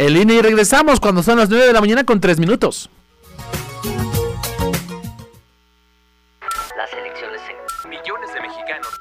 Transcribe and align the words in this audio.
el 0.00 0.16
INE 0.16 0.36
y 0.36 0.40
regresamos 0.40 0.98
cuando 0.98 1.22
son 1.22 1.36
las 1.36 1.50
9 1.50 1.66
de 1.66 1.72
la 1.74 1.80
mañana 1.82 2.04
con 2.04 2.20
3 2.20 2.38
minutos. 2.38 2.88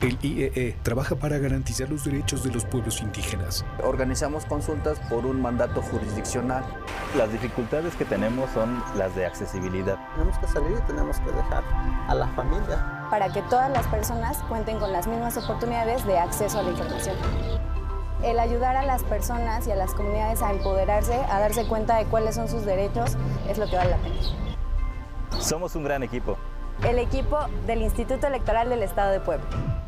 El 0.00 0.16
IEE 0.22 0.52
e 0.54 0.76
trabaja 0.84 1.16
para 1.16 1.38
garantizar 1.38 1.90
los 1.90 2.04
derechos 2.04 2.44
de 2.44 2.52
los 2.52 2.64
pueblos 2.64 3.00
indígenas. 3.00 3.64
Organizamos 3.82 4.44
consultas 4.44 5.00
por 5.10 5.26
un 5.26 5.42
mandato 5.42 5.82
jurisdiccional. 5.82 6.62
Las 7.16 7.32
dificultades 7.32 7.96
que 7.96 8.04
tenemos 8.04 8.48
son 8.52 8.80
las 8.96 9.16
de 9.16 9.26
accesibilidad. 9.26 9.98
Tenemos 10.14 10.38
que 10.38 10.46
salir 10.46 10.78
y 10.78 10.86
tenemos 10.86 11.18
que 11.18 11.32
dejar 11.32 11.64
a 12.06 12.14
la 12.14 12.28
familia. 12.28 13.08
Para 13.10 13.32
que 13.32 13.42
todas 13.42 13.72
las 13.72 13.88
personas 13.88 14.38
cuenten 14.44 14.78
con 14.78 14.92
las 14.92 15.08
mismas 15.08 15.36
oportunidades 15.36 16.06
de 16.06 16.16
acceso 16.16 16.60
a 16.60 16.62
la 16.62 16.70
información. 16.70 17.16
El 18.22 18.38
ayudar 18.38 18.76
a 18.76 18.84
las 18.84 19.02
personas 19.02 19.66
y 19.66 19.72
a 19.72 19.74
las 19.74 19.94
comunidades 19.94 20.42
a 20.42 20.52
empoderarse, 20.52 21.16
a 21.28 21.40
darse 21.40 21.66
cuenta 21.66 21.96
de 21.96 22.04
cuáles 22.04 22.36
son 22.36 22.48
sus 22.48 22.64
derechos, 22.64 23.16
es 23.48 23.58
lo 23.58 23.68
que 23.68 23.74
vale 23.74 23.90
la 23.90 23.96
pena. 23.96 24.14
Somos 25.40 25.74
un 25.74 25.82
gran 25.82 26.04
equipo. 26.04 26.38
El 26.84 27.00
equipo 27.00 27.36
del 27.66 27.82
Instituto 27.82 28.28
Electoral 28.28 28.68
del 28.68 28.84
Estado 28.84 29.10
de 29.10 29.18
Puebla. 29.18 29.87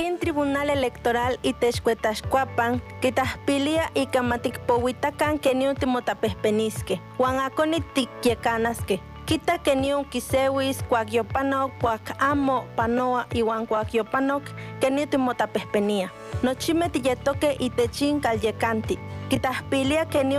En 0.00 0.20
Tribunal 0.20 0.70
Electoral 0.70 1.40
Itexcuetachcuapan, 1.42 2.80
quitahpilia 3.00 3.90
y 3.94 4.06
camaticpowitacan 4.06 5.40
que 5.40 5.56
ni 5.56 5.66
último 5.66 6.02
tapespenisque, 6.02 7.00
Juan 7.16 7.40
aconi 7.40 7.80
tikyekanaske. 7.80 9.00
Kita 9.26 9.58
que 9.58 9.74
ni 9.74 9.92
un 9.92 10.04
kisewis, 10.04 10.84
cuagyopano, 10.84 11.72
cuac 11.80 12.14
amo, 12.20 12.64
panoa, 12.76 13.26
iwan 13.34 13.66
cuagyopanoc, 13.66 14.44
que 14.80 14.88
ni 14.92 15.02
último 15.02 15.34
tapespenia. 15.34 16.12
Nochime 16.44 16.90
tiyetoque 16.90 17.56
y 17.58 17.70
techin 17.70 18.20
calyecanti. 18.20 19.00
Quitahpilia 19.28 20.06
que 20.06 20.22
ni 20.22 20.36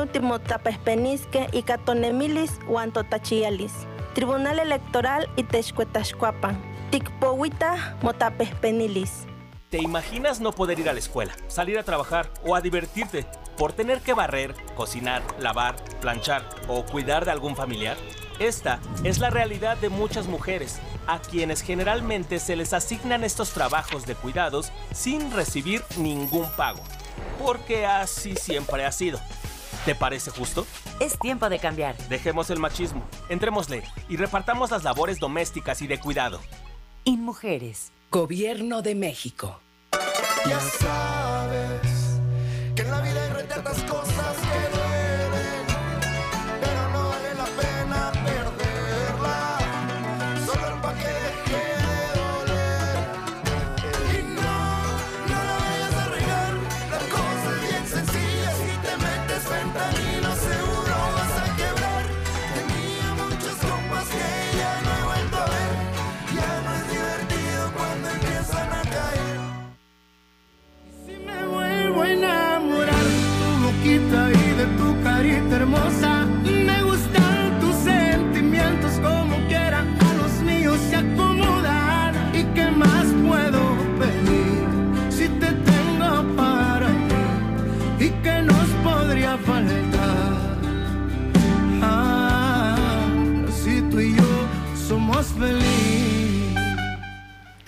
tapespenisque 0.48 1.50
y 1.52 1.64
catonemilis, 1.64 2.62
huan 2.66 2.94
totachialis. 2.94 3.74
Tribunal 4.16 4.60
Electoral 4.60 5.28
Itexcuetachcuapan. 5.36 6.58
Tikpowita 6.92 7.98
motapespenilis. 8.02 9.29
¿Te 9.70 9.78
imaginas 9.78 10.40
no 10.40 10.52
poder 10.52 10.80
ir 10.80 10.90
a 10.90 10.94
la 10.94 11.00
escuela, 11.00 11.32
salir 11.48 11.78
a 11.78 11.84
trabajar 11.84 12.32
o 12.44 12.56
a 12.56 12.62
divertirte 12.62 13.28
por 13.56 13.72
tener 13.72 14.02
que 14.02 14.16
barrer, 14.16 14.56
cocinar, 14.76 15.22
lavar, 15.40 15.76
planchar 16.02 16.44
o 16.68 16.84
cuidar 16.84 17.24
de 17.24 17.30
algún 17.30 17.56
familiar? 17.56 17.96
Esta 18.40 18.80
es 19.04 19.20
la 19.20 19.30
realidad 19.30 19.78
de 19.78 19.90
muchas 19.90 20.26
mujeres, 20.26 20.80
a 21.06 21.20
quienes 21.20 21.62
generalmente 21.62 22.40
se 22.40 22.56
les 22.56 22.74
asignan 22.74 23.24
estos 23.24 23.52
trabajos 23.52 24.08
de 24.08 24.16
cuidados 24.16 24.72
sin 24.92 25.32
recibir 25.32 25.84
ningún 25.98 26.50
pago, 26.54 26.82
porque 27.38 27.86
así 27.86 28.36
siempre 28.36 28.86
ha 28.86 28.92
sido. 28.92 29.20
¿Te 29.86 29.94
parece 29.94 30.32
justo? 30.32 30.66
Es 31.00 31.20
tiempo 31.20 31.48
de 31.48 31.60
cambiar. 31.60 31.96
Dejemos 32.10 32.50
el 32.50 32.58
machismo, 32.58 33.08
entrémosle 33.30 33.84
y 34.10 34.18
repartamos 34.18 34.72
las 34.72 34.84
labores 34.84 35.20
domésticas 35.20 35.84
y 35.84 35.88
de 35.88 36.00
cuidado. 36.00 36.40
InMujeres. 37.04 37.92
Gobierno 38.12 38.82
de 38.82 38.96
México. 38.96 39.62
Ya 40.48 40.60
sabes 40.60 42.20
que 42.76 42.82
en 42.82 42.92
la 42.92 43.02
vida 43.02 43.24
hay 43.24 43.32
cosas 43.84 44.38
que 44.38 44.78
duelen, 44.78 44.89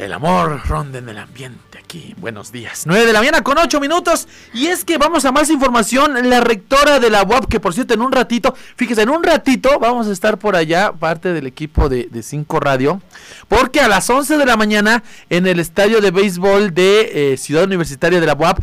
El 0.01 0.13
amor 0.13 0.61
ronda 0.67 0.97
en 0.97 1.07
el 1.09 1.19
ambiente 1.19 1.77
aquí. 1.77 2.15
Buenos 2.17 2.51
días. 2.51 2.85
9 2.87 3.05
de 3.05 3.13
la 3.13 3.19
mañana 3.19 3.43
con 3.43 3.59
8 3.59 3.79
minutos. 3.79 4.27
Y 4.51 4.65
es 4.65 4.83
que 4.83 4.97
vamos 4.97 5.25
a 5.25 5.31
más 5.31 5.51
información. 5.51 6.27
La 6.27 6.41
rectora 6.41 6.99
de 6.99 7.11
la 7.11 7.21
UAP, 7.21 7.45
que 7.45 7.59
por 7.59 7.75
cierto, 7.75 7.93
en 7.93 8.01
un 8.01 8.11
ratito, 8.11 8.55
fíjese, 8.75 9.03
en 9.03 9.09
un 9.09 9.21
ratito 9.21 9.77
vamos 9.79 10.07
a 10.07 10.11
estar 10.11 10.39
por 10.39 10.55
allá, 10.55 10.91
parte 10.91 11.33
del 11.33 11.45
equipo 11.45 11.87
de 11.87 12.23
5 12.23 12.59
Radio. 12.59 12.99
Porque 13.47 13.79
a 13.79 13.87
las 13.87 14.09
11 14.09 14.37
de 14.37 14.45
la 14.47 14.57
mañana, 14.57 15.03
en 15.29 15.45
el 15.45 15.59
estadio 15.59 16.01
de 16.01 16.09
béisbol 16.09 16.73
de 16.73 17.33
eh, 17.33 17.37
Ciudad 17.37 17.65
Universitaria 17.65 18.19
de 18.19 18.25
la 18.25 18.33
UAP, 18.33 18.57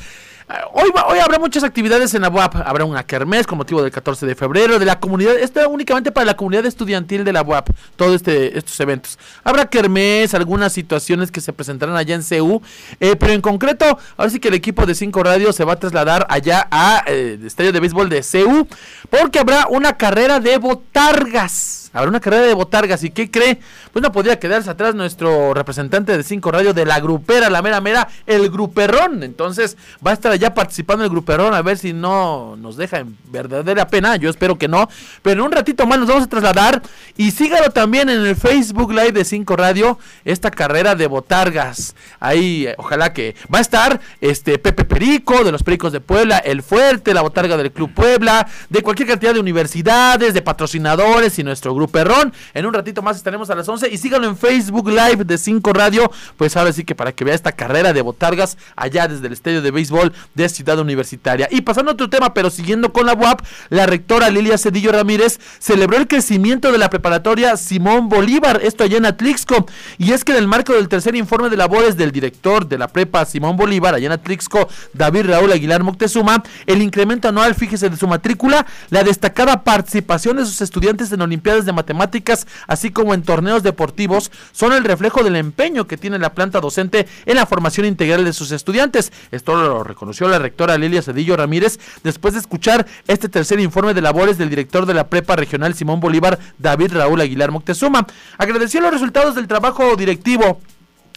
Hoy, 0.72 0.90
va- 0.96 1.06
hoy 1.08 1.18
habrá 1.18 1.38
muchas 1.38 1.62
actividades 1.62 2.14
en 2.14 2.22
la 2.22 2.30
UAP. 2.30 2.56
Habrá 2.64 2.84
una 2.86 3.02
kermés 3.04 3.46
con 3.46 3.58
motivo 3.58 3.82
del 3.82 3.90
14 3.90 4.24
de 4.24 4.34
febrero 4.34 4.78
de 4.78 4.86
la 4.86 4.98
comunidad. 4.98 5.36
Esto 5.38 5.60
es 5.60 5.66
únicamente 5.66 6.10
para 6.10 6.24
la 6.24 6.36
comunidad 6.36 6.64
estudiantil 6.64 7.22
de 7.22 7.32
la 7.34 7.42
UAP. 7.42 7.68
Todos 7.96 8.14
este, 8.14 8.56
estos 8.56 8.80
eventos. 8.80 9.18
Habrá 9.44 9.66
kermés, 9.68 10.32
algunas 10.32 10.72
situaciones 10.72 11.30
que 11.30 11.42
se 11.42 11.52
presentarán 11.52 11.96
allá 11.96 12.14
en 12.14 12.22
CU. 12.22 12.62
eh, 12.98 13.14
pero 13.16 13.34
en 13.34 13.42
concreto, 13.42 13.98
ahora 14.16 14.30
sí 14.30 14.40
que 14.40 14.48
el 14.48 14.54
equipo 14.54 14.86
de 14.86 14.94
5 14.94 15.22
Radio 15.22 15.52
se 15.52 15.64
va 15.64 15.74
a 15.74 15.76
trasladar 15.76 16.26
allá 16.30 16.66
a 16.70 17.02
eh, 17.06 17.38
estadio 17.44 17.70
de 17.72 17.80
béisbol 17.80 18.08
de 18.08 18.22
CU. 18.22 18.66
Porque 19.10 19.40
habrá 19.40 19.66
una 19.68 19.98
carrera 19.98 20.40
de 20.40 20.56
botargas. 20.58 21.87
Habrá 21.98 22.10
una 22.10 22.20
carrera 22.20 22.44
de 22.44 22.54
botargas. 22.54 23.02
¿Y 23.02 23.10
qué 23.10 23.28
cree? 23.28 23.58
Pues 23.92 24.02
no 24.04 24.12
podía 24.12 24.38
quedarse 24.38 24.70
atrás 24.70 24.94
nuestro 24.94 25.52
representante 25.52 26.16
de 26.16 26.22
5 26.22 26.52
Radio 26.52 26.72
de 26.72 26.86
la 26.86 27.00
grupera, 27.00 27.50
la 27.50 27.60
mera 27.60 27.80
mera, 27.80 28.06
el 28.24 28.48
gruperrón. 28.50 29.24
Entonces 29.24 29.76
va 30.06 30.12
a 30.12 30.14
estar 30.14 30.30
allá 30.30 30.54
participando 30.54 31.02
el 31.02 31.10
gruperrón 31.10 31.54
a 31.54 31.62
ver 31.62 31.76
si 31.76 31.92
no 31.92 32.54
nos 32.56 32.76
deja 32.76 33.00
en 33.00 33.18
verdadera 33.24 33.88
pena. 33.88 34.14
Yo 34.14 34.30
espero 34.30 34.56
que 34.56 34.68
no. 34.68 34.88
Pero 35.22 35.40
en 35.40 35.46
un 35.46 35.52
ratito 35.52 35.88
más 35.88 35.98
nos 35.98 36.06
vamos 36.06 36.24
a 36.24 36.28
trasladar. 36.28 36.82
Y 37.16 37.32
sígalo 37.32 37.70
también 37.70 38.08
en 38.08 38.24
el 38.24 38.36
Facebook 38.36 38.92
Live 38.92 39.12
de 39.12 39.24
5 39.24 39.56
Radio. 39.56 39.98
Esta 40.24 40.52
carrera 40.52 40.94
de 40.94 41.08
botargas. 41.08 41.96
Ahí, 42.20 42.68
eh, 42.68 42.74
ojalá 42.78 43.12
que 43.12 43.34
va 43.52 43.58
a 43.58 43.62
estar 43.62 44.00
este 44.20 44.60
Pepe 44.60 44.84
Perico 44.84 45.42
de 45.42 45.50
los 45.50 45.64
Pericos 45.64 45.92
de 45.92 46.00
Puebla, 46.00 46.38
El 46.38 46.62
Fuerte, 46.62 47.12
la 47.12 47.22
botarga 47.22 47.56
del 47.56 47.72
Club 47.72 47.92
Puebla, 47.92 48.46
de 48.68 48.82
cualquier 48.82 49.08
cantidad 49.08 49.34
de 49.34 49.40
universidades, 49.40 50.32
de 50.32 50.42
patrocinadores 50.42 51.40
y 51.40 51.42
nuestro 51.42 51.74
gruperrón. 51.88 52.32
En 52.54 52.66
un 52.66 52.74
ratito 52.74 53.02
más 53.02 53.16
estaremos 53.16 53.48
a 53.50 53.54
las 53.54 53.68
11 53.68 53.88
y 53.90 53.96
síganlo 53.96 54.28
en 54.28 54.36
Facebook 54.36 54.88
Live 54.88 55.24
de 55.24 55.38
5 55.38 55.72
Radio. 55.72 56.10
Pues 56.36 56.56
ahora 56.56 56.72
sí 56.72 56.84
que 56.84 56.94
para 56.94 57.12
que 57.12 57.24
vea 57.24 57.34
esta 57.34 57.52
carrera 57.52 57.92
de 57.92 58.02
botargas 58.02 58.58
allá 58.76 59.08
desde 59.08 59.26
el 59.26 59.32
estadio 59.32 59.62
de 59.62 59.70
béisbol 59.70 60.12
de 60.34 60.48
Ciudad 60.48 60.78
Universitaria. 60.78 61.48
Y 61.50 61.62
pasando 61.62 61.90
a 61.90 61.94
otro 61.94 62.10
tema, 62.10 62.34
pero 62.34 62.50
siguiendo 62.50 62.92
con 62.92 63.06
la 63.06 63.14
UAP, 63.14 63.40
la 63.70 63.86
rectora 63.86 64.30
Lilia 64.30 64.58
Cedillo 64.58 64.92
Ramírez 64.92 65.40
celebró 65.58 65.96
el 65.96 66.06
crecimiento 66.06 66.70
de 66.70 66.78
la 66.78 66.90
preparatoria 66.90 67.56
Simón 67.56 68.08
Bolívar, 68.08 68.60
esto 68.62 68.84
allá 68.84 68.98
en 68.98 69.06
Atlixco. 69.06 69.66
Y 69.96 70.12
es 70.12 70.24
que 70.24 70.32
en 70.32 70.38
el 70.38 70.48
marco 70.48 70.74
del 70.74 70.88
tercer 70.88 71.16
informe 71.16 71.48
de 71.48 71.56
labores 71.56 71.96
del 71.96 72.12
director 72.12 72.68
de 72.68 72.78
la 72.78 72.88
prepa 72.88 73.24
Simón 73.24 73.56
Bolívar, 73.56 73.94
allá 73.94 74.06
en 74.06 74.12
Atlixco, 74.12 74.68
David 74.92 75.26
Raúl 75.26 75.52
Aguilar 75.52 75.82
Moctezuma, 75.82 76.42
el 76.66 76.82
incremento 76.82 77.28
anual, 77.28 77.54
fíjese, 77.54 77.88
de 77.88 77.96
su 77.96 78.06
matrícula, 78.06 78.66
la 78.90 79.02
destacada 79.02 79.64
participación 79.64 80.36
de 80.36 80.44
sus 80.44 80.60
estudiantes 80.60 81.10
en 81.12 81.22
Olimpiadas 81.22 81.64
de 81.68 81.72
Matemáticas, 81.72 82.46
así 82.66 82.90
como 82.90 83.14
en 83.14 83.22
torneos 83.22 83.62
deportivos, 83.62 84.32
son 84.52 84.72
el 84.72 84.84
reflejo 84.84 85.22
del 85.22 85.36
empeño 85.36 85.86
que 85.86 85.96
tiene 85.96 86.18
la 86.18 86.34
planta 86.34 86.60
docente 86.60 87.06
en 87.26 87.36
la 87.36 87.46
formación 87.46 87.86
integral 87.86 88.24
de 88.24 88.32
sus 88.32 88.50
estudiantes. 88.50 89.12
Esto 89.30 89.54
lo 89.56 89.84
reconoció 89.84 90.28
la 90.28 90.38
rectora 90.38 90.76
Lilia 90.76 91.02
Cedillo 91.02 91.36
Ramírez 91.36 91.78
después 92.02 92.34
de 92.34 92.40
escuchar 92.40 92.86
este 93.06 93.28
tercer 93.28 93.60
informe 93.60 93.94
de 93.94 94.02
labores 94.02 94.38
del 94.38 94.50
director 94.50 94.86
de 94.86 94.94
la 94.94 95.08
prepa 95.08 95.36
regional 95.36 95.74
Simón 95.74 96.00
Bolívar, 96.00 96.38
David 96.58 96.92
Raúl 96.92 97.20
Aguilar 97.20 97.52
Moctezuma. 97.52 98.06
Agradeció 98.38 98.80
los 98.80 98.92
resultados 98.92 99.34
del 99.34 99.46
trabajo 99.46 99.94
directivo 99.96 100.60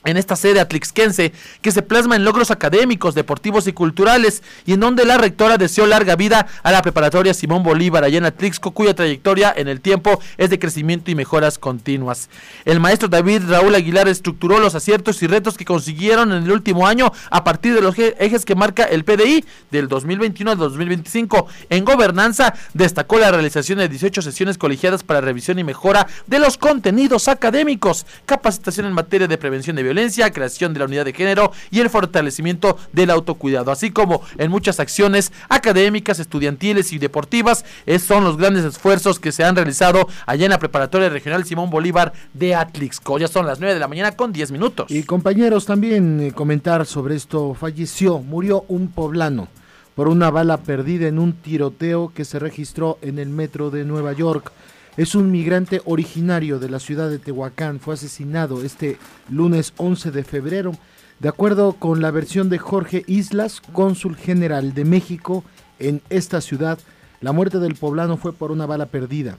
en 0.03 0.17
esta 0.17 0.35
sede 0.35 0.59
atlixquense 0.59 1.31
que 1.61 1.71
se 1.71 1.81
plasma 1.81 2.15
en 2.15 2.23
logros 2.25 2.49
académicos, 2.51 3.13
deportivos 3.15 3.67
y 3.67 3.73
culturales 3.73 4.41
y 4.65 4.73
en 4.73 4.79
donde 4.79 5.05
la 5.05 5.17
rectora 5.17 5.57
deseó 5.57 5.85
larga 5.85 6.15
vida 6.15 6.47
a 6.63 6.71
la 6.71 6.81
preparatoria 6.81 7.33
Simón 7.33 7.63
Bolívar 7.63 8.03
allá 8.03 8.17
en 8.17 8.25
Atlixco 8.25 8.71
cuya 8.71 8.93
trayectoria 8.95 9.53
en 9.55 9.67
el 9.67 9.79
tiempo 9.81 10.19
es 10.37 10.49
de 10.49 10.57
crecimiento 10.59 11.11
y 11.11 11.15
mejoras 11.15 11.59
continuas. 11.59 12.29
El 12.65 12.79
maestro 12.79 13.07
David 13.09 13.43
Raúl 13.47 13.75
Aguilar 13.75 14.07
estructuró 14.07 14.59
los 14.59 14.73
aciertos 14.75 15.21
y 15.21 15.27
retos 15.27 15.57
que 15.57 15.65
consiguieron 15.65 16.31
en 16.31 16.43
el 16.43 16.51
último 16.51 16.87
año 16.87 17.11
a 17.29 17.43
partir 17.43 17.73
de 17.75 17.81
los 17.81 17.95
eje- 17.95 18.15
ejes 18.19 18.43
que 18.45 18.55
marca 18.55 18.83
el 18.85 19.03
PDI 19.05 19.45
del 19.69 19.87
2021 19.87 20.51
al 20.51 20.57
2025. 20.57 21.47
En 21.69 21.85
gobernanza 21.85 22.53
destacó 22.73 23.19
la 23.19 23.29
realización 23.31 23.77
de 23.79 23.87
18 23.89 24.21
sesiones 24.21 24.57
colegiadas 24.57 25.03
para 25.03 25.21
revisión 25.21 25.59
y 25.59 25.63
mejora 25.63 26.07
de 26.27 26.39
los 26.39 26.57
contenidos 26.57 27.27
académicos, 27.27 28.05
capacitación 28.25 28.87
en 28.87 28.93
materia 28.93 29.27
de 29.27 29.37
prevención 29.37 29.75
de 29.75 29.83
violencia, 29.83 29.90
creación 30.31 30.73
de 30.73 30.79
la 30.79 30.85
unidad 30.85 31.05
de 31.05 31.13
género 31.13 31.51
y 31.69 31.79
el 31.79 31.89
fortalecimiento 31.89 32.77
del 32.93 33.09
autocuidado, 33.09 33.71
así 33.71 33.91
como 33.91 34.21
en 34.37 34.51
muchas 34.51 34.79
acciones 34.79 35.31
académicas, 35.49 36.19
estudiantiles 36.19 36.93
y 36.93 36.99
deportivas. 36.99 37.65
Es- 37.85 38.03
son 38.03 38.23
los 38.23 38.37
grandes 38.37 38.65
esfuerzos 38.65 39.19
que 39.19 39.31
se 39.31 39.43
han 39.43 39.55
realizado 39.55 40.07
allá 40.25 40.45
en 40.45 40.51
la 40.51 40.59
preparatoria 40.59 41.09
regional 41.09 41.45
Simón 41.45 41.69
Bolívar 41.69 42.13
de 42.33 42.55
Atlixco. 42.55 43.17
Ya 43.19 43.27
son 43.27 43.45
las 43.45 43.59
9 43.59 43.73
de 43.73 43.79
la 43.79 43.87
mañana 43.87 44.11
con 44.13 44.31
10 44.33 44.51
minutos. 44.51 44.89
Y 44.91 45.03
compañeros, 45.03 45.65
también 45.65 46.19
eh, 46.21 46.31
comentar 46.31 46.85
sobre 46.85 47.15
esto. 47.15 47.53
Falleció, 47.53 48.19
murió 48.19 48.65
un 48.67 48.87
poblano 48.89 49.47
por 49.95 50.07
una 50.07 50.29
bala 50.31 50.57
perdida 50.57 51.07
en 51.07 51.19
un 51.19 51.33
tiroteo 51.33 52.11
que 52.15 52.25
se 52.25 52.39
registró 52.39 52.97
en 53.01 53.19
el 53.19 53.29
metro 53.29 53.69
de 53.71 53.83
Nueva 53.83 54.13
York. 54.13 54.51
Es 54.97 55.15
un 55.15 55.31
migrante 55.31 55.81
originario 55.85 56.59
de 56.59 56.69
la 56.69 56.79
ciudad 56.79 57.09
de 57.09 57.17
Tehuacán. 57.17 57.79
Fue 57.79 57.93
asesinado 57.93 58.61
este 58.61 58.97
lunes 59.29 59.73
11 59.77 60.11
de 60.11 60.25
febrero. 60.25 60.73
De 61.19 61.29
acuerdo 61.29 61.73
con 61.73 62.01
la 62.01 62.11
versión 62.11 62.49
de 62.49 62.57
Jorge 62.57 63.05
Islas, 63.07 63.61
cónsul 63.71 64.17
general 64.17 64.73
de 64.73 64.83
México 64.83 65.45
en 65.79 66.01
esta 66.09 66.41
ciudad, 66.41 66.77
la 67.21 67.31
muerte 67.31 67.59
del 67.59 67.75
poblano 67.75 68.17
fue 68.17 68.33
por 68.33 68.51
una 68.51 68.65
bala 68.65 68.87
perdida. 68.87 69.37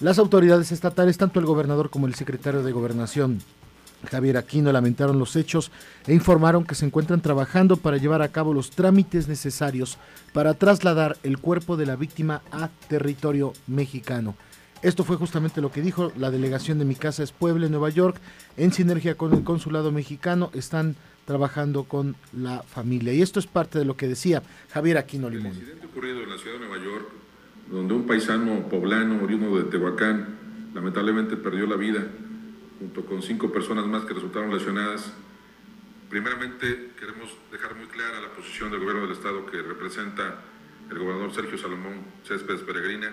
Las 0.00 0.18
autoridades 0.18 0.72
estatales, 0.72 1.18
tanto 1.18 1.38
el 1.38 1.46
gobernador 1.46 1.88
como 1.88 2.08
el 2.08 2.16
secretario 2.16 2.64
de 2.64 2.72
gobernación, 2.72 3.42
Javier 4.10 4.36
Aquino, 4.36 4.72
lamentaron 4.72 5.20
los 5.20 5.36
hechos 5.36 5.70
e 6.08 6.14
informaron 6.14 6.64
que 6.64 6.74
se 6.74 6.84
encuentran 6.84 7.20
trabajando 7.20 7.76
para 7.76 7.96
llevar 7.96 8.22
a 8.22 8.28
cabo 8.28 8.52
los 8.52 8.70
trámites 8.70 9.28
necesarios 9.28 9.98
para 10.32 10.54
trasladar 10.54 11.16
el 11.22 11.38
cuerpo 11.38 11.76
de 11.76 11.86
la 11.86 11.94
víctima 11.94 12.42
a 12.50 12.70
territorio 12.88 13.52
mexicano. 13.68 14.34
Esto 14.84 15.02
fue 15.02 15.16
justamente 15.16 15.62
lo 15.62 15.72
que 15.72 15.80
dijo 15.80 16.12
la 16.14 16.30
delegación 16.30 16.78
de 16.78 16.84
Mi 16.84 16.94
Casa 16.94 17.22
es 17.22 17.32
Puebla 17.32 17.70
Nueva 17.70 17.88
York, 17.88 18.20
en 18.58 18.70
sinergia 18.70 19.14
con 19.14 19.32
el 19.32 19.42
consulado 19.42 19.90
mexicano, 19.90 20.50
están 20.52 20.94
trabajando 21.24 21.84
con 21.84 22.16
la 22.34 22.62
familia. 22.62 23.14
Y 23.14 23.22
esto 23.22 23.40
es 23.40 23.46
parte 23.46 23.78
de 23.78 23.86
lo 23.86 23.96
que 23.96 24.08
decía 24.08 24.42
Javier 24.74 24.98
Aquino 24.98 25.30
Limón. 25.30 25.54
incidente 25.54 25.86
ocurrido 25.86 26.20
en 26.20 26.28
la 26.28 26.36
ciudad 26.36 26.58
de 26.58 26.66
Nueva 26.68 26.84
York, 26.84 27.08
donde 27.70 27.94
un 27.94 28.06
paisano 28.06 28.68
poblano 28.68 29.24
oriundo 29.24 29.56
de 29.56 29.64
Tehuacán 29.70 30.36
lamentablemente 30.74 31.38
perdió 31.38 31.66
la 31.66 31.76
vida, 31.76 32.06
junto 32.78 33.06
con 33.06 33.22
cinco 33.22 33.50
personas 33.50 33.86
más 33.86 34.04
que 34.04 34.12
resultaron 34.12 34.52
lesionadas. 34.52 35.14
Primeramente, 36.10 36.90
queremos 37.00 37.30
dejar 37.50 37.74
muy 37.74 37.86
clara 37.86 38.20
la 38.20 38.34
posición 38.34 38.70
del 38.70 38.80
gobierno 38.80 39.04
del 39.04 39.12
Estado 39.12 39.46
que 39.46 39.62
representa 39.62 40.42
el 40.90 40.98
gobernador 40.98 41.32
Sergio 41.32 41.56
Salomón 41.56 42.02
Céspedes 42.22 42.60
Peregrina 42.60 43.10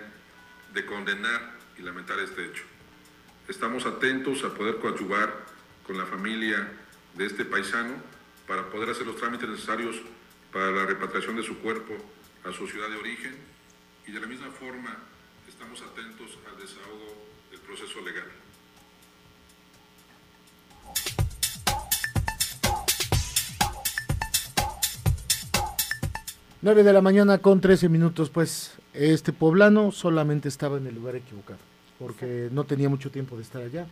de 0.74 0.86
condenar 0.86 1.61
lamentar 1.82 2.20
este 2.20 2.46
hecho. 2.46 2.64
Estamos 3.48 3.86
atentos 3.86 4.44
a 4.44 4.54
poder 4.54 4.78
coadyuvar 4.78 5.34
con 5.86 5.98
la 5.98 6.06
familia 6.06 6.72
de 7.16 7.26
este 7.26 7.46
paisano 7.46 7.96
para 8.48 8.70
poder 8.70 8.90
hacer 8.90 9.06
los 9.06 9.18
trámites 9.18 9.50
necesarios 9.50 9.96
para 10.52 10.72
la 10.72 10.86
repatriación 10.86 11.36
de 11.36 11.44
su 11.44 11.58
cuerpo 11.60 11.96
a 12.44 12.52
su 12.52 12.68
ciudad 12.68 12.90
de 12.90 12.98
origen 12.98 13.36
y 14.08 14.12
de 14.12 14.20
la 14.20 14.28
misma 14.28 14.52
forma 14.52 14.98
estamos 15.48 15.82
atentos 15.82 16.38
al 16.50 16.60
desahogo 16.60 17.28
del 17.52 17.60
proceso 17.60 18.02
legal. 18.02 18.26
9 26.64 26.84
de 26.84 26.94
la 26.94 27.02
mañana 27.02 27.40
con 27.40 27.60
13 27.60 27.90
minutos, 27.90 28.30
pues 28.30 28.74
este 28.94 29.34
poblano 29.34 29.92
solamente 29.92 30.48
estaba 30.48 30.78
en 30.78 30.86
el 30.86 30.94
lugar 30.94 31.16
equivocado, 31.16 31.58
porque 32.02 32.50
no 32.52 32.64
tenía 32.64 32.90
mucho 32.90 33.12
tiempo 33.12 33.36
de 33.36 33.44
estar 33.44 33.62
allá. 33.62 33.86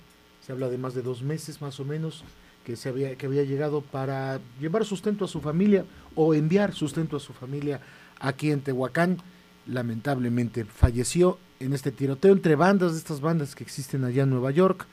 Se 0.43 0.51
habla 0.51 0.67
de 0.67 0.79
más 0.79 0.95
de 0.95 1.03
dos 1.03 1.21
meses 1.21 1.61
más 1.61 1.79
o 1.79 1.85
menos 1.85 2.23
que, 2.65 2.75
se 2.75 2.89
había, 2.89 3.15
que 3.15 3.27
había 3.27 3.43
llegado 3.43 3.81
para 3.81 4.39
llevar 4.59 4.83
sustento 4.83 5.25
a 5.25 5.27
su 5.27 5.41
familia 5.41 5.85
o 6.15 6.33
enviar 6.33 6.73
sustento 6.73 7.17
a 7.17 7.19
su 7.19 7.33
familia 7.33 7.81
aquí 8.19 8.49
en 8.49 8.61
Tehuacán. 8.61 9.19
Lamentablemente 9.67 10.65
falleció 10.65 11.37
en 11.59 11.73
este 11.73 11.91
tiroteo 11.91 12.33
entre 12.33 12.55
bandas 12.55 12.93
de 12.93 12.97
estas 12.97 13.21
bandas 13.21 13.53
que 13.53 13.63
existen 13.63 14.03
allá 14.03 14.23
en 14.23 14.31
Nueva 14.31 14.49
York 14.49 14.87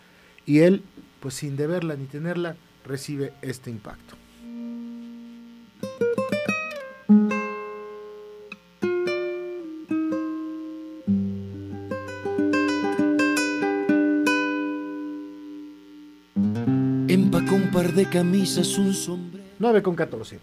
y 0.44 0.58
él, 0.58 0.82
pues 1.20 1.36
sin 1.36 1.56
deberla 1.56 1.96
ni 1.96 2.04
tenerla, 2.04 2.56
recibe 2.84 3.32
este 3.40 3.70
impacto. 3.70 4.25
De 18.06 18.12
camisas, 18.12 18.78
un 18.78 18.94
sombrero. 18.94 19.44
9 19.58 19.82
con 19.82 19.96
14. 19.96 20.38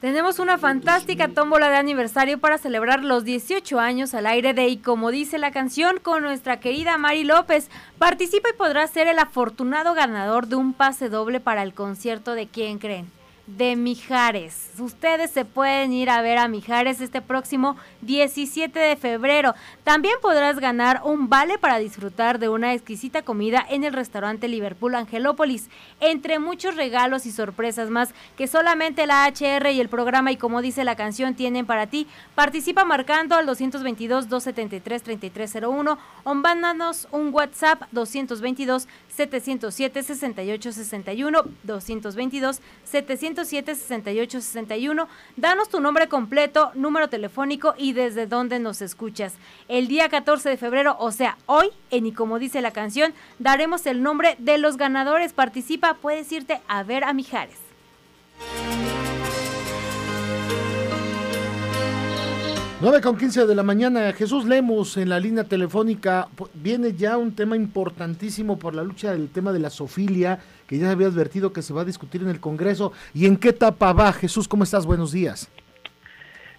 Tenemos 0.00 0.38
una 0.38 0.58
fantástica 0.58 1.28
tómbola 1.28 1.70
de 1.70 1.76
aniversario 1.76 2.38
para 2.38 2.58
celebrar 2.58 3.02
los 3.02 3.24
18 3.24 3.80
años 3.80 4.12
al 4.14 4.26
aire 4.26 4.52
de 4.52 4.68
Y 4.68 4.76
como 4.76 5.10
dice 5.10 5.38
la 5.38 5.52
canción 5.52 5.96
con 6.02 6.22
nuestra 6.22 6.60
querida 6.60 6.98
Mari 6.98 7.24
López. 7.24 7.70
Participa 7.98 8.50
y 8.50 8.56
podrá 8.58 8.86
ser 8.86 9.08
el 9.08 9.18
afortunado 9.18 9.94
ganador 9.94 10.48
de 10.48 10.56
un 10.56 10.74
pase 10.74 11.08
doble 11.08 11.40
para 11.40 11.62
el 11.62 11.72
concierto 11.72 12.34
de 12.34 12.46
Quién 12.46 12.78
creen. 12.78 13.15
De 13.46 13.76
Mijares. 13.76 14.70
Ustedes 14.78 15.30
se 15.30 15.44
pueden 15.44 15.92
ir 15.92 16.10
a 16.10 16.20
ver 16.20 16.38
a 16.38 16.48
Mijares 16.48 17.00
este 17.00 17.22
próximo 17.22 17.76
17 18.02 18.78
de 18.78 18.96
febrero. 18.96 19.54
También 19.84 20.16
podrás 20.20 20.58
ganar 20.58 21.02
un 21.04 21.28
vale 21.28 21.56
para 21.56 21.78
disfrutar 21.78 22.38
de 22.38 22.48
una 22.48 22.74
exquisita 22.74 23.22
comida 23.22 23.64
en 23.68 23.84
el 23.84 23.92
restaurante 23.92 24.48
Liverpool 24.48 24.94
Angelópolis, 24.94 25.70
entre 26.00 26.38
muchos 26.38 26.74
regalos 26.74 27.24
y 27.26 27.32
sorpresas 27.32 27.88
más 27.88 28.14
que 28.36 28.48
solamente 28.48 29.06
la 29.06 29.26
HR 29.26 29.70
y 29.70 29.80
el 29.80 29.88
programa 29.88 30.32
y 30.32 30.36
como 30.36 30.60
dice 30.60 30.84
la 30.84 30.96
canción 30.96 31.34
tienen 31.34 31.66
para 31.66 31.86
ti. 31.86 32.06
Participa 32.34 32.84
marcando 32.84 33.36
al 33.36 33.46
222 33.46 34.28
273 34.28 35.02
3301 35.02 35.98
o 36.24 36.34
mándanos 36.34 37.08
un 37.12 37.32
WhatsApp 37.32 37.82
222 37.92 38.88
707 39.16 40.02
6861 40.02 41.42
222 41.62 42.60
707 42.84 43.74
6861. 43.74 45.08
Danos 45.36 45.68
tu 45.68 45.80
nombre 45.80 46.08
completo, 46.08 46.70
número 46.74 47.08
telefónico 47.08 47.74
y 47.78 47.92
desde 47.92 48.26
dónde 48.26 48.58
nos 48.58 48.82
escuchas. 48.82 49.34
El 49.68 49.88
día 49.88 50.08
14 50.08 50.50
de 50.50 50.56
febrero, 50.56 50.96
o 50.98 51.12
sea, 51.12 51.38
hoy, 51.46 51.70
en 51.90 52.06
y 52.06 52.12
como 52.12 52.38
dice 52.38 52.60
la 52.60 52.72
canción, 52.72 53.14
daremos 53.38 53.86
el 53.86 54.02
nombre 54.02 54.36
de 54.38 54.58
los 54.58 54.76
ganadores. 54.76 55.32
Participa, 55.32 55.94
puedes 55.94 56.30
irte 56.30 56.60
a 56.68 56.82
ver 56.82 57.04
a 57.04 57.12
Mijares. 57.12 57.56
9 62.78 63.00
con 63.00 63.16
15 63.16 63.46
de 63.46 63.54
la 63.54 63.62
mañana, 63.62 64.12
Jesús 64.12 64.44
Lemos 64.44 64.98
en 64.98 65.08
la 65.08 65.18
línea 65.18 65.44
telefónica. 65.44 66.28
Viene 66.52 66.92
ya 66.92 67.16
un 67.16 67.34
tema 67.34 67.56
importantísimo 67.56 68.58
por 68.58 68.74
la 68.74 68.84
lucha 68.84 69.12
del 69.12 69.30
tema 69.30 69.50
de 69.50 69.60
la 69.60 69.70
sofilia, 69.70 70.40
que 70.66 70.76
ya 70.76 70.84
se 70.84 70.92
había 70.92 71.06
advertido 71.06 71.54
que 71.54 71.62
se 71.62 71.72
va 71.72 71.80
a 71.80 71.84
discutir 71.86 72.20
en 72.20 72.28
el 72.28 72.38
Congreso. 72.38 72.92
¿Y 73.14 73.24
en 73.24 73.38
qué 73.38 73.48
etapa 73.48 73.94
va? 73.94 74.12
Jesús, 74.12 74.46
¿cómo 74.46 74.64
estás? 74.64 74.84
Buenos 74.84 75.10
días. 75.10 75.50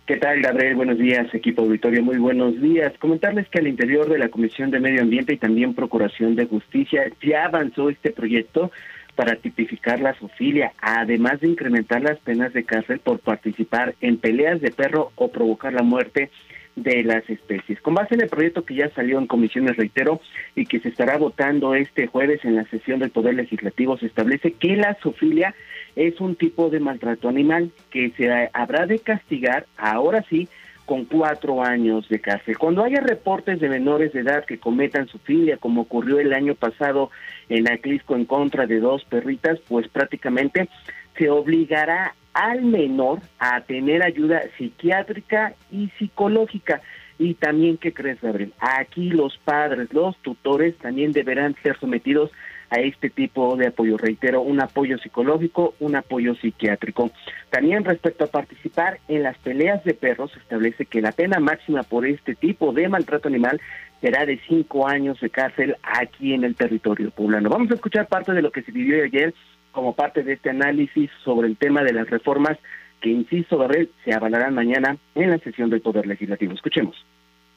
¿Qué 0.07 0.17
tal, 0.17 0.41
Gabriel? 0.41 0.73
Buenos 0.73 0.97
días, 0.97 1.31
equipo 1.35 1.61
auditorio. 1.61 2.01
Muy 2.01 2.17
buenos 2.17 2.59
días. 2.59 2.93
Comentarles 2.97 3.47
que 3.49 3.59
al 3.59 3.67
interior 3.67 4.09
de 4.09 4.17
la 4.17 4.29
Comisión 4.29 4.71
de 4.71 4.79
Medio 4.79 5.03
Ambiente 5.03 5.33
y 5.33 5.37
también 5.37 5.75
Procuración 5.75 6.35
de 6.35 6.47
Justicia 6.47 7.11
ya 7.21 7.45
avanzó 7.45 7.91
este 7.91 8.09
proyecto 8.09 8.71
para 9.17 9.35
tipificar 9.35 9.99
la 9.99 10.13
zoofilia, 10.13 10.73
además 10.79 11.41
de 11.41 11.47
incrementar 11.47 12.03
las 12.03 12.19
penas 12.19 12.53
de 12.53 12.63
cárcel 12.63 12.99
por 12.99 13.19
participar 13.19 13.95
en 13.99 14.17
peleas 14.17 14.61
de 14.61 14.69
perro 14.69 15.11
o 15.15 15.31
provocar 15.31 15.73
la 15.73 15.81
muerte 15.81 16.29
de 16.75 17.03
las 17.03 17.27
especies. 17.27 17.81
Con 17.81 17.95
base 17.95 18.13
en 18.13 18.21
el 18.21 18.29
proyecto 18.29 18.63
que 18.63 18.75
ya 18.75 18.89
salió 18.91 19.17
en 19.17 19.25
comisiones, 19.25 19.75
reitero, 19.75 20.21
y 20.55 20.67
que 20.67 20.79
se 20.79 20.89
estará 20.89 21.17
votando 21.17 21.73
este 21.73 22.05
jueves 22.05 22.45
en 22.45 22.55
la 22.55 22.65
sesión 22.65 22.99
del 22.99 23.09
Poder 23.09 23.33
Legislativo, 23.33 23.97
se 23.97 24.05
establece 24.05 24.53
que 24.53 24.75
la 24.75 24.93
zoofilia 25.01 25.55
es 25.95 26.21
un 26.21 26.35
tipo 26.35 26.69
de 26.69 26.79
maltrato 26.79 27.27
animal 27.27 27.71
que 27.89 28.11
se 28.15 28.29
habrá 28.53 28.85
de 28.85 28.99
castigar, 28.99 29.65
ahora 29.77 30.23
sí, 30.29 30.47
con 30.87 31.03
cuatro 31.03 31.61
años 31.61 32.07
de 32.07 32.21
cárcel. 32.21 32.57
Cuando 32.57 32.81
haya 32.81 33.01
reportes 33.01 33.59
de 33.59 33.67
menores 33.67 34.13
de 34.13 34.21
edad 34.21 34.45
que 34.45 34.57
cometan 34.57 35.09
zoofilia, 35.09 35.57
como 35.57 35.81
ocurrió 35.81 36.17
el 36.17 36.33
año 36.33 36.55
pasado 36.55 37.11
en 37.49 37.69
Aclisco 37.69 38.15
en 38.15 38.23
contra 38.23 38.65
de 38.65 38.79
dos 38.79 39.03
perritas, 39.03 39.59
pues 39.67 39.89
prácticamente 39.89 40.69
se 41.17 41.29
obligará 41.29 42.15
al 42.33 42.61
menor 42.61 43.19
a 43.37 43.59
tener 43.61 44.01
ayuda 44.01 44.43
psiquiátrica 44.57 45.55
y 45.69 45.89
psicológica. 45.99 46.81
Y 47.19 47.33
también, 47.33 47.77
¿qué 47.77 47.93
crees, 47.93 48.21
Gabriel? 48.21 48.53
Aquí 48.57 49.09
los 49.09 49.37
padres, 49.39 49.91
los 49.91 50.15
tutores 50.19 50.77
también 50.77 51.11
deberán 51.11 51.53
ser 51.63 51.77
sometidos 51.79 52.31
a 52.31 52.35
este 52.75 53.09
tipo 53.09 53.55
de 53.55 53.67
apoyo. 53.67 53.97
Reitero, 53.97 54.41
un 54.41 54.61
apoyo 54.61 54.97
psicológico, 54.97 55.73
un 55.79 55.95
apoyo 55.95 56.35
psiquiátrico. 56.35 57.09
También 57.49 57.85
respecto 57.85 58.25
a 58.25 58.27
participar 58.27 58.99
en 59.07 59.23
las 59.23 59.37
peleas 59.37 59.83
de 59.83 59.93
perros, 59.93 60.31
se 60.33 60.39
establece 60.39 60.85
que 60.85 61.01
la 61.01 61.11
pena 61.11 61.39
máxima 61.39 61.83
por 61.83 62.05
este 62.05 62.35
tipo 62.35 62.73
de 62.73 62.89
maltrato 62.89 63.29
animal 63.29 63.61
será 64.01 64.25
de 64.25 64.39
cinco 64.47 64.87
años 64.87 65.19
de 65.19 65.29
cárcel 65.29 65.75
aquí 65.81 66.33
en 66.33 66.43
el 66.43 66.55
territorio 66.55 67.11
poblano. 67.11 67.49
Vamos 67.49 67.71
a 67.71 67.75
escuchar 67.75 68.07
parte 68.07 68.33
de 68.33 68.41
lo 68.41 68.51
que 68.51 68.61
se 68.61 68.71
vivió 68.71 69.03
ayer 69.03 69.33
como 69.71 69.93
parte 69.93 70.23
de 70.23 70.33
este 70.33 70.49
análisis 70.49 71.09
sobre 71.23 71.47
el 71.47 71.57
tema 71.57 71.83
de 71.83 71.93
las 71.93 72.09
reformas 72.09 72.57
que, 73.01 73.09
insisto, 73.09 73.57
Gabriel, 73.57 73.91
se 74.03 74.13
avalarán 74.13 74.53
mañana 74.53 74.97
en 75.15 75.29
la 75.29 75.37
sesión 75.37 75.69
del 75.69 75.81
Poder 75.81 76.07
Legislativo. 76.07 76.53
Escuchemos. 76.53 76.95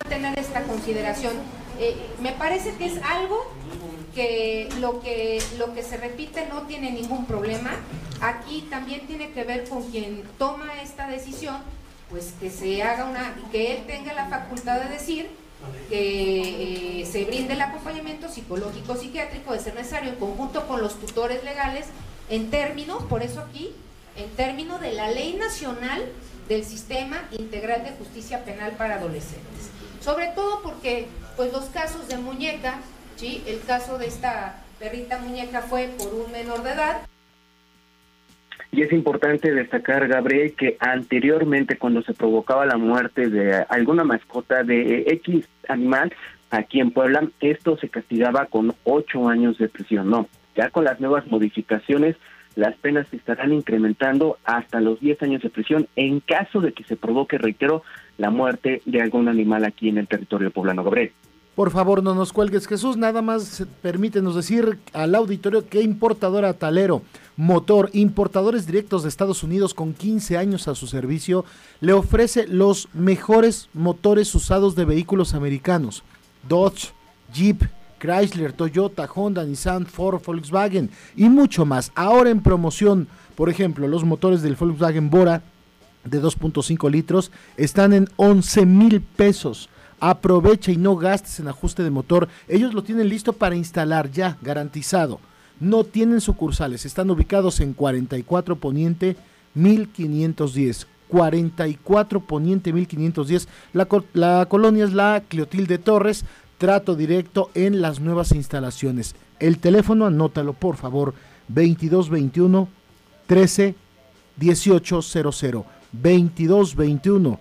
tener 0.08 0.38
esta 0.38 0.62
consideración. 0.62 1.34
Eh, 1.78 1.94
me 2.22 2.32
parece 2.32 2.76
que 2.76 2.86
es 2.86 3.02
algo 3.02 3.36
que 4.14 4.68
lo 4.80 5.00
que 5.00 5.42
lo 5.58 5.74
que 5.74 5.82
se 5.82 5.96
repite 5.96 6.46
no 6.46 6.62
tiene 6.62 6.90
ningún 6.90 7.26
problema. 7.26 7.70
Aquí 8.20 8.66
también 8.70 9.06
tiene 9.06 9.30
que 9.30 9.44
ver 9.44 9.68
con 9.68 9.90
quien 9.90 10.22
toma 10.38 10.82
esta 10.82 11.08
decisión, 11.08 11.56
pues 12.10 12.34
que 12.38 12.50
se 12.50 12.82
haga 12.82 13.06
una 13.06 13.34
que 13.50 13.76
él 13.76 13.86
tenga 13.86 14.12
la 14.12 14.28
facultad 14.28 14.80
de 14.80 14.88
decir 14.90 15.28
que 15.88 17.02
eh, 17.02 17.06
se 17.06 17.24
brinde 17.24 17.54
el 17.54 17.60
acompañamiento 17.60 18.28
psicológico 18.28 18.96
psiquiátrico 18.96 19.52
de 19.52 19.60
ser 19.60 19.74
necesario 19.74 20.10
en 20.10 20.16
conjunto 20.16 20.66
con 20.66 20.80
los 20.80 20.98
tutores 20.98 21.44
legales 21.44 21.86
en 22.30 22.50
términos, 22.50 23.02
por 23.04 23.22
eso 23.22 23.40
aquí, 23.40 23.72
en 24.16 24.30
términos 24.30 24.80
de 24.80 24.92
la 24.92 25.10
Ley 25.10 25.34
Nacional 25.34 26.04
del 26.48 26.64
Sistema 26.64 27.28
Integral 27.32 27.84
de 27.84 27.90
Justicia 27.92 28.44
Penal 28.44 28.72
para 28.72 28.96
Adolescentes. 28.96 29.70
Sobre 30.02 30.28
todo 30.28 30.62
porque 30.62 31.08
pues 31.36 31.52
los 31.52 31.66
casos 31.66 32.08
de 32.08 32.16
muñeca, 32.16 32.80
¿sí? 33.20 33.42
el 33.46 33.60
caso 33.60 33.98
de 33.98 34.06
esta 34.06 34.62
perrita 34.78 35.18
muñeca 35.18 35.60
fue 35.60 35.90
por 35.98 36.14
un 36.14 36.32
menor 36.32 36.62
de 36.62 36.72
edad, 36.72 37.02
Y 38.72 38.82
es 38.82 38.92
importante 38.92 39.52
destacar, 39.52 40.06
Gabriel, 40.08 40.54
que 40.54 40.76
anteriormente 40.78 41.76
cuando 41.76 42.02
se 42.02 42.14
provocaba 42.14 42.64
la 42.64 42.78
muerte 42.78 43.28
de 43.28 43.66
alguna 43.68 44.04
mascota 44.04 44.62
de 44.62 45.04
X 45.24 45.44
animal 45.68 46.14
aquí 46.50 46.80
en 46.80 46.92
Puebla, 46.92 47.28
esto 47.40 47.76
se 47.78 47.88
castigaba 47.88 48.46
con 48.46 48.74
ocho 48.84 49.28
años 49.28 49.58
de 49.58 49.68
prisión. 49.68 50.08
No, 50.08 50.28
ya 50.56 50.70
con 50.70 50.84
las 50.84 51.00
nuevas 51.00 51.26
modificaciones, 51.26 52.16
las 52.54 52.76
penas 52.76 53.06
se 53.08 53.16
estarán 53.16 53.52
incrementando 53.52 54.38
hasta 54.44 54.80
los 54.80 55.00
10 55.00 55.22
años 55.24 55.42
de 55.42 55.50
prisión 55.50 55.88
en 55.96 56.20
caso 56.20 56.60
de 56.60 56.72
que 56.72 56.84
se 56.84 56.96
provoque, 56.96 57.38
reitero, 57.38 57.82
la 58.18 58.30
muerte 58.30 58.82
de 58.86 59.02
algún 59.02 59.28
animal 59.28 59.64
aquí 59.64 59.88
en 59.88 59.98
el 59.98 60.08
territorio 60.08 60.50
poblano. 60.52 60.84
Gabriel. 60.84 61.12
Por 61.60 61.70
favor, 61.70 62.02
no 62.02 62.14
nos 62.14 62.32
cuelgues, 62.32 62.66
Jesús. 62.66 62.96
Nada 62.96 63.20
más 63.20 63.66
permítenos 63.82 64.34
decir 64.34 64.78
al 64.94 65.14
auditorio 65.14 65.68
que 65.68 65.82
importadora 65.82 66.54
Talero, 66.54 67.02
motor, 67.36 67.90
importadores 67.92 68.64
directos 68.64 69.02
de 69.02 69.10
Estados 69.10 69.42
Unidos 69.42 69.74
con 69.74 69.92
15 69.92 70.38
años 70.38 70.68
a 70.68 70.74
su 70.74 70.86
servicio, 70.86 71.44
le 71.82 71.92
ofrece 71.92 72.48
los 72.48 72.88
mejores 72.94 73.68
motores 73.74 74.34
usados 74.34 74.74
de 74.74 74.86
vehículos 74.86 75.34
americanos. 75.34 76.02
Dodge, 76.48 76.94
Jeep, 77.30 77.64
Chrysler, 77.98 78.54
Toyota, 78.54 79.06
Honda, 79.14 79.44
Nissan, 79.44 79.84
Ford, 79.84 80.22
Volkswagen 80.24 80.88
y 81.14 81.28
mucho 81.28 81.66
más. 81.66 81.92
Ahora 81.94 82.30
en 82.30 82.40
promoción, 82.40 83.06
por 83.34 83.50
ejemplo, 83.50 83.86
los 83.86 84.02
motores 84.02 84.40
del 84.40 84.56
Volkswagen 84.56 85.10
Bora 85.10 85.42
de 86.04 86.22
2.5 86.22 86.90
litros 86.90 87.30
están 87.58 87.92
en 87.92 88.08
11 88.16 88.64
mil 88.64 89.02
pesos. 89.02 89.68
Aprovecha 90.00 90.72
y 90.72 90.76
no 90.76 90.96
gastes 90.96 91.40
en 91.40 91.48
ajuste 91.48 91.82
de 91.82 91.90
motor. 91.90 92.28
Ellos 92.48 92.72
lo 92.72 92.82
tienen 92.82 93.08
listo 93.08 93.34
para 93.34 93.54
instalar 93.54 94.10
ya, 94.10 94.38
garantizado. 94.40 95.20
No 95.60 95.84
tienen 95.84 96.22
sucursales. 96.22 96.86
Están 96.86 97.10
ubicados 97.10 97.60
en 97.60 97.74
44 97.74 98.56
Poniente 98.56 99.16
1510. 99.54 100.86
44 101.08 102.20
Poniente 102.20 102.72
1510. 102.72 103.48
La, 103.74 103.86
la 104.14 104.46
colonia 104.46 104.84
es 104.84 104.94
la 104.94 105.22
Cleotilde 105.28 105.76
Torres. 105.76 106.24
Trato 106.56 106.94
directo 106.94 107.50
en 107.54 107.82
las 107.82 108.00
nuevas 108.00 108.32
instalaciones. 108.32 109.14
El 109.38 109.58
teléfono, 109.58 110.06
anótalo 110.06 110.54
por 110.54 110.76
favor. 110.76 111.14
2221 111.48 112.68
13 113.26 113.74
1800. 114.38 115.64
2221 115.92 117.38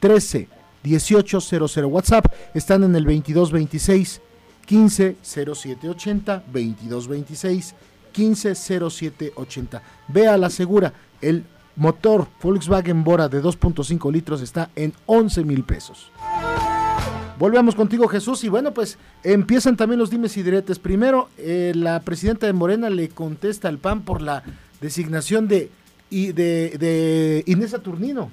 13 0.00 0.59
1800. 0.82 1.76
WhatsApp 1.84 2.26
están 2.54 2.84
en 2.84 2.94
el 2.96 3.04
2226 3.04 4.20
15 4.66 5.16
0780 5.22 6.44
2226 6.46 7.74
15 8.12 8.54
0780. 8.54 9.82
Vea 10.08 10.36
la 10.36 10.50
segura, 10.50 10.92
el 11.20 11.44
motor 11.76 12.28
Volkswagen 12.42 13.04
Bora 13.04 13.28
de 13.28 13.42
2.5 13.42 14.12
litros 14.12 14.42
está 14.42 14.70
en 14.76 14.92
11 15.06 15.44
mil 15.44 15.64
pesos. 15.64 16.10
Volvemos 17.38 17.74
contigo 17.74 18.06
Jesús 18.06 18.44
y 18.44 18.50
bueno 18.50 18.74
pues 18.74 18.98
empiezan 19.24 19.76
también 19.76 19.98
los 19.98 20.10
dimes 20.10 20.36
y 20.36 20.42
diretes. 20.42 20.78
Primero 20.78 21.30
eh, 21.38 21.72
la 21.74 22.00
presidenta 22.00 22.46
de 22.46 22.52
Morena 22.52 22.90
le 22.90 23.08
contesta 23.08 23.68
al 23.68 23.78
PAN 23.78 24.02
por 24.02 24.20
la 24.20 24.42
designación 24.80 25.48
de, 25.48 25.70
de 26.10 27.42
Inés 27.46 27.70
Saturnino. 27.70 28.30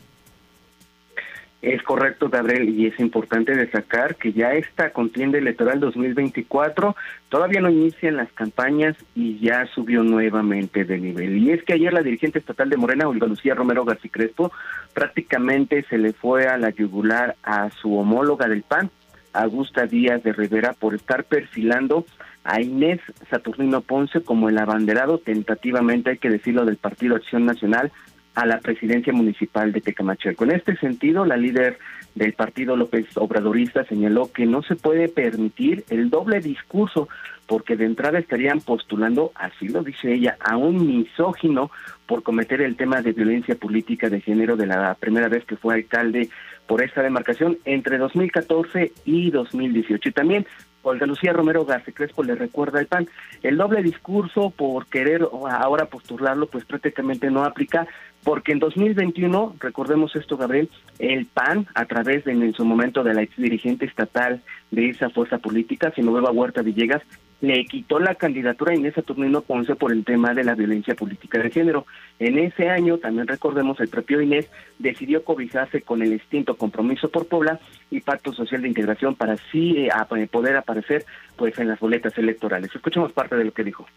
Es 1.61 1.81
correcto, 1.81 2.29
Gabriel, 2.29 2.69
y 2.69 2.85
es 2.85 2.99
importante 2.99 3.55
destacar 3.55 4.15
que 4.15 4.31
ya 4.31 4.53
esta 4.53 4.91
contienda 4.91 5.39
electoral 5.39 5.79
2024 5.79 6.95
todavía 7.29 7.61
no 7.61 7.71
inician 7.71 8.15
las 8.15 8.31
campañas 8.33 8.95
y 9.15 9.39
ya 9.39 9.65
subió 9.73 10.03
nuevamente 10.03 10.85
de 10.85 10.99
nivel. 10.99 11.39
Y 11.39 11.51
es 11.51 11.63
que 11.63 11.73
ayer 11.73 11.91
la 11.91 12.03
dirigente 12.03 12.37
estatal 12.37 12.69
de 12.69 12.77
Morena, 12.77 13.07
Olga 13.07 13.25
Lucía 13.25 13.55
Romero 13.55 13.85
García 13.85 14.11
Crespo, 14.13 14.51
prácticamente 14.93 15.83
se 15.89 15.97
le 15.97 16.13
fue 16.13 16.45
a 16.45 16.57
la 16.57 16.69
yugular 16.69 17.35
a 17.41 17.71
su 17.71 17.97
homóloga 17.97 18.47
del 18.47 18.61
PAN, 18.61 18.91
Augusta 19.33 19.87
Díaz 19.87 20.21
de 20.21 20.33
Rivera, 20.33 20.73
por 20.73 20.93
estar 20.93 21.23
perfilando 21.23 22.05
a 22.43 22.61
Inés 22.61 23.01
Saturnino 23.31 23.81
Ponce 23.81 24.21
como 24.21 24.47
el 24.47 24.59
abanderado, 24.59 25.17
tentativamente 25.17 26.11
hay 26.11 26.17
que 26.19 26.29
decirlo, 26.29 26.65
del 26.65 26.77
Partido 26.77 27.15
Acción 27.15 27.45
Nacional 27.45 27.91
a 28.37 28.45
la 28.45 28.59
presidencia 28.59 29.11
municipal 29.11 29.71
de 29.71 29.81
Tecamachalco. 29.81 30.43
En 30.43 30.51
este 30.51 30.77
sentido, 30.77 31.25
la 31.25 31.37
líder 31.37 31.79
del 32.13 32.33
partido 32.33 32.75
López 32.75 33.07
Obradorista 33.17 33.83
señaló 33.85 34.31
que 34.31 34.45
no 34.45 34.61
se 34.61 34.75
puede 34.75 35.07
permitir 35.09 35.85
el 35.89 36.11
doble 36.11 36.39
discurso 36.39 37.09
porque 37.47 37.75
de 37.75 37.85
entrada 37.85 38.19
estarían 38.19 38.61
postulando, 38.61 39.31
así 39.33 39.69
lo 39.69 39.81
dice 39.81 40.13
ella, 40.13 40.37
a 40.39 40.55
un 40.55 40.85
misógino 40.85 41.71
por 42.05 42.21
cometer 42.21 42.61
el 42.61 42.75
tema 42.75 43.01
de 43.01 43.13
violencia 43.13 43.55
política 43.55 44.07
de 44.07 44.21
género 44.21 44.55
de 44.55 44.67
la 44.67 44.93
primera 44.93 45.29
vez 45.29 45.43
que 45.45 45.57
fue 45.57 45.73
alcalde 45.73 46.29
por 46.67 46.83
esta 46.83 47.01
demarcación 47.01 47.57
entre 47.65 47.97
2014 47.97 48.91
y 49.05 49.31
2018. 49.31 50.09
Y 50.09 50.11
también 50.11 50.45
Olga 50.87 51.05
Lucía 51.05 51.33
Romero 51.33 51.65
García 51.65 51.93
Crespo 51.93 52.23
le 52.23 52.35
recuerda 52.35 52.79
al 52.79 52.87
PAN, 52.87 53.07
el 53.43 53.57
doble 53.57 53.83
discurso 53.83 54.51
por 54.51 54.85
querer 54.87 55.27
ahora 55.49 55.85
postularlo 55.85 56.47
pues 56.47 56.65
prácticamente 56.65 57.29
no 57.29 57.43
aplica 57.43 57.87
porque 58.27 58.51
en 58.51 58.59
2021, 58.59 59.55
recordemos 59.57 60.13
esto 60.17 60.35
Gabriel, 60.35 60.69
el 60.99 61.27
PAN 61.27 61.65
a 61.73 61.85
través 61.85 62.25
de 62.25 62.33
en 62.33 62.53
su 62.53 62.65
momento 62.65 63.01
de 63.01 63.13
la 63.13 63.21
ex 63.21 63.37
dirigente 63.37 63.85
estatal 63.85 64.41
de 64.69 64.89
esa 64.89 65.09
fuerza 65.09 65.37
política, 65.37 65.93
Nueva 65.95 66.31
Huerta 66.31 66.61
Villegas, 66.61 67.01
le 67.39 67.63
quitó 67.63 67.99
la 67.99 68.15
candidatura 68.15 68.73
a 68.73 68.75
Inés 68.75 68.95
Saturnino 68.95 69.43
Ponce 69.43 69.75
por 69.75 69.93
el 69.93 70.03
tema 70.03 70.33
de 70.33 70.43
la 70.43 70.55
violencia 70.55 70.93
política 70.93 71.39
de 71.41 71.51
género. 71.51 71.85
En 72.19 72.37
ese 72.37 72.69
año, 72.69 72.97
también 72.97 73.27
recordemos, 73.27 73.79
el 73.79 73.87
propio 73.87 74.19
Inés 74.19 74.49
decidió 74.77 75.23
cobijarse 75.23 75.81
con 75.81 76.01
el 76.01 76.11
extinto 76.11 76.57
Compromiso 76.57 77.07
por 77.07 77.27
Puebla 77.27 77.61
y 77.89 78.01
Pacto 78.01 78.33
Social 78.33 78.61
de 78.61 78.67
Integración 78.67 79.15
para 79.15 79.35
así 79.35 79.77
eh, 79.77 79.89
eh, 80.17 80.27
poder 80.27 80.57
aparecer 80.57 81.05
pues 81.37 81.57
en 81.59 81.69
las 81.69 81.79
boletas 81.79 82.17
electorales. 82.17 82.75
Escuchemos 82.75 83.13
parte 83.13 83.37
de 83.37 83.45
lo 83.45 83.53
que 83.53 83.63
dijo. 83.63 83.87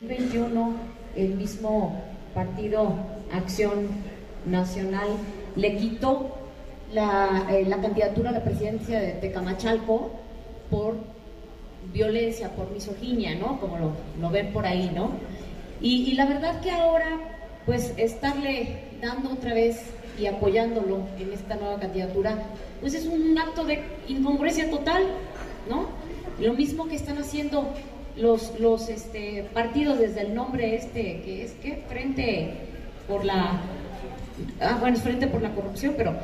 21, 0.00 0.74
el 1.16 1.34
mismo 1.34 2.13
partido 2.34 2.94
Acción 3.32 3.88
Nacional 4.46 5.08
le 5.56 5.76
quitó 5.76 6.36
la, 6.92 7.46
eh, 7.50 7.64
la 7.66 7.80
candidatura 7.80 8.30
a 8.30 8.32
la 8.32 8.44
presidencia 8.44 9.00
de 9.00 9.12
Tecamachalco 9.12 10.10
por 10.70 10.96
violencia, 11.92 12.50
por 12.50 12.70
misoginia, 12.70 13.34
¿no? 13.34 13.60
Como 13.60 13.78
lo, 13.78 13.92
lo 14.20 14.30
ven 14.30 14.52
por 14.52 14.66
ahí, 14.66 14.90
¿no? 14.94 15.10
Y, 15.80 16.10
y, 16.10 16.14
la 16.14 16.26
verdad 16.26 16.60
que 16.60 16.70
ahora, 16.70 17.18
pues 17.66 17.92
estarle 17.96 18.78
dando 19.02 19.32
otra 19.32 19.54
vez 19.54 19.82
y 20.18 20.26
apoyándolo 20.26 21.00
en 21.18 21.32
esta 21.32 21.56
nueva 21.56 21.78
candidatura, 21.78 22.38
pues 22.80 22.94
es 22.94 23.06
un 23.06 23.36
acto 23.38 23.64
de 23.64 23.82
incongruencia 24.08 24.70
total, 24.70 25.02
¿no? 25.68 25.88
Lo 26.40 26.54
mismo 26.54 26.86
que 26.86 26.96
están 26.96 27.18
haciendo 27.18 27.68
los, 28.16 28.58
los 28.60 28.88
este, 28.88 29.48
partidos 29.52 29.98
desde 29.98 30.22
el 30.22 30.34
nombre 30.34 30.76
este, 30.76 31.20
que 31.24 31.44
es 31.44 31.52
que 31.52 31.82
Frente 31.88 32.52
por 33.08 33.24
la... 33.24 33.60
Ah, 34.60 34.78
bueno, 34.80 34.96
es 34.96 35.02
Frente 35.02 35.26
por 35.26 35.42
la 35.42 35.50
Corrupción, 35.50 35.94
pero 35.96 36.14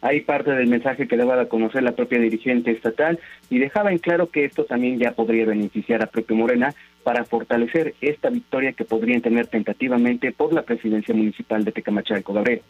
hay 0.00 0.20
parte 0.20 0.52
del 0.52 0.68
mensaje 0.68 1.08
que 1.08 1.16
daba 1.16 1.40
a 1.40 1.46
conocer 1.46 1.82
la 1.82 1.92
propia 1.92 2.20
dirigente 2.20 2.70
estatal 2.70 3.18
y 3.50 3.58
dejaba 3.58 3.90
en 3.90 3.98
claro 3.98 4.30
que 4.30 4.44
esto 4.44 4.64
también 4.64 4.98
ya 4.98 5.12
podría 5.12 5.44
beneficiar 5.44 6.02
a 6.02 6.06
propio 6.06 6.36
Morena 6.36 6.74
para 7.02 7.24
fortalecer 7.24 7.94
esta 8.00 8.30
victoria 8.30 8.72
que 8.72 8.84
podrían 8.84 9.22
tener 9.22 9.48
tentativamente 9.48 10.30
por 10.30 10.52
la 10.52 10.62
presidencia 10.62 11.14
municipal 11.14 11.64
de 11.64 11.72
Tecamachalco. 11.72 12.32
Gabriel. 12.32 12.62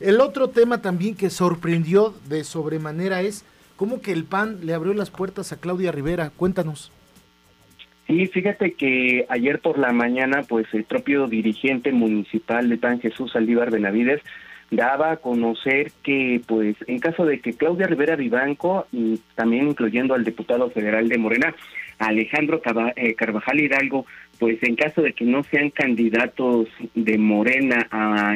El 0.00 0.20
otro 0.20 0.48
tema 0.48 0.82
también 0.82 1.14
que 1.14 1.30
sorprendió 1.30 2.12
de 2.28 2.44
sobremanera 2.44 3.22
es 3.22 3.44
cómo 3.76 4.00
que 4.00 4.12
el 4.12 4.24
PAN 4.24 4.60
le 4.64 4.74
abrió 4.74 4.94
las 4.94 5.10
puertas 5.10 5.52
a 5.52 5.60
Claudia 5.60 5.92
Rivera. 5.92 6.30
Cuéntanos. 6.36 6.90
Sí, 8.06 8.26
fíjate 8.26 8.74
que 8.74 9.26
ayer 9.28 9.60
por 9.60 9.78
la 9.78 9.92
mañana, 9.92 10.42
pues 10.48 10.66
el 10.72 10.84
propio 10.84 11.26
dirigente 11.26 11.92
municipal 11.92 12.68
de 12.68 12.78
PAN, 12.78 13.00
Jesús 13.00 13.34
Aldívar 13.34 13.70
Benavides, 13.70 14.22
daba 14.70 15.12
a 15.12 15.16
conocer 15.16 15.92
que, 16.02 16.40
pues, 16.46 16.76
en 16.86 16.98
caso 16.98 17.24
de 17.24 17.40
que 17.40 17.54
Claudia 17.54 17.86
Rivera 17.86 18.16
Vivanco, 18.16 18.86
y 18.92 19.20
también 19.34 19.68
incluyendo 19.68 20.14
al 20.14 20.24
diputado 20.24 20.70
federal 20.70 21.08
de 21.08 21.18
Morena, 21.18 21.54
Alejandro 21.98 22.60
eh, 22.96 23.14
Carvajal 23.14 23.60
Hidalgo, 23.60 24.06
pues 24.38 24.62
en 24.62 24.76
caso 24.76 25.02
de 25.02 25.12
que 25.12 25.24
no 25.24 25.42
sean 25.44 25.70
candidatos 25.70 26.68
de 26.94 27.16
Morena 27.16 27.88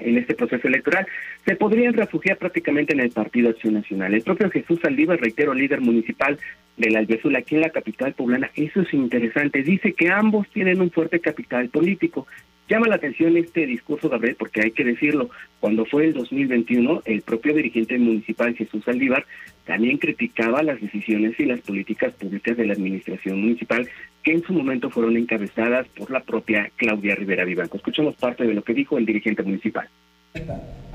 en 0.03 0.17
este 0.17 0.35
proceso 0.35 0.67
electoral, 0.67 1.07
se 1.45 1.57
podrían 1.57 1.93
refugiar 1.93 2.39
prácticamente 2.39 2.95
en 2.95 3.01
el 3.01 3.11
Partido 3.11 3.51
Acción 3.51 3.75
Nacional. 3.75 4.15
El 4.15 4.23
propio 4.23 4.51
Jesús 4.51 4.79
Aldívar, 4.85 5.21
reitero, 5.21 5.53
líder 5.53 5.81
municipal 5.81 6.39
del 6.77 6.97
Albezul 6.97 7.37
aquí 7.37 7.57
en 7.57 7.61
la 7.63 7.71
capital 7.71 8.15
poblana, 8.15 8.51
eso 8.55 8.81
es 8.81 8.95
interesante, 8.95 9.63
dice 9.63 9.93
que 9.93 10.09
ambos 10.09 10.49
tienen 10.49 10.81
un 10.81 10.91
fuerte 10.91 11.21
capital 11.21 11.69
político. 11.69 12.27
Llama 12.71 12.87
la 12.87 12.95
atención 12.95 13.37
este 13.37 13.67
discurso, 13.67 14.09
Gabriel, 14.09 14.37
porque 14.39 14.61
hay 14.63 14.71
que 14.71 14.85
decirlo, 14.85 15.29
cuando 15.59 15.85
fue 15.87 16.05
el 16.05 16.13
2021, 16.13 17.03
el 17.05 17.23
propio 17.23 17.53
dirigente 17.53 17.99
municipal 17.99 18.55
Jesús 18.55 18.87
Aldívar 18.87 19.27
también 19.65 19.99
criticaba 19.99 20.63
las 20.63 20.81
decisiones 20.81 21.35
y 21.41 21.47
las 21.47 21.61
políticas 21.63 22.15
públicas 22.15 22.57
de 22.57 22.67
la 22.67 22.75
administración 22.75 23.41
municipal 23.41 23.89
que 24.23 24.35
en 24.35 24.45
su 24.45 24.53
momento 24.53 24.89
fueron 24.89 25.17
encabezadas 25.17 25.89
por 25.89 26.13
la 26.13 26.21
propia 26.21 26.71
Claudia 26.77 27.17
Rivera 27.17 27.45
Vivanco. 27.45 27.77
Escuchemos 27.77 28.15
parte 28.15 28.45
de 28.45 28.55
lo 28.55 28.63
que 28.63 28.73
dijo 28.73 28.99
el 28.99 29.05
dirigente 29.05 29.43
municipal. 29.43 29.89
Hay 30.33 30.41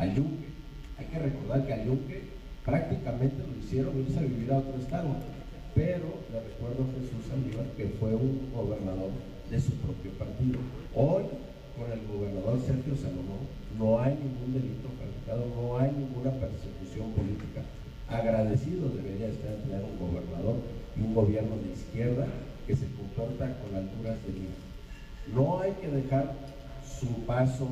que 0.08 1.20
recordar 1.20 1.68
que 1.68 1.74
a 1.74 1.80
prácticamente 2.64 3.36
lo 3.46 3.60
hicieron 3.60 4.00
irse 4.00 4.20
a 4.20 4.22
vivir 4.22 4.50
a 4.50 4.60
otro 4.60 4.80
estado, 4.80 5.18
pero 5.76 6.24
le 6.32 6.40
recuerdo 6.40 6.86
a 6.86 6.94
Jesús 7.02 7.34
Aldívar 7.34 7.66
que 7.76 7.88
fue 8.00 8.16
un 8.16 8.50
gobernador 8.54 9.12
de 9.52 9.60
su 9.60 9.74
propio 9.74 10.12
partido. 10.12 10.60
Hoy 10.94 11.26
con 11.76 11.92
el 11.92 12.02
gobernador 12.08 12.60
Sergio 12.66 12.96
Salomón, 12.96 13.44
no 13.78 14.00
hay 14.00 14.16
ningún 14.16 14.54
delito 14.56 14.88
practicado, 14.96 15.44
no 15.56 15.78
hay 15.78 15.92
ninguna 15.92 16.32
persecución 16.32 17.12
política. 17.12 17.62
Agradecido 18.08 18.90
debería 18.90 19.28
estar 19.28 19.56
tener 19.64 19.84
un 19.84 20.00
gobernador 20.00 20.56
y 20.96 21.02
un 21.02 21.14
gobierno 21.14 21.56
de 21.58 21.74
izquierda 21.74 22.28
que 22.66 22.76
se 22.76 22.88
comporta 22.96 23.52
con 23.60 23.76
alturas 23.76 24.16
de 24.26 24.32
vida. 24.32 24.56
No 25.34 25.60
hay 25.60 25.74
que 25.74 25.90
dejar 25.90 26.34
su 26.86 27.08
paso 27.26 27.70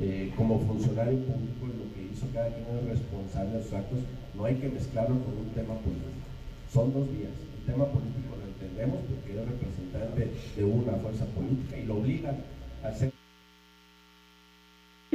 eh, 0.00 0.32
como 0.36 0.60
funcionario 0.60 1.18
público 1.26 1.66
y 1.66 1.76
lo 1.76 1.92
que 1.92 2.12
hizo 2.12 2.26
cada 2.32 2.48
quien 2.48 2.64
es 2.78 2.98
responsable 2.98 3.58
de 3.58 3.62
sus 3.64 3.72
actos, 3.72 3.98
no 4.34 4.44
hay 4.44 4.54
que 4.54 4.68
mezclarlo 4.68 5.18
con 5.24 5.36
un 5.36 5.50
tema 5.52 5.74
político. 5.74 6.24
Son 6.72 6.92
dos 6.92 7.10
vías. 7.10 7.34
El 7.58 7.74
tema 7.74 7.84
político 7.86 8.38
lo 8.38 8.46
entendemos 8.46 8.98
porque 9.10 9.34
es 9.34 9.48
representante 9.48 10.30
de 10.56 10.64
una 10.64 10.92
fuerza 11.02 11.24
política 11.34 11.76
y 11.76 11.84
lo 11.84 11.96
obligan 11.98 12.36
a 12.84 12.88
hacer 12.88 13.17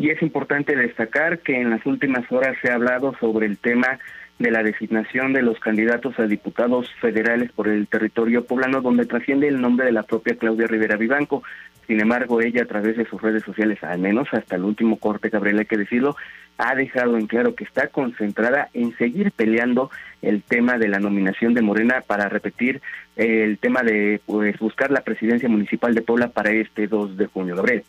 y 0.04 0.10
es 0.10 0.22
importante 0.22 0.76
destacar 0.76 1.40
que 1.40 1.62
en 1.62 1.70
las 1.70 1.86
últimas 1.86 2.30
horas 2.30 2.58
se 2.62 2.70
ha 2.70 2.74
hablado 2.74 3.16
sobre 3.22 3.46
el 3.46 3.58
tema 3.58 4.00
de 4.38 4.52
la 4.52 4.62
designación 4.62 5.32
de 5.32 5.42
los 5.42 5.58
candidatos 5.62 6.20
a 6.20 6.28
diputados 6.28 6.92
federales 7.00 7.54
por 7.54 7.70
el 7.70 7.88
territorio 7.88 8.44
poblano, 8.44 8.82
donde 8.82 9.06
trasciende 9.06 9.48
el 9.48 9.62
nombre 9.62 9.86
de 9.86 9.94
la 9.94 10.04
propia 10.04 10.36
Claudia 10.36 10.68
Rivera 10.68 10.98
Vivanco. 10.98 11.44
Sin 11.88 12.02
embargo, 12.02 12.42
ella 12.42 12.64
a 12.64 12.66
través 12.66 12.98
de 12.98 13.06
sus 13.06 13.22
redes 13.22 13.44
sociales, 13.44 13.82
al 13.82 14.00
menos 14.00 14.28
hasta 14.34 14.58
el 14.58 14.66
último 14.66 14.98
corte, 14.98 15.30
Gabriela, 15.30 15.62
hay 15.62 15.68
que 15.68 15.78
decirlo, 15.78 16.18
ha 16.58 16.76
dejado 16.76 17.18
en 17.18 17.28
claro 17.28 17.56
que 17.56 17.64
está 17.64 17.88
concentrada 17.88 18.68
en 18.74 18.94
seguir 18.98 19.32
peleando 19.32 19.90
el 20.22 20.44
tema 20.44 20.78
de 20.78 20.90
la 20.90 21.00
nominación 21.00 21.54
de 21.54 21.62
Morena 21.62 22.04
para 22.06 22.28
repetir 22.28 22.82
el 23.16 23.58
tema 23.58 23.84
de 23.84 24.20
pues, 24.26 24.60
buscar 24.60 24.92
la 24.92 25.00
presidencia 25.00 25.48
municipal 25.48 25.96
de 25.96 26.02
Puebla 26.02 26.28
para 26.28 26.52
este 26.52 26.88
2 26.88 27.16
de 27.16 27.28
junio. 27.28 27.56
Gabriel. 27.56 27.86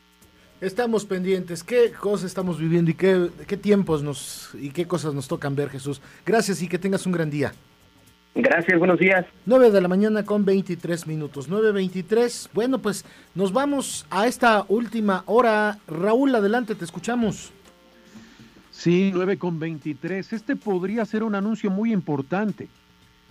Estamos 0.61 1.05
pendientes, 1.05 1.63
qué 1.63 1.93
cosas 1.93 2.27
estamos 2.27 2.59
viviendo 2.59 2.91
y 2.91 2.95
qué, 2.95 3.29
qué 3.47 3.57
tiempos 3.57 4.03
nos 4.03 4.51
y 4.55 4.71
qué 4.71 4.87
cosas 4.87 5.13
nos 5.13 5.29
tocan 5.29 5.55
ver, 5.57 5.69
Jesús. 5.69 6.01
Gracias 6.25 6.63
y 6.63 6.69
que 6.69 6.79
tengas 6.79 7.07
un 7.07 7.13
gran 7.13 7.29
día. 7.29 7.53
Gracias, 8.37 8.79
buenos 8.79 8.99
días. 8.99 9.27
9 9.47 9.71
de 9.71 9.81
la 9.81 9.87
mañana 9.87 10.25
con 10.25 10.45
23 10.45 11.07
minutos. 11.07 11.49
9.23. 11.49 12.49
Bueno, 12.53 12.79
pues 12.79 13.05
nos 13.35 13.53
vamos 13.53 14.07
a 14.11 14.27
esta 14.27 14.65
última 14.69 15.23
hora. 15.27 15.79
Raúl, 15.87 16.35
adelante, 16.35 16.75
te 16.75 16.85
escuchamos. 16.85 17.53
Sí, 18.73 19.13
9 19.15 19.39
con 19.39 19.61
23. 19.61 20.33
Este 20.33 20.57
podría 20.57 21.05
ser 21.05 21.23
un 21.23 21.37
anuncio 21.37 21.71
muy 21.71 21.93
importante. 21.93 22.69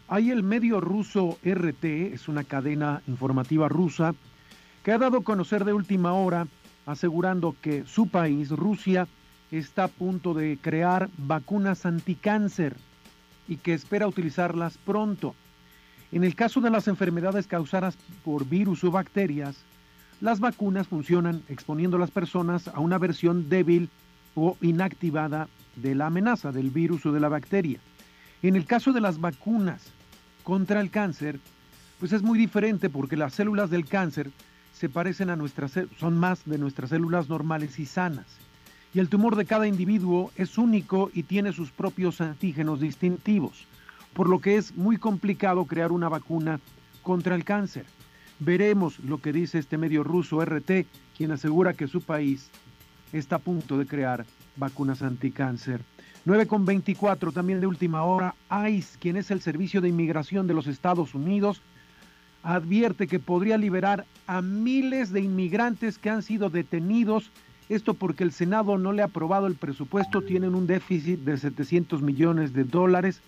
Hay 0.07 0.31
el 0.31 0.41
medio 0.41 0.79
ruso 0.79 1.38
RT, 1.43 1.83
es 2.13 2.29
una 2.29 2.45
cadena 2.45 3.01
informativa 3.07 3.67
rusa, 3.67 4.15
que 4.83 4.91
ha 4.93 4.97
dado 4.97 5.17
a 5.17 5.23
conocer 5.23 5.65
de 5.65 5.73
última 5.73 6.13
hora 6.13 6.47
asegurando 6.85 7.55
que 7.61 7.85
su 7.85 8.07
país, 8.07 8.49
Rusia, 8.49 9.07
está 9.51 9.85
a 9.85 9.87
punto 9.87 10.33
de 10.33 10.57
crear 10.61 11.09
vacunas 11.17 11.85
anticáncer 11.85 12.75
y 13.47 13.57
que 13.57 13.73
espera 13.73 14.07
utilizarlas 14.07 14.77
pronto. 14.77 15.35
En 16.11 16.23
el 16.23 16.35
caso 16.35 16.61
de 16.61 16.69
las 16.69 16.87
enfermedades 16.87 17.47
causadas 17.47 17.97
por 18.23 18.45
virus 18.45 18.83
o 18.83 18.91
bacterias, 18.91 19.57
las 20.21 20.39
vacunas 20.39 20.87
funcionan 20.87 21.43
exponiendo 21.49 21.97
a 21.97 21.99
las 21.99 22.11
personas 22.11 22.67
a 22.67 22.79
una 22.79 22.97
versión 22.97 23.49
débil 23.49 23.89
o 24.35 24.57
inactivada 24.61 25.47
de 25.75 25.95
la 25.95 26.07
amenaza 26.07 26.51
del 26.51 26.69
virus 26.69 27.05
o 27.05 27.11
de 27.11 27.19
la 27.19 27.29
bacteria. 27.29 27.79
En 28.41 28.55
el 28.55 28.65
caso 28.65 28.91
de 28.91 29.01
las 29.01 29.19
vacunas 29.19 29.91
contra 30.43 30.81
el 30.81 30.89
cáncer, 30.89 31.39
pues 31.99 32.11
es 32.11 32.21
muy 32.21 32.37
diferente 32.37 32.89
porque 32.89 33.17
las 33.17 33.33
células 33.33 33.69
del 33.69 33.85
cáncer 33.85 34.29
se 34.83 34.89
parecen 34.89 35.29
a 35.29 35.37
nuestras, 35.37 35.79
son 35.97 36.19
más 36.19 36.43
de 36.43 36.57
nuestras 36.57 36.89
células 36.89 37.29
normales 37.29 37.79
y 37.79 37.85
sanas. 37.85 38.25
Y 38.93 38.99
el 38.99 39.07
tumor 39.07 39.37
de 39.37 39.45
cada 39.45 39.65
individuo 39.65 40.29
es 40.35 40.57
único 40.57 41.09
y 41.13 41.23
tiene 41.23 41.53
sus 41.53 41.71
propios 41.71 42.19
antígenos 42.19 42.81
distintivos, 42.81 43.65
por 44.11 44.27
lo 44.27 44.39
que 44.39 44.57
es 44.57 44.75
muy 44.75 44.97
complicado 44.97 45.63
crear 45.63 45.93
una 45.93 46.09
vacuna 46.09 46.59
contra 47.01 47.33
el 47.35 47.45
cáncer. 47.45 47.85
Veremos 48.39 48.99
lo 48.99 49.19
que 49.19 49.31
dice 49.31 49.57
este 49.57 49.77
medio 49.77 50.03
ruso 50.03 50.43
RT, 50.43 50.85
quien 51.15 51.31
asegura 51.31 51.75
que 51.75 51.87
su 51.87 52.01
país 52.01 52.49
está 53.13 53.37
a 53.37 53.39
punto 53.39 53.77
de 53.77 53.85
crear 53.85 54.25
vacunas 54.57 55.01
anticáncer. 55.01 55.79
9 56.25 56.45
con 56.45 56.65
24 56.65 57.31
también 57.31 57.61
de 57.61 57.67
última 57.67 58.03
hora, 58.03 58.35
ICE, 58.67 58.99
quien 58.99 59.15
es 59.15 59.31
el 59.31 59.39
Servicio 59.39 59.79
de 59.79 59.87
Inmigración 59.87 60.45
de 60.45 60.55
los 60.55 60.67
Estados 60.67 61.15
Unidos, 61.15 61.61
advierte 62.43 63.08
que 63.08 63.19
podría 63.19 63.58
liberar 63.58 64.06
a 64.27 64.41
miles 64.41 65.12
de 65.12 65.21
inmigrantes 65.21 65.97
que 65.97 66.10
han 66.10 66.21
sido 66.21 66.49
detenidos. 66.49 67.32
Esto 67.69 67.93
porque 67.93 68.23
el 68.23 68.34
Senado 68.34 68.77
no 68.77 68.91
le 68.91 69.01
ha 69.01 69.06
aprobado 69.06 69.47
el 69.47 69.56
presupuesto, 69.56 70.21
tienen 70.21 70.53
un 70.53 70.67
déficit 70.67 71.21
de 71.21 71.38
700 71.38 72.01
millones 72.01 72.53
de 72.53 72.65
dólares 72.65 73.21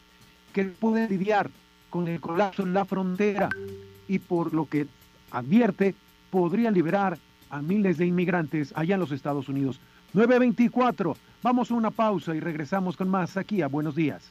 que 0.54 0.66
pueden 0.66 1.10
lidiar 1.10 1.50
con 1.90 2.08
el 2.08 2.20
colapso 2.20 2.64
en 2.64 2.74
la 2.74 2.86
frontera 2.86 3.50
y 4.08 4.20
por 4.20 4.54
lo 4.54 4.68
que 4.68 4.88
advierte 5.32 5.96
podría 6.30 6.70
liberar 6.70 7.18
a 7.50 7.62
miles 7.62 7.98
de 7.98 8.06
inmigrantes 8.06 8.74
allá 8.76 8.96
en 8.96 9.00
los 9.00 9.12
Estados 9.12 9.48
Unidos. 9.48 9.80
924, 10.14 11.16
vamos 11.42 11.72
a 11.72 11.74
una 11.74 11.92
pausa 11.92 12.36
y 12.36 12.40
regresamos 12.40 12.98
con 12.98 13.10
más 13.10 13.38
aquí 13.38 13.62
a 13.62 13.68
Buenos 13.68 13.96
Días. 13.96 14.30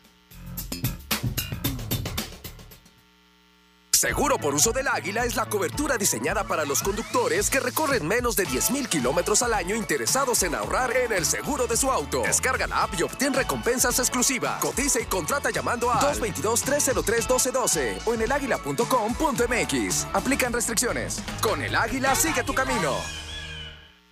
Seguro 4.05 4.37
por 4.37 4.55
uso 4.55 4.71
del 4.71 4.87
Águila 4.87 5.25
es 5.25 5.35
la 5.35 5.47
cobertura 5.47 5.97
diseñada 5.97 6.45
para 6.45 6.67
los 6.67 6.83
conductores 6.83 7.49
que 7.49 7.59
recorren 7.59 8.07
menos 8.07 8.37
de 8.37 8.47
10.000 8.47 8.87
kilómetros 8.87 9.43
al 9.43 9.55
año 9.55 9.75
interesados 9.75 10.43
en 10.43 10.55
ahorrar 10.55 10.95
en 10.95 11.15
el 11.15 11.25
seguro 11.25 11.67
de 11.67 11.79
su 11.79 11.91
auto. 11.91 12.21
Descarga 12.21 12.67
la 12.67 12.83
app 12.83 12.93
y 12.99 13.03
obtén 13.03 13.33
recompensas 13.33 13.99
exclusivas. 13.99 14.61
Cotiza 14.61 15.01
y 15.01 15.07
contrata 15.07 15.49
llamando 15.49 15.91
a 15.91 16.01
222-303-1212 16.01 18.01
o 18.05 18.13
en 18.13 18.21
elaguila.com.mx. 18.21 20.07
Aplican 20.13 20.53
restricciones. 20.53 21.23
Con 21.41 21.63
el 21.63 21.75
Águila 21.75 22.15
sigue 22.15 22.45
tu 22.45 22.53
camino. 22.53 23.24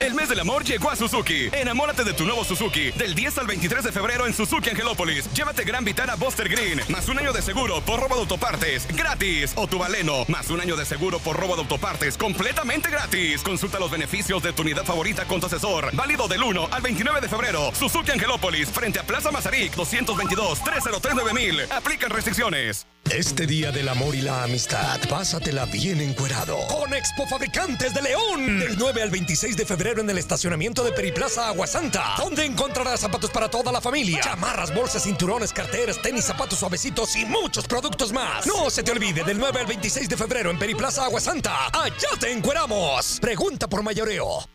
El 0.03 0.15
mes 0.15 0.29
del 0.29 0.41
amor 0.41 0.65
llegó 0.65 0.91
a 0.91 0.97
Suzuki. 0.97 1.49
Enamórate 1.53 2.03
de 2.03 2.13
tu 2.13 2.25
nuevo 2.25 2.43
Suzuki. 2.43 2.91
Del 2.91 3.15
10 3.15 3.39
al 3.39 3.47
23 3.47 3.85
de 3.85 3.93
febrero 3.93 4.27
en 4.27 4.35
Suzuki 4.35 4.71
Angelópolis. 4.71 5.33
Llévate 5.33 5.63
Gran 5.63 5.85
Vitara 5.85 6.17
Buster 6.17 6.49
Green. 6.49 6.81
Más 6.89 7.09
un 7.09 7.21
año 7.21 7.33
de 7.33 7.41
seguro 7.41 7.81
por 7.83 8.01
robo 8.01 8.17
de 8.17 8.23
autopartes. 8.23 8.89
Gratis. 8.97 9.53
O 9.55 9.69
tu 9.69 9.79
Valeno. 9.79 10.25
Más 10.27 10.51
un 10.51 10.61
año 10.61 10.75
de 10.75 10.85
seguro 10.87 11.21
por 11.21 11.39
robo 11.39 11.55
de 11.55 11.63
autopartes. 11.63 12.19
Completamente 12.19 12.91
gratis. 12.91 13.43
Consulta 13.43 13.79
los 13.79 13.93
beneficios 13.93 14.43
de 14.43 14.53
tu 14.53 14.63
unidad 14.63 14.85
favorita 14.85 15.25
con 15.25 15.39
tu 15.39 15.47
asesor. 15.47 15.95
Válido 15.95 16.27
del 16.27 16.43
1 16.43 16.69
al 16.73 16.83
29 16.83 17.21
de 17.21 17.29
febrero. 17.29 17.71
Suzuki 17.73 18.11
Angelópolis. 18.11 18.71
Frente 18.71 18.99
a 18.99 19.05
Plaza 19.05 19.31
Mazarik. 19.31 19.77
222-303-9000. 19.77 21.71
Aplican 21.71 22.11
restricciones. 22.11 22.89
Este 23.11 23.47
día 23.47 23.71
del 23.71 23.89
amor 23.91 24.15
y 24.15 24.23
la 24.23 24.45
amistad, 24.45 24.99
pásatela 25.09 25.67
bien 25.67 26.01
encuerado. 26.01 26.57
Con 26.69 26.95
Expo 26.95 27.27
Fabricantes 27.27 27.93
de 27.93 28.01
León. 28.01 28.59
Del 28.59 28.79
9 28.79 29.03
al 29.03 29.11
26 29.11 29.55
de 29.55 29.67
febrero 29.67 30.01
en 30.01 30.09
el 30.09 30.17
estacionamiento 30.17 30.83
de 30.83 30.93
Periplaza 30.93 31.49
Aguasanta. 31.49 32.15
Donde 32.17 32.47
encontrarás 32.47 33.01
zapatos 33.01 33.31
para 33.31 33.51
toda 33.51 33.71
la 33.71 33.83
familia. 33.83 34.21
Chamarras, 34.23 34.75
bolsas, 34.75 35.03
cinturones, 35.03 35.53
carteras, 35.53 36.01
tenis, 36.01 36.25
zapatos 36.25 36.59
suavecitos 36.59 37.15
y 37.17 37.27
muchos 37.27 37.67
productos 37.67 38.13
más. 38.15 38.47
No 38.47 38.71
se 38.71 38.83
te 38.83 38.93
olvide, 38.93 39.23
del 39.25 39.39
9 39.39 39.61
al 39.61 39.67
26 39.67 40.09
de 40.09 40.17
febrero 40.17 40.51
en 40.51 40.59
Periplaza 40.59 41.05
Aguasanta. 41.05 41.67
Allá 41.67 42.09
te 42.19 42.33
encueramos. 42.33 43.19
Pregunta 43.21 43.69
por 43.69 43.83
mayoreo. 43.83 44.49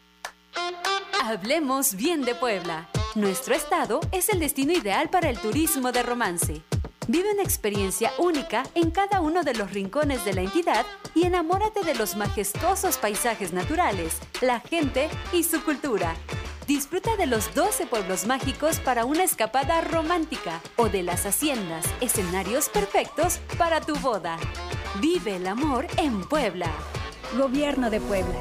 Hablemos 1.23 1.93
bien 1.95 2.23
de 2.23 2.33
Puebla. 2.33 2.89
Nuestro 3.13 3.53
estado 3.53 3.99
es 4.12 4.29
el 4.29 4.39
destino 4.39 4.73
ideal 4.73 5.10
para 5.10 5.29
el 5.29 5.38
turismo 5.38 5.91
de 5.91 6.01
romance. 6.01 6.63
Vive 7.07 7.31
una 7.31 7.43
experiencia 7.43 8.11
única 8.17 8.63
en 8.75 8.91
cada 8.91 9.21
uno 9.21 9.43
de 9.43 9.53
los 9.53 9.71
rincones 9.71 10.25
de 10.25 10.33
la 10.33 10.41
entidad 10.41 10.85
y 11.15 11.25
enamórate 11.25 11.81
de 11.83 11.95
los 11.95 12.17
majestuosos 12.17 12.97
paisajes 12.97 13.53
naturales, 13.53 14.17
la 14.41 14.59
gente 14.59 15.07
y 15.31 15.43
su 15.43 15.63
cultura. 15.63 16.15
Disfruta 16.67 17.15
de 17.15 17.25
los 17.25 17.55
12 17.55 17.85
pueblos 17.85 18.27
mágicos 18.27 18.81
para 18.81 19.05
una 19.05 19.23
escapada 19.23 19.79
romántica 19.79 20.59
o 20.75 20.89
de 20.89 21.01
las 21.01 21.25
haciendas, 21.25 21.85
escenarios 22.01 22.67
perfectos 22.67 23.39
para 23.57 23.79
tu 23.79 23.95
boda. 23.95 24.37
Vive 24.99 25.37
el 25.37 25.47
amor 25.47 25.87
en 25.95 26.27
Puebla. 26.27 26.69
Gobierno 27.37 27.89
de 27.89 28.01
Puebla. 28.01 28.39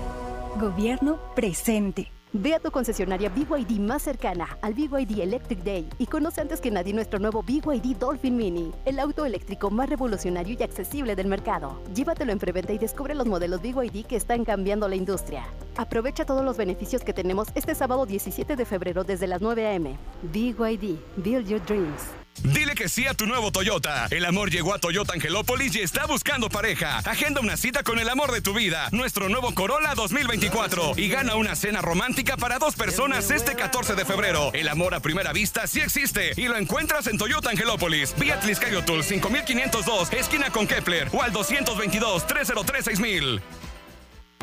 Gobierno 0.59 1.21
presente. 1.37 2.16
Ve 2.33 2.55
a 2.55 2.59
tu 2.59 2.71
concesionaria 2.71 3.31
BYD 3.31 3.79
más 3.79 4.03
cercana 4.03 4.59
al 4.61 4.75
BYD 4.75 5.21
Electric 5.21 5.63
Day 5.63 5.89
y 5.99 6.07
conoce 6.07 6.41
antes 6.41 6.61
que 6.61 6.71
nadie 6.71 6.93
nuestro 6.93 7.19
nuevo 7.19 7.43
BYD 7.43 7.97
Dolphin 7.99 8.37
Mini, 8.37 8.73
el 8.85 8.99
auto 8.99 9.25
eléctrico 9.25 9.71
más 9.71 9.89
revolucionario 9.89 10.57
y 10.59 10.63
accesible 10.63 11.15
del 11.15 11.29
mercado. 11.29 11.81
Llévatelo 11.95 12.33
en 12.33 12.39
preventa 12.39 12.73
y 12.73 12.79
descubre 12.79 13.15
los 13.15 13.27
modelos 13.27 13.63
BYD 13.63 14.07
que 14.07 14.17
están 14.17 14.45
cambiando 14.45 14.89
la 14.89 14.97
industria. 14.97 15.45
Aprovecha 15.77 16.27
todos 16.27 16.45
los 16.45 16.57
beneficios 16.57 17.03
que 17.03 17.13
tenemos 17.13 17.49
este 17.55 17.75
sábado 17.75 18.07
17 18.07 18.57
de 18.57 18.65
febrero 18.65 19.05
desde 19.05 19.29
las 19.29 19.41
9 19.41 19.67
a.m. 19.67 19.97
BYD, 20.33 20.99
Build 21.17 21.47
Your 21.47 21.65
Dreams. 21.65 22.26
Dile 22.43 22.75
que 22.75 22.89
sí 22.89 23.07
a 23.07 23.15
tu 23.15 23.27
nuevo 23.27 23.51
Toyota. 23.51 24.07
El 24.11 24.25
amor 24.25 24.51
llegó 24.51 24.75
a 24.75 24.79
Toyota 24.79 25.15
Angelópolis 25.15 25.75
y 25.75 25.81
está 25.81 26.07
buscando 26.07 26.49
pareja. 26.49 26.99
Agenda 26.99 27.41
una 27.41 27.57
cita 27.57 27.83
con 27.83 27.99
el 27.99 28.09
amor 28.09 28.33
de 28.33 28.41
tu 28.41 28.55
vida. 28.55 28.89
Nuestro 28.93 29.29
nuevo 29.29 29.53
Corolla 29.55 29.95
2024. 29.95 30.93
Y 30.97 31.09
gana 31.09 31.37
una 31.37 31.57
cena 31.57 31.83
romántica 31.83 32.37
para 32.37 32.59
dos 32.59 32.77
personas 32.77 33.31
este 33.31 33.55
14 33.55 33.95
de 33.95 34.05
febrero. 34.05 34.51
El 34.53 34.69
amor 34.69 34.95
a 34.95 35.01
primera 35.01 35.33
vista 35.33 35.67
sí 35.67 35.81
existe 35.81 36.33
y 36.37 36.47
lo 36.47 36.57
encuentras 36.57 37.07
en 37.07 37.19
Toyota 37.19 37.51
Angelópolis. 37.51 38.15
Vía 38.19 38.39
Tliscayotul 38.41 39.03
5502, 39.03 40.13
esquina 40.13 40.51
con 40.51 40.67
Kepler 40.67 41.09
o 41.13 41.23
al 41.23 41.33
222-303-6000. 41.33 43.41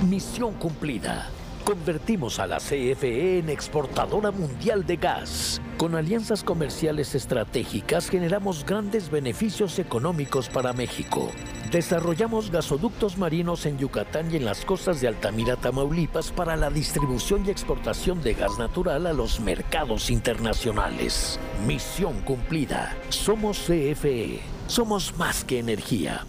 Misión 0.03 0.53
cumplida. 0.55 1.29
Convertimos 1.65 2.39
a 2.39 2.47
la 2.47 2.57
CFE 2.57 3.39
en 3.39 3.47
exportadora 3.47 4.31
mundial 4.31 4.85
de 4.85 4.97
gas. 4.97 5.61
Con 5.77 5.95
alianzas 5.95 6.43
comerciales 6.43 7.15
estratégicas 7.15 8.09
generamos 8.09 8.65
grandes 8.65 9.09
beneficios 9.09 9.79
económicos 9.79 10.49
para 10.49 10.73
México. 10.73 11.31
Desarrollamos 11.71 12.51
gasoductos 12.51 13.17
marinos 13.17 13.65
en 13.65 13.77
Yucatán 13.77 14.29
y 14.29 14.35
en 14.35 14.45
las 14.45 14.65
costas 14.65 14.99
de 14.99 15.07
Altamira, 15.07 15.55
Tamaulipas 15.55 16.31
para 16.31 16.57
la 16.57 16.69
distribución 16.69 17.45
y 17.45 17.51
exportación 17.51 18.21
de 18.21 18.33
gas 18.33 18.59
natural 18.59 19.07
a 19.07 19.13
los 19.13 19.39
mercados 19.39 20.09
internacionales. 20.09 21.39
Misión 21.65 22.19
cumplida. 22.23 22.93
Somos 23.07 23.57
CFE. 23.59 24.41
Somos 24.67 25.17
más 25.17 25.45
que 25.45 25.59
energía. 25.59 26.25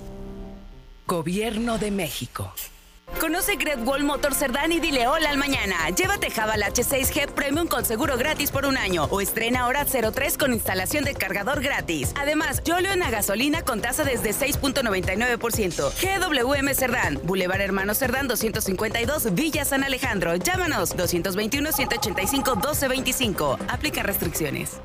Gobierno 1.08 1.76
de 1.78 1.90
México. 1.90 2.54
Conoce 3.20 3.56
Great 3.56 3.86
Wall 3.86 4.04
Motor 4.04 4.34
Cerdán 4.34 4.72
y 4.72 4.80
dile 4.80 5.06
hola 5.06 5.30
al 5.30 5.38
mañana. 5.38 5.90
Llévate 5.90 6.30
Javal 6.30 6.62
H6G 6.62 7.32
Premium 7.32 7.66
con 7.66 7.84
seguro 7.84 8.16
gratis 8.16 8.50
por 8.50 8.66
un 8.66 8.76
año 8.76 9.04
o 9.10 9.20
estrena 9.20 9.60
ahora 9.60 9.84
03 9.84 10.36
con 10.36 10.52
instalación 10.52 11.04
de 11.04 11.14
cargador 11.14 11.62
gratis. 11.62 12.12
Además, 12.16 12.62
Yolio 12.64 12.92
en 12.92 13.00
la 13.00 13.10
gasolina 13.10 13.62
con 13.62 13.80
tasa 13.80 14.04
desde 14.04 14.30
6.99%. 14.30 15.92
GWM 16.00 16.74
Cerdán, 16.74 17.20
Boulevard 17.24 17.60
Hermano 17.60 17.94
Cerdán 17.94 18.28
252, 18.28 19.34
Villa 19.34 19.64
San 19.64 19.84
Alejandro. 19.84 20.36
Llámanos 20.36 20.96
221 20.96 21.72
185 21.72 22.56
1225. 22.56 23.58
Aplica 23.68 24.02
restricciones. 24.02 24.80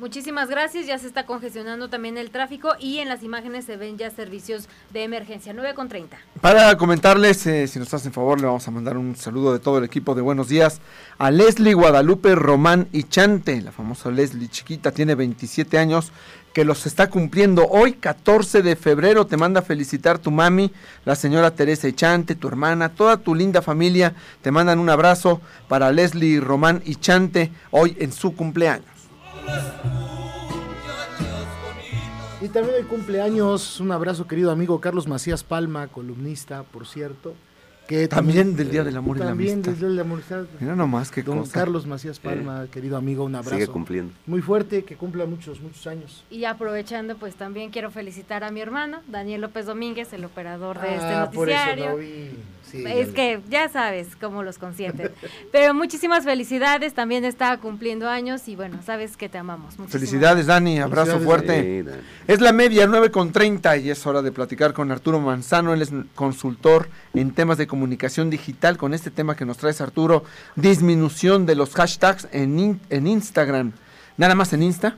Muchísimas 0.02 0.50
gracias, 0.50 0.88
ya 0.88 0.98
se 0.98 1.06
está 1.06 1.28
congestionando 1.28 1.88
también 1.88 2.18
el 2.18 2.32
tráfico 2.32 2.70
y 2.80 2.98
en 2.98 3.08
las 3.08 3.22
imágenes 3.22 3.66
se 3.66 3.78
ven 3.78 4.00
ya 4.00 4.10
servicios 4.10 4.68
de 4.90 5.04
emergencia, 5.04 5.54
9 5.54 5.76
con 5.76 5.90
30. 5.90 6.18
Para 6.42 6.76
comentarles, 6.76 7.46
eh, 7.46 7.68
si 7.68 7.78
nos 7.78 7.94
hacen 7.94 8.12
favor, 8.12 8.42
le 8.42 8.48
vamos 8.48 8.68
a 8.68 8.72
mandar 8.72 8.98
un 8.98 9.16
saludo 9.16 9.54
de 9.54 9.60
todo 9.60 9.78
el 9.78 9.84
equipo 9.84 10.16
de 10.16 10.24
Buenos 10.24 10.50
Días 10.50 10.82
a 11.20 11.30
Leslie 11.30 11.76
Guadalupe 11.76 12.34
Román 12.34 12.88
y 12.92 13.04
Chante, 13.04 13.62
la 13.62 13.72
famosa 13.72 14.10
Leslie 14.10 14.48
chiquita, 14.50 14.92
tiene 14.92 15.14
27 15.14 15.78
años, 15.78 16.12
que 16.52 16.66
los 16.66 16.88
está 16.88 17.08
cumpliendo 17.12 17.68
hoy, 17.68 17.94
14 17.94 18.64
de 18.64 18.76
febrero, 18.76 19.28
te 19.28 19.38
manda 19.38 19.62
felicitar 19.62 20.18
tu 20.18 20.32
mami, 20.32 20.72
la 21.06 21.16
señora 21.16 21.52
Teresa 21.52 21.88
Ichante, 21.88 22.34
tu 22.34 22.48
hermana, 22.48 22.90
toda 22.90 23.18
tu 23.18 23.36
linda 23.36 23.62
familia, 23.62 24.16
te 24.42 24.50
mandan 24.50 24.80
un 24.80 24.90
abrazo 24.90 25.42
para 25.68 25.92
Leslie 25.92 26.40
Román 26.40 26.82
y 26.86 26.96
Chante 26.96 27.52
hoy 27.70 27.96
en 28.00 28.12
su 28.12 28.36
cumpleaños. 28.36 28.90
Y 32.42 32.48
también 32.50 32.76
el 32.80 32.88
cumpleaños, 32.88 33.80
un 33.80 33.92
abrazo 33.92 34.26
querido 34.28 34.50
amigo 34.52 34.82
Carlos 34.82 35.08
Macías 35.08 35.44
Palma, 35.44 35.88
columnista, 35.88 36.64
por 36.64 36.88
cierto. 36.88 37.36
Que 37.88 38.08
También 38.08 38.56
del 38.56 38.72
Día 38.72 38.86
del 38.86 38.96
Amor 38.96 39.18
y 39.18 39.20
la 39.20 39.26
también 39.28 39.54
Amistad. 39.56 39.72
del 39.72 39.80
Día 39.82 39.90
del 39.90 40.00
Amor 40.00 40.20
y 40.26 40.30
la 40.32 40.38
Amistad. 40.38 40.58
Mira 40.62 40.76
nomás 40.76 41.12
qué 41.12 41.24
Don 41.24 41.40
cosa. 41.40 41.52
Carlos 41.52 41.86
Macías 41.86 42.20
Palma, 42.20 42.66
querido 42.72 42.96
amigo, 42.96 43.26
un 43.26 43.36
abrazo. 43.36 43.56
Sigue 43.56 43.68
cumpliendo. 43.68 44.14
Muy 44.26 44.42
fuerte, 44.42 44.86
que 44.86 44.96
cumpla 44.96 45.26
muchos, 45.26 45.60
muchos 45.60 45.86
años. 45.88 46.24
Y 46.30 46.46
aprovechando, 46.46 47.18
pues 47.18 47.36
también 47.36 47.70
quiero 47.70 47.92
felicitar 47.92 48.46
a 48.46 48.52
mi 48.52 48.62
hermano, 48.62 49.02
Daniel 49.08 49.42
López 49.42 49.66
Domínguez, 49.66 50.14
el 50.14 50.24
operador 50.24 50.80
de 50.80 50.94
este 50.96 51.06
Ah, 51.06 51.30
por 51.34 51.50
eso 51.50 51.58
noticiario. 51.60 51.90
no 51.92 51.98
vi. 51.98 52.30
Sí, 52.72 52.84
es 52.86 53.10
que 53.10 53.42
ya 53.50 53.68
sabes 53.70 54.16
cómo 54.20 54.44
los 54.44 54.58
consienten. 54.58 55.12
Pero 55.52 55.74
muchísimas 55.74 56.24
felicidades, 56.24 56.94
también 56.94 57.26
está 57.26 57.56
cumpliendo 57.58 58.08
años 58.10 58.48
y 58.48 58.56
bueno, 58.56 58.80
sabes 58.86 59.18
que 59.18 59.28
te 59.30 59.38
amamos. 59.38 59.78
Muchísimas 59.78 59.92
Felicidades, 59.92 60.46
Dani, 60.48 60.80
abrazo 60.80 61.20
Felicidades, 61.20 61.26
fuerte. 61.26 61.84
Dani. 61.84 62.02
Es 62.28 62.42
la 62.42 62.54
media, 62.54 62.88
9 62.88 63.12
con 63.12 63.32
30 63.32 63.78
y 63.78 63.90
es 63.90 64.06
hora 64.06 64.22
de 64.22 64.32
platicar 64.32 64.74
con 64.74 64.92
Arturo 64.92 65.20
Manzano, 65.20 65.74
él 65.74 65.82
es 65.82 65.92
consultor 66.16 66.90
en 67.14 67.32
temas 67.32 67.58
de 67.58 67.68
comunicación 67.68 68.30
digital 68.30 68.78
con 68.78 68.94
este 68.94 69.12
tema 69.12 69.36
que 69.36 69.46
nos 69.46 69.58
traes 69.58 69.82
Arturo, 69.82 70.24
disminución 70.56 71.46
de 71.46 71.56
los 71.56 71.74
hashtags 71.74 72.28
en, 72.32 72.58
in- 72.60 72.80
en 72.90 73.08
Instagram. 73.08 73.74
Nada 74.18 74.36
más 74.36 74.54
en 74.54 74.64
Insta. 74.64 74.96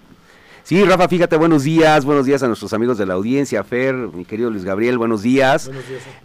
Sí, 0.65 0.81
Rafa, 0.85 1.09
fíjate, 1.09 1.35
buenos 1.35 1.63
días, 1.63 2.05
buenos 2.05 2.25
días 2.25 2.41
a 2.41 2.47
nuestros 2.47 2.71
amigos 2.71 2.97
de 2.97 3.05
la 3.05 3.15
audiencia, 3.15 3.65
Fer, 3.65 3.93
mi 3.93 4.23
querido 4.23 4.49
Luis 4.49 4.63
Gabriel, 4.63 4.97
buenos 4.97 5.21
días. 5.21 5.69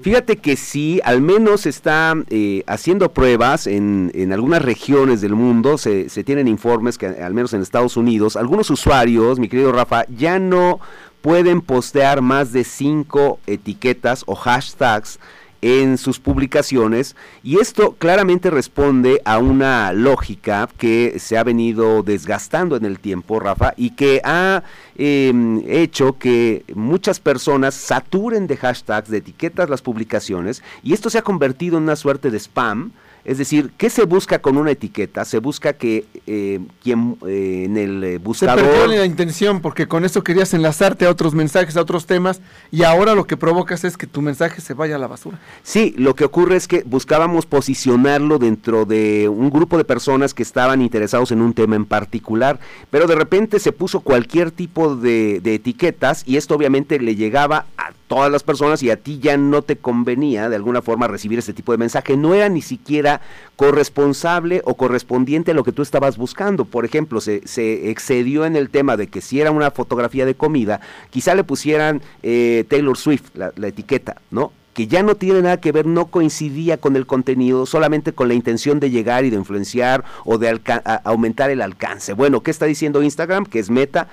Fíjate 0.00 0.36
que 0.36 0.54
sí, 0.54 1.00
al 1.02 1.20
menos 1.20 1.66
está 1.66 2.14
eh, 2.30 2.62
haciendo 2.68 3.12
pruebas 3.12 3.66
en, 3.66 4.12
en 4.14 4.32
algunas 4.32 4.62
regiones 4.62 5.20
del 5.20 5.34
mundo, 5.34 5.76
se, 5.76 6.08
se 6.08 6.22
tienen 6.22 6.46
informes 6.46 6.98
que 6.98 7.06
al 7.06 7.34
menos 7.34 7.52
en 7.52 7.62
Estados 7.62 7.96
Unidos, 7.96 8.36
algunos 8.36 8.70
usuarios, 8.70 9.40
mi 9.40 9.48
querido 9.48 9.72
Rafa, 9.72 10.04
ya 10.06 10.38
no 10.38 10.78
pueden 11.20 11.60
postear 11.60 12.22
más 12.22 12.52
de 12.52 12.62
cinco 12.62 13.40
etiquetas 13.48 14.22
o 14.26 14.36
hashtags 14.36 15.18
en 15.62 15.98
sus 15.98 16.20
publicaciones 16.20 17.16
y 17.42 17.58
esto 17.58 17.96
claramente 17.98 18.50
responde 18.50 19.20
a 19.24 19.38
una 19.38 19.92
lógica 19.92 20.68
que 20.78 21.18
se 21.18 21.36
ha 21.36 21.44
venido 21.44 22.02
desgastando 22.02 22.76
en 22.76 22.84
el 22.84 22.98
tiempo, 22.98 23.40
Rafa, 23.40 23.74
y 23.76 23.90
que 23.90 24.20
ha 24.24 24.62
eh, 24.96 25.32
hecho 25.66 26.18
que 26.18 26.64
muchas 26.74 27.20
personas 27.20 27.74
saturen 27.74 28.46
de 28.46 28.56
hashtags, 28.56 29.10
de 29.10 29.18
etiquetas 29.18 29.68
las 29.68 29.82
publicaciones 29.82 30.62
y 30.82 30.92
esto 30.92 31.10
se 31.10 31.18
ha 31.18 31.22
convertido 31.22 31.76
en 31.76 31.84
una 31.84 31.96
suerte 31.96 32.30
de 32.30 32.38
spam. 32.38 32.92
Es 33.24 33.38
decir, 33.38 33.72
¿qué 33.76 33.90
se 33.90 34.04
busca 34.04 34.40
con 34.40 34.56
una 34.56 34.70
etiqueta? 34.70 35.24
Se 35.24 35.38
busca 35.38 35.74
que 35.74 36.06
eh, 36.26 36.60
quien 36.82 37.16
eh, 37.26 37.64
en 37.66 37.76
el 37.76 38.04
eh, 38.04 38.12
Se 38.12 38.18
buscador... 38.18 38.64
perdió 38.64 38.86
la 38.86 39.04
intención 39.04 39.60
porque 39.60 39.86
con 39.86 40.04
eso 40.04 40.24
querías 40.24 40.54
enlazarte 40.54 41.06
a 41.06 41.10
otros 41.10 41.34
mensajes, 41.34 41.76
a 41.76 41.82
otros 41.82 42.06
temas 42.06 42.40
y 42.70 42.84
ahora 42.84 43.14
lo 43.14 43.26
que 43.26 43.36
provocas 43.36 43.84
es 43.84 43.96
que 43.96 44.06
tu 44.06 44.22
mensaje 44.22 44.60
se 44.60 44.74
vaya 44.74 44.96
a 44.96 44.98
la 44.98 45.06
basura. 45.06 45.38
Sí, 45.62 45.94
lo 45.98 46.14
que 46.14 46.24
ocurre 46.24 46.56
es 46.56 46.68
que 46.68 46.82
buscábamos 46.84 47.46
posicionarlo 47.46 48.38
dentro 48.38 48.84
de 48.84 49.28
un 49.28 49.50
grupo 49.50 49.76
de 49.76 49.84
personas 49.84 50.32
que 50.32 50.42
estaban 50.42 50.80
interesados 50.80 51.30
en 51.32 51.42
un 51.42 51.52
tema 51.52 51.76
en 51.76 51.84
particular, 51.84 52.58
pero 52.90 53.06
de 53.06 53.14
repente 53.14 53.58
se 53.60 53.72
puso 53.72 54.00
cualquier 54.00 54.50
tipo 54.50 54.96
de, 54.96 55.40
de 55.40 55.54
etiquetas 55.54 56.22
y 56.26 56.36
esto 56.36 56.54
obviamente 56.54 56.98
le 56.98 57.14
llegaba 57.14 57.66
a 57.76 57.97
todas 58.08 58.32
las 58.32 58.42
personas 58.42 58.82
y 58.82 58.90
a 58.90 58.96
ti 58.96 59.20
ya 59.20 59.36
no 59.36 59.62
te 59.62 59.76
convenía 59.76 60.48
de 60.48 60.56
alguna 60.56 60.82
forma 60.82 61.06
recibir 61.06 61.38
este 61.38 61.52
tipo 61.52 61.72
de 61.72 61.78
mensaje. 61.78 62.16
No 62.16 62.34
era 62.34 62.48
ni 62.48 62.62
siquiera 62.62 63.20
corresponsable 63.54 64.62
o 64.64 64.74
correspondiente 64.74 65.52
a 65.52 65.54
lo 65.54 65.62
que 65.62 65.72
tú 65.72 65.82
estabas 65.82 66.16
buscando. 66.16 66.64
Por 66.64 66.84
ejemplo, 66.84 67.20
se, 67.20 67.46
se 67.46 67.90
excedió 67.90 68.44
en 68.44 68.56
el 68.56 68.70
tema 68.70 68.96
de 68.96 69.06
que 69.06 69.20
si 69.20 69.40
era 69.40 69.50
una 69.52 69.70
fotografía 69.70 70.26
de 70.26 70.34
comida, 70.34 70.80
quizá 71.10 71.34
le 71.34 71.44
pusieran 71.44 72.02
eh, 72.22 72.64
Taylor 72.68 72.96
Swift, 72.96 73.30
la, 73.34 73.52
la 73.56 73.68
etiqueta, 73.68 74.16
¿no? 74.30 74.52
que 74.78 74.86
ya 74.86 75.02
no 75.02 75.16
tiene 75.16 75.42
nada 75.42 75.56
que 75.56 75.72
ver, 75.72 75.86
no 75.86 76.06
coincidía 76.06 76.76
con 76.76 76.94
el 76.94 77.04
contenido, 77.04 77.66
solamente 77.66 78.12
con 78.12 78.28
la 78.28 78.34
intención 78.34 78.78
de 78.78 78.90
llegar 78.90 79.24
y 79.24 79.30
de 79.30 79.34
influenciar 79.34 80.04
o 80.24 80.38
de 80.38 80.60
aumentar 81.02 81.50
el 81.50 81.62
alcance. 81.62 82.12
Bueno, 82.12 82.44
¿qué 82.44 82.52
está 82.52 82.66
diciendo 82.66 83.02
Instagram? 83.02 83.44
Que 83.44 83.58
es 83.58 83.70
meta 83.70 84.06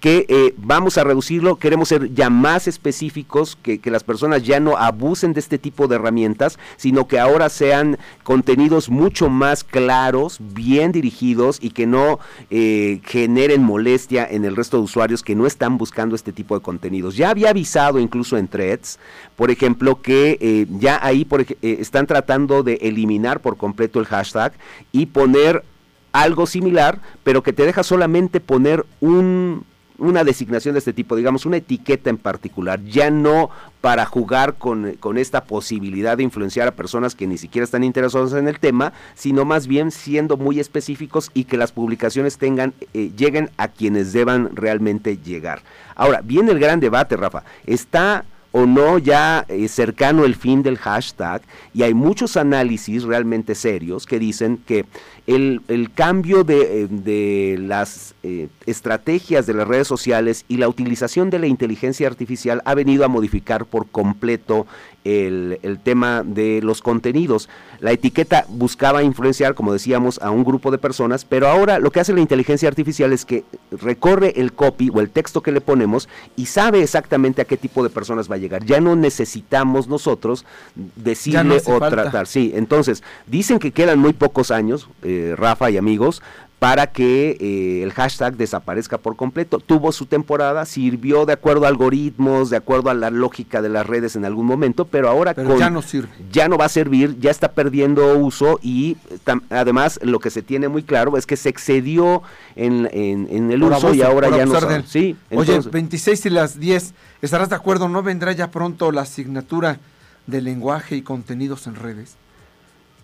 que 0.00 0.24
eh, 0.28 0.54
vamos 0.56 0.96
a 0.96 1.04
reducirlo, 1.04 1.56
queremos 1.56 1.88
ser 1.88 2.12
ya 2.14 2.30
más 2.30 2.66
específicos, 2.66 3.56
que, 3.62 3.78
que 3.78 3.90
las 3.90 4.02
personas 4.02 4.42
ya 4.42 4.58
no 4.58 4.76
abusen 4.78 5.34
de 5.34 5.40
este 5.40 5.58
tipo 5.58 5.88
de 5.88 5.96
herramientas, 5.96 6.58
sino 6.76 7.06
que 7.06 7.18
ahora 7.18 7.50
sean 7.50 7.98
contenidos 8.22 8.88
mucho 8.88 9.28
más 9.28 9.62
claros, 9.62 10.38
bien 10.40 10.90
dirigidos 10.92 11.58
y 11.60 11.70
que 11.70 11.86
no 11.86 12.18
eh, 12.48 13.00
generen 13.04 13.62
molestia 13.62 14.26
en 14.28 14.46
el 14.46 14.56
resto 14.56 14.78
de 14.78 14.84
usuarios 14.84 15.22
que 15.22 15.36
no 15.36 15.46
están 15.46 15.76
buscando 15.76 16.14
este 16.14 16.32
tipo 16.32 16.54
de 16.54 16.62
contenidos. 16.62 17.16
Ya 17.16 17.28
había 17.28 17.50
avisado 17.50 17.98
incluso 17.98 18.38
en 18.38 18.48
threads, 18.48 18.98
por 19.36 19.50
ejemplo, 19.50 20.00
que 20.00 20.38
eh, 20.40 20.66
ya 20.78 20.98
ahí 21.02 21.24
por 21.26 21.44
están 21.60 22.06
tratando 22.06 22.62
de 22.62 22.74
eliminar 22.82 23.40
por 23.40 23.56
completo 23.56 24.00
el 24.00 24.06
hashtag 24.06 24.52
y 24.92 25.06
poner 25.06 25.64
algo 26.12 26.46
similar, 26.46 27.00
pero 27.22 27.42
que 27.42 27.52
te 27.52 27.64
deja 27.64 27.82
solamente 27.82 28.40
poner 28.40 28.84
un, 29.00 29.64
una 30.00 30.24
designación 30.24 30.74
de 30.74 30.80
este 30.80 30.92
tipo, 30.92 31.14
digamos, 31.14 31.46
una 31.46 31.58
etiqueta 31.58 32.10
en 32.10 32.18
particular, 32.18 32.82
ya 32.82 33.10
no 33.10 33.50
para 33.80 34.04
jugar 34.04 34.54
con, 34.54 34.94
con 35.00 35.18
esta 35.18 35.44
posibilidad 35.44 36.16
de 36.16 36.22
influenciar 36.22 36.68
a 36.68 36.72
personas 36.72 37.14
que 37.14 37.26
ni 37.26 37.38
siquiera 37.38 37.64
están 37.64 37.84
interesadas 37.84 38.32
en 38.32 38.48
el 38.48 38.58
tema, 38.58 38.92
sino 39.14 39.44
más 39.44 39.66
bien 39.66 39.90
siendo 39.90 40.36
muy 40.36 40.60
específicos 40.60 41.30
y 41.34 41.44
que 41.44 41.56
las 41.56 41.72
publicaciones 41.72 42.38
tengan, 42.38 42.74
eh, 42.94 43.12
lleguen 43.16 43.50
a 43.56 43.68
quienes 43.68 44.12
deban 44.12 44.54
realmente 44.54 45.16
llegar. 45.18 45.62
Ahora, 45.94 46.20
viene 46.22 46.52
el 46.52 46.58
gran 46.58 46.80
debate, 46.80 47.16
Rafa. 47.16 47.44
¿Está 47.66 48.24
o 48.52 48.66
no 48.66 48.98
ya 48.98 49.44
eh, 49.48 49.68
cercano 49.68 50.24
el 50.24 50.34
fin 50.34 50.62
del 50.62 50.78
hashtag 50.78 51.42
y 51.72 51.82
hay 51.82 51.94
muchos 51.94 52.36
análisis 52.36 53.04
realmente 53.04 53.54
serios 53.54 54.06
que 54.06 54.18
dicen 54.18 54.58
que 54.66 54.86
el, 55.30 55.62
el 55.68 55.92
cambio 55.92 56.42
de, 56.42 56.82
eh, 56.82 56.86
de 56.90 57.56
las 57.60 58.16
eh, 58.24 58.48
estrategias 58.66 59.46
de 59.46 59.54
las 59.54 59.68
redes 59.68 59.86
sociales 59.86 60.44
y 60.48 60.56
la 60.56 60.68
utilización 60.68 61.30
de 61.30 61.38
la 61.38 61.46
inteligencia 61.46 62.08
artificial 62.08 62.62
ha 62.64 62.74
venido 62.74 63.04
a 63.04 63.08
modificar 63.08 63.64
por 63.64 63.88
completo 63.88 64.66
el, 65.04 65.60
el, 65.62 65.78
tema 65.78 66.22
de 66.24 66.60
los 66.62 66.82
contenidos. 66.82 67.48
La 67.78 67.92
etiqueta 67.92 68.44
buscaba 68.48 69.02
influenciar, 69.02 69.54
como 69.54 69.72
decíamos, 69.72 70.20
a 70.20 70.30
un 70.30 70.44
grupo 70.44 70.70
de 70.70 70.78
personas, 70.78 71.24
pero 71.24 71.48
ahora 71.48 71.78
lo 71.78 71.90
que 71.90 72.00
hace 72.00 72.12
la 72.12 72.20
inteligencia 72.20 72.68
artificial 72.68 73.12
es 73.12 73.24
que 73.24 73.44
recorre 73.70 74.34
el 74.36 74.52
copy 74.52 74.90
o 74.92 75.00
el 75.00 75.10
texto 75.10 75.42
que 75.42 75.52
le 75.52 75.60
ponemos 75.60 76.08
y 76.36 76.46
sabe 76.46 76.82
exactamente 76.82 77.40
a 77.40 77.46
qué 77.46 77.56
tipo 77.56 77.82
de 77.82 77.88
personas 77.88 78.30
va 78.30 78.34
a 78.34 78.38
llegar. 78.38 78.64
Ya 78.64 78.80
no 78.80 78.96
necesitamos 78.96 79.88
nosotros 79.88 80.44
decirle 80.74 81.44
no 81.44 81.54
o 81.54 81.78
falta. 81.78 81.90
tratar. 81.90 82.26
Sí, 82.26 82.52
entonces, 82.54 83.02
dicen 83.26 83.58
que 83.58 83.70
quedan 83.70 83.98
muy 83.98 84.12
pocos 84.12 84.50
años, 84.50 84.88
eh, 85.02 85.19
Rafa 85.36 85.70
y 85.70 85.76
amigos, 85.76 86.22
para 86.58 86.88
que 86.88 87.38
eh, 87.40 87.82
el 87.82 87.90
hashtag 87.92 88.36
desaparezca 88.36 88.98
por 88.98 89.16
completo. 89.16 89.60
Tuvo 89.60 89.92
su 89.92 90.04
temporada, 90.04 90.66
sirvió 90.66 91.24
de 91.24 91.32
acuerdo 91.32 91.64
a 91.64 91.68
algoritmos, 91.68 92.50
de 92.50 92.58
acuerdo 92.58 92.90
a 92.90 92.94
la 92.94 93.08
lógica 93.08 93.62
de 93.62 93.70
las 93.70 93.86
redes 93.86 94.14
en 94.14 94.26
algún 94.26 94.44
momento, 94.44 94.84
pero 94.84 95.08
ahora 95.08 95.32
Pero 95.32 95.58
ya 95.58 95.70
no 95.70 95.80
sirve. 95.80 96.10
ya 96.30 96.48
no 96.48 96.58
va 96.58 96.66
a 96.66 96.68
servir, 96.68 97.18
ya 97.18 97.30
está 97.30 97.52
perdiendo 97.52 98.18
uso 98.18 98.58
y 98.62 98.98
eh, 99.10 99.16
tam- 99.24 99.40
además 99.48 99.98
lo 100.02 100.18
que 100.18 100.28
se 100.28 100.42
tiene 100.42 100.68
muy 100.68 100.82
claro 100.82 101.16
es 101.16 101.24
que 101.24 101.36
se 101.38 101.48
excedió 101.48 102.22
en, 102.56 102.90
en- 102.92 103.26
en 103.30 103.50
el 103.50 103.60
Por 103.60 103.72
uso 103.72 103.94
y 103.94 104.02
ahora 104.02 104.28
ya 104.28 104.44
no 104.44 104.52
abusar 104.52 104.60
de 104.60 104.66
sabe. 104.68 104.76
él. 104.76 104.84
Sí, 104.86 105.16
Oye, 105.30 105.40
entonces- 105.54 105.72
26 105.72 106.26
y 106.26 106.30
las 106.30 106.60
10, 106.60 106.92
¿estarás 107.22 107.48
de 107.48 107.56
acuerdo? 107.56 107.88
¿No 107.88 108.02
vendrá 108.02 108.32
ya 108.32 108.50
pronto 108.50 108.92
la 108.92 109.00
asignatura 109.00 109.78
de 110.26 110.42
lenguaje 110.42 110.94
y 110.96 111.00
contenidos 111.00 111.66
en 111.66 111.76
redes? 111.76 112.16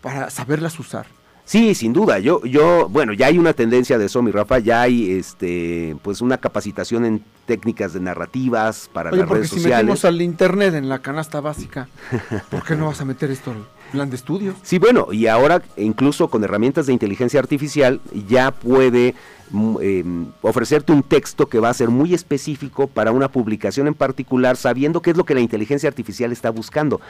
Para 0.02 0.28
saberlas 0.28 0.78
usar. 0.78 1.06
Sí, 1.46 1.76
sin 1.76 1.92
duda. 1.92 2.18
Yo, 2.18 2.44
yo, 2.44 2.88
bueno, 2.88 3.12
ya 3.12 3.26
hay 3.28 3.38
una 3.38 3.52
tendencia 3.52 3.98
de 3.98 4.06
eso, 4.06 4.20
mi 4.20 4.32
Rafa. 4.32 4.58
Ya 4.58 4.82
hay, 4.82 5.12
este, 5.12 5.96
pues, 6.02 6.20
una 6.20 6.38
capacitación 6.38 7.04
en 7.04 7.22
técnicas 7.46 7.92
de 7.92 8.00
narrativas 8.00 8.90
para 8.92 9.10
Oye, 9.10 9.20
las 9.20 9.28
porque 9.28 9.38
redes 9.42 9.50
si 9.50 9.56
sociales. 9.60 9.84
metimos 9.84 10.04
al 10.04 10.20
internet 10.20 10.74
en 10.74 10.88
la 10.88 10.98
canasta 10.98 11.40
básica, 11.40 11.88
¿por 12.50 12.64
qué 12.64 12.74
no 12.74 12.86
vas 12.86 13.00
a 13.00 13.04
meter 13.04 13.30
esto 13.30 13.52
al 13.52 13.64
plan 13.92 14.10
de 14.10 14.16
estudios? 14.16 14.56
Sí, 14.62 14.78
bueno, 14.78 15.12
y 15.12 15.28
ahora 15.28 15.62
incluso 15.76 16.26
con 16.28 16.42
herramientas 16.42 16.86
de 16.86 16.92
inteligencia 16.92 17.38
artificial 17.38 18.00
ya 18.28 18.50
puede 18.50 19.14
eh, 19.80 20.04
ofrecerte 20.42 20.92
un 20.92 21.04
texto 21.04 21.46
que 21.46 21.60
va 21.60 21.68
a 21.68 21.74
ser 21.74 21.90
muy 21.90 22.12
específico 22.12 22.88
para 22.88 23.12
una 23.12 23.28
publicación 23.28 23.86
en 23.86 23.94
particular, 23.94 24.56
sabiendo 24.56 25.00
qué 25.00 25.10
es 25.10 25.16
lo 25.16 25.24
que 25.24 25.34
la 25.34 25.40
inteligencia 25.40 25.88
artificial 25.88 26.32
está 26.32 26.50
buscando. 26.50 27.00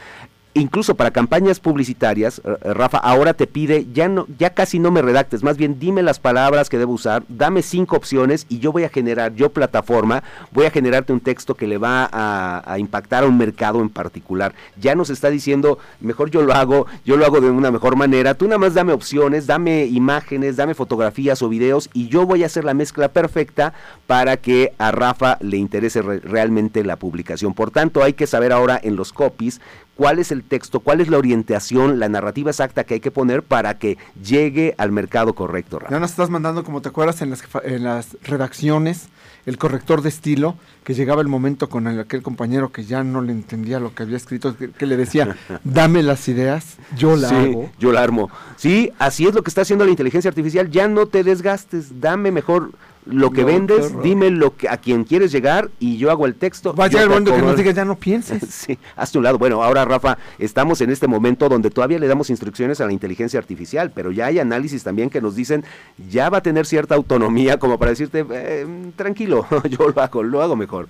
Incluso 0.59 0.95
para 0.95 1.11
campañas 1.11 1.61
publicitarias, 1.61 2.40
eh, 2.42 2.73
Rafa, 2.73 2.97
ahora 2.97 3.35
te 3.35 3.47
pide, 3.47 3.87
ya 3.92 4.09
no, 4.09 4.27
ya 4.38 4.55
casi 4.55 4.79
no 4.79 4.90
me 4.90 5.03
redactes, 5.03 5.42
más 5.42 5.59
bien 5.59 5.79
dime 5.79 6.03
las 6.03 6.19
palabras 6.19 6.71
que 6.71 6.79
debo 6.79 6.95
usar, 6.95 7.25
dame 7.29 7.61
cinco 7.61 7.95
opciones 7.97 8.47
y 8.49 8.59
yo 8.59 8.73
voy 8.73 8.85
a 8.85 8.88
generar, 8.88 9.35
yo 9.35 9.51
plataforma, 9.51 10.23
voy 10.53 10.64
a 10.64 10.71
generarte 10.71 11.12
un 11.12 11.21
texto 11.21 11.55
que 11.57 11.66
le 11.66 11.77
va 11.77 12.09
a, 12.11 12.79
impactar 12.79 13.25
a 13.25 13.27
un 13.27 13.37
mercado 13.37 13.81
en 13.83 13.90
particular. 13.90 14.55
Ya 14.81 14.95
nos 14.95 15.11
está 15.11 15.29
diciendo, 15.29 15.79
mejor 16.01 16.31
yo 16.31 16.40
lo 16.40 16.55
hago, 16.55 16.87
yo 17.05 17.19
lo 17.19 17.27
hago 17.27 17.42
de 17.42 17.51
una 17.51 17.71
mejor 17.71 17.95
manera, 17.97 18.33
tú 18.33 18.47
nada 18.47 18.59
más 18.59 18.73
dame 18.73 18.95
opciones, 18.95 19.47
dame 19.47 19.85
imágenes, 19.85 20.57
dame 20.57 20.73
fotografías 20.73 21.42
o 21.42 21.51
videos 21.51 21.90
y 21.92 22.09
yo 22.09 22.25
voy 22.25 22.45
a 22.45 22.47
hacer 22.47 22.64
la 22.64 22.73
mezcla 22.73 23.09
perfecta 23.09 23.75
para 24.07 24.38
que 24.38 24.73
a 24.79 24.90
Rafa 24.90 25.37
le 25.40 25.59
interese 25.59 26.01
re- 26.01 26.21
realmente 26.21 26.83
la 26.83 26.97
publicación. 26.97 27.53
Por 27.53 27.71
tanto, 27.71 28.03
hay 28.03 28.14
que 28.14 28.27
saber 28.27 28.53
ahora 28.53 28.81
en 28.83 28.97
los 28.97 29.12
copies 29.12 29.61
cuál 29.96 30.18
es 30.18 30.30
el 30.30 30.44
texto, 30.44 30.80
cuál 30.80 31.00
es 31.00 31.09
la 31.09 31.18
orientación, 31.18 31.98
la 31.98 32.09
narrativa 32.09 32.50
exacta 32.50 32.85
que 32.85 32.94
hay 32.94 33.00
que 33.00 33.11
poner 33.11 33.42
para 33.42 33.78
que 33.78 33.96
llegue 34.22 34.74
al 34.78 34.92
mercado 34.92 35.35
correcto, 35.35 35.78
Rafa. 35.78 35.92
Ya 35.92 35.98
nos 36.00 36.11
estás 36.11 36.30
mandando, 36.30 36.62
como 36.64 36.82
te 36.82 36.90
acuerdas, 36.90 37.22
en 37.22 37.30
las, 37.30 37.42
en 37.64 37.82
las 37.85 38.16
redacciones, 38.22 39.09
el 39.46 39.59
corrector 39.59 40.02
de 40.02 40.09
estilo, 40.09 40.56
que 40.85 40.92
llegaba 40.94 41.22
el 41.22 41.28
momento 41.28 41.68
con 41.68 41.87
el- 41.87 42.00
aquel 42.00 42.22
compañero 42.22 42.72
que 42.72 42.85
ya 42.85 43.02
no 43.04 43.22
le 43.22 43.32
entendía 43.32 43.80
lo 43.80 43.94
que 43.94 44.02
había 44.02 44.16
escrito, 44.16 44.56
que, 44.56 44.70
que 44.70 44.87
le 44.87 44.96
decía, 44.96 45.37
dame 45.64 46.02
las 46.02 46.28
ideas, 46.28 46.76
yo 46.96 47.16
la 47.16 47.28
Sí, 47.28 47.35
hago. 47.35 47.70
Yo 47.78 47.92
la 47.92 48.02
armo. 48.02 48.28
Sí, 48.56 48.90
así 48.98 49.26
es 49.26 49.35
lo 49.35 49.42
que 49.42 49.50
está 49.50 49.62
haciendo 49.62 49.85
la 49.85 49.90
inteligencia 49.92 50.28
artificial. 50.28 50.70
Ya 50.70 50.88
no 50.88 51.06
te 51.06 51.22
desgastes, 51.24 52.00
dame 52.00 52.30
mejor 52.32 52.72
lo 53.07 53.31
que 53.31 53.42
No, 53.42 53.47
vendes, 53.47 54.03
dime 54.03 54.31
lo 54.31 54.57
que 54.57 54.69
a 54.69 54.77
quien 54.77 55.05
quieres 55.05 55.33
llegar 55.33 55.71
y 55.79 55.97
yo 55.97 56.11
hago 56.11 56.27
el 56.27 56.35
texto. 56.35 56.75
Va 56.75 56.85
a 56.85 56.88
llegar 56.88 57.05
el 57.05 57.09
momento 57.11 57.31
que 57.31 57.37
nos 57.38 57.42
acomodo. 57.45 57.62
diga, 57.62 57.73
ya 57.73 57.85
no 57.85 57.97
pienses. 57.97 58.42
Sí, 58.66 58.79
hazte 58.97 59.19
un 59.19 59.25
lado. 59.25 59.38
Bueno, 59.38 59.62
ahora 59.62 59.85
Rafa, 59.85 60.19
estamos 60.38 60.81
en 60.81 60.90
este 60.90 61.07
momento 61.07 61.49
donde 61.49 61.71
todavía 61.71 61.99
le 61.99 62.09
damos 62.09 62.31
instrucciones 62.31 62.81
a 62.81 62.87
la 62.87 62.92
inteligencia 62.92 63.38
artificial, 63.38 63.92
pero 63.95 64.11
ya 64.11 64.27
hay 64.27 64.38
análisis 64.38 64.83
también 64.83 65.11
que 65.11 65.21
nos 65.21 65.37
dicen, 65.37 65.64
ya 66.09 66.31
va 66.31 66.38
a 66.38 66.42
tener 66.42 66.66
cierta 66.66 66.95
autonomía 66.95 67.59
como 67.59 67.79
para 67.79 67.90
decirte, 67.90 68.25
eh, 68.29 68.66
tranquilo, 68.97 69.47
yo 69.71 69.88
lo 69.88 70.03
hago, 70.03 70.23
lo 70.23 70.42
hago 70.42 70.57
mejor. 70.57 70.88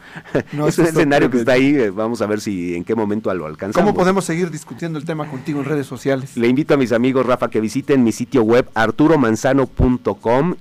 No, 0.53 0.69
es 0.69 0.79
un 0.79 0.87
escenario 0.87 1.31
que 1.31 1.39
está 1.39 1.53
ahí, 1.53 1.91
vamos 1.91 2.23
a 2.23 2.27
ver 2.27 2.41
si 2.41 2.75
en 2.77 2.85
qué 2.85 2.95
momento 2.95 3.33
lo 3.35 3.47
alcanzamos. 3.47 3.87
¿Cómo 3.91 3.99
podemos 3.99 4.25
seguir 4.25 4.51
discutiendo 4.51 4.99
el 4.99 5.05
tema 5.05 5.29
contigo 5.29 5.61
en 5.61 5.67
redes 5.67 5.87
sociales? 5.87 6.37
Le 6.37 6.49
invito 6.49 6.75
a 6.75 6.77
mis 6.77 6.93
amigos, 6.93 7.27
Rafa, 7.27 7.49
que 7.49 7.61
visiten 7.61 8.03
mi 8.05 8.13
sitio 8.13 8.43
web 8.43 8.69
arturomanzano.com. 8.75 10.55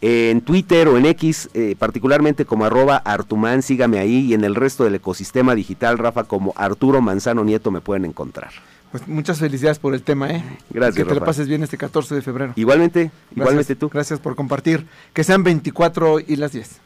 eh, 0.00 0.30
en 0.30 0.40
Twitter 0.42 0.88
o 0.88 0.96
en 0.98 1.06
X, 1.06 1.48
eh, 1.54 1.74
particularmente 1.78 2.44
como 2.44 2.64
arroba 2.64 2.96
Artuman, 2.98 3.62
sígame 3.62 3.98
ahí 3.98 4.26
y 4.26 4.34
en 4.34 4.44
el 4.44 4.54
resto 4.54 4.84
del 4.84 4.94
ecosistema 4.96 5.54
digital, 5.54 5.98
Rafa, 5.98 6.24
como 6.24 6.52
Arturo 6.56 7.00
Manzano 7.00 7.44
Nieto 7.44 7.70
me 7.70 7.80
pueden 7.80 8.04
encontrar. 8.04 8.50
Pues 8.92 9.08
muchas 9.08 9.40
felicidades 9.40 9.78
por 9.78 9.94
el 9.94 10.02
tema, 10.02 10.30
¿eh? 10.30 10.42
Gracias, 10.70 10.96
Que 10.96 11.04
te 11.04 11.14
Rafa. 11.14 11.26
pases 11.26 11.48
bien 11.48 11.62
este 11.62 11.76
14 11.76 12.14
de 12.14 12.22
febrero. 12.22 12.52
Igualmente, 12.56 13.00
Gracias, 13.00 13.36
igualmente 13.36 13.76
tú. 13.76 13.88
Gracias 13.88 14.20
por 14.20 14.36
compartir. 14.36 14.86
Que 15.12 15.24
sean 15.24 15.42
24 15.42 16.20
y 16.20 16.36
las 16.36 16.52
10. 16.52 16.80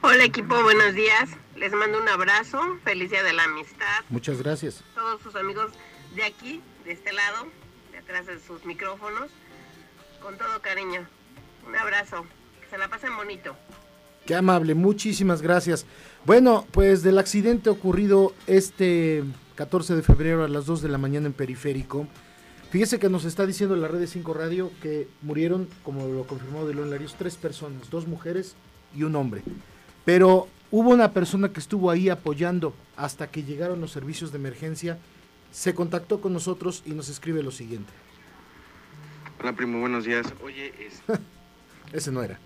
Hola 0.00 0.24
equipo, 0.24 0.60
buenos 0.62 0.94
días. 0.94 1.28
Les 1.56 1.72
mando 1.72 2.00
un 2.00 2.08
abrazo. 2.08 2.60
Feliz 2.84 3.10
día 3.10 3.22
de 3.22 3.32
la 3.32 3.44
amistad. 3.44 3.86
Muchas 4.08 4.40
gracias. 4.42 4.82
Todos 4.94 5.20
sus 5.22 5.34
amigos 5.36 5.72
de 6.14 6.24
aquí, 6.24 6.60
de 6.84 6.92
este 6.92 7.12
lado, 7.12 7.46
de 7.92 7.98
atrás 7.98 8.26
de 8.26 8.40
sus 8.40 8.64
micrófonos. 8.64 9.28
Con 10.22 10.36
todo 10.38 10.60
cariño. 10.62 11.06
Un 11.68 11.76
abrazo. 11.76 12.24
Que 12.60 12.68
se 12.68 12.78
la 12.78 12.88
pasen 12.88 13.14
bonito. 13.16 13.54
Qué 14.26 14.34
amable, 14.34 14.74
muchísimas 14.74 15.42
gracias. 15.42 15.86
Bueno, 16.24 16.66
pues 16.70 17.02
del 17.02 17.18
accidente 17.18 17.70
ocurrido 17.70 18.34
este 18.46 19.24
14 19.54 19.96
de 19.96 20.02
febrero 20.02 20.44
a 20.44 20.48
las 20.48 20.66
2 20.66 20.82
de 20.82 20.88
la 20.88 20.98
mañana 20.98 21.26
en 21.26 21.32
Periférico, 21.32 22.06
fíjese 22.70 22.98
que 22.98 23.08
nos 23.08 23.24
está 23.24 23.46
diciendo 23.46 23.74
la 23.76 23.88
red 23.88 24.00
de 24.00 24.06
5 24.06 24.34
Radio 24.34 24.70
que 24.82 25.08
murieron, 25.22 25.68
como 25.82 26.06
lo 26.06 26.26
confirmó 26.26 26.66
de 26.66 26.74
León 26.74 26.90
Larios, 26.90 27.16
tres 27.18 27.36
personas, 27.36 27.88
dos 27.90 28.06
mujeres 28.06 28.54
y 28.94 29.04
un 29.04 29.16
hombre. 29.16 29.42
Pero 30.04 30.48
hubo 30.70 30.90
una 30.90 31.12
persona 31.12 31.50
que 31.50 31.60
estuvo 31.60 31.90
ahí 31.90 32.08
apoyando 32.10 32.74
hasta 32.96 33.30
que 33.30 33.44
llegaron 33.44 33.80
los 33.80 33.92
servicios 33.92 34.30
de 34.32 34.38
emergencia, 34.38 34.98
se 35.52 35.74
contactó 35.74 36.20
con 36.20 36.32
nosotros 36.34 36.82
y 36.84 36.90
nos 36.90 37.08
escribe 37.08 37.42
lo 37.42 37.50
siguiente. 37.50 37.92
Hola 39.40 39.54
primo, 39.54 39.80
buenos 39.80 40.04
días. 40.04 40.26
Oye, 40.42 40.74
es... 40.78 41.02
Ese 41.92 42.10
no 42.12 42.22
era. 42.22 42.38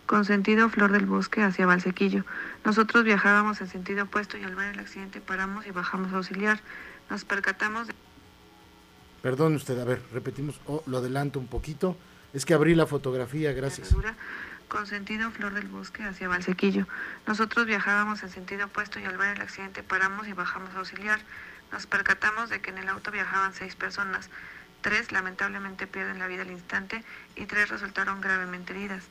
con 0.05 0.23
sentido 0.23 0.69
Flor 0.69 0.93
del 0.93 1.05
Bosque 1.05 1.41
hacia 1.41 1.65
Valsequillo. 1.65 2.23
Nosotros 2.63 3.03
viajábamos 3.03 3.59
en 3.59 3.67
sentido 3.67 4.03
opuesto 4.03 4.38
y 4.38 4.43
al 4.43 4.55
ver 4.55 4.73
el 4.73 4.79
accidente 4.79 5.19
paramos 5.19 5.67
y 5.67 5.71
bajamos 5.71 6.13
a 6.13 6.17
auxiliar. 6.17 6.62
Nos 7.09 7.25
percatamos 7.25 7.88
de... 7.88 7.93
Perdón 9.21 9.55
usted, 9.55 9.77
a 9.79 9.86
ver, 9.86 10.01
repetimos, 10.13 10.62
oh, 10.65 10.81
lo 10.86 10.99
adelanto 10.99 11.39
un 11.39 11.47
poquito. 11.47 11.97
Es 12.33 12.45
que 12.45 12.55
abrí 12.55 12.73
la 12.73 12.87
fotografía, 12.87 13.53
gracias. 13.53 13.89
herradura 13.89 14.15
con 14.67 14.87
sentido 14.87 15.29
Flor 15.29 15.53
del 15.53 15.67
Bosque 15.67 16.03
hacia 16.03 16.27
Valsequillo. 16.27 16.87
Nosotros 17.27 17.67
viajábamos 17.67 18.23
en 18.23 18.29
sentido 18.29 18.65
opuesto 18.65 18.99
y 18.99 19.05
al 19.05 19.17
ver 19.17 19.35
el 19.35 19.41
accidente 19.41 19.83
paramos 19.83 20.27
y 20.27 20.33
bajamos 20.33 20.73
a 20.73 20.79
auxiliar. 20.79 21.19
Nos 21.71 21.85
percatamos 21.85 22.49
de 22.49 22.59
que 22.59 22.71
en 22.71 22.79
el 22.79 22.89
auto 22.89 23.11
viajaban 23.11 23.53
seis 23.53 23.75
personas. 23.75 24.31
Tres 24.81 25.11
lamentablemente 25.11 25.85
pierden 25.85 26.17
la 26.17 26.25
vida 26.25 26.41
al 26.41 26.49
instante 26.49 27.03
y 27.35 27.45
tres 27.45 27.69
resultaron 27.69 28.19
gravemente 28.19 28.73
heridas. 28.73 29.03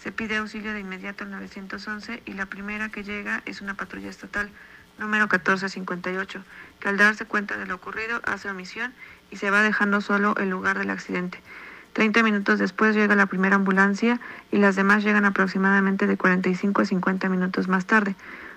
Se 0.00 0.12
pide 0.12 0.36
auxilio 0.36 0.72
de 0.72 0.78
inmediato 0.78 1.24
al 1.24 1.32
911 1.32 2.22
y 2.24 2.34
la 2.34 2.46
primera 2.46 2.88
que 2.90 3.02
llega 3.02 3.42
es 3.44 3.60
una 3.60 3.74
patrulla 3.74 4.10
estatal 4.10 4.50
número 4.98 5.24
1458, 5.24 6.44
que 6.78 6.88
al 6.88 6.96
darse 6.96 7.24
cuenta 7.24 7.56
de 7.56 7.66
lo 7.66 7.74
ocurrido 7.74 8.20
hace 8.24 8.48
omisión 8.48 8.94
y 9.32 9.36
se 9.36 9.50
va 9.50 9.62
dejando 9.62 10.00
solo 10.00 10.36
el 10.36 10.48
lugar 10.48 10.78
del 10.78 10.90
accidente. 10.90 11.40
30 11.98 12.22
minutos 12.22 12.60
después 12.60 12.94
llega 12.94 13.16
la 13.16 13.26
primera 13.26 13.56
ambulancia 13.56 14.20
y 14.52 14.58
las 14.58 14.76
demás 14.76 15.02
llegan 15.02 15.24
aproximadamente 15.24 16.06
de 16.06 16.16
45 16.16 16.82
a 16.82 16.84
50 16.84 17.28
minutos 17.28 17.66
más 17.66 17.86
tarde. 17.86 18.14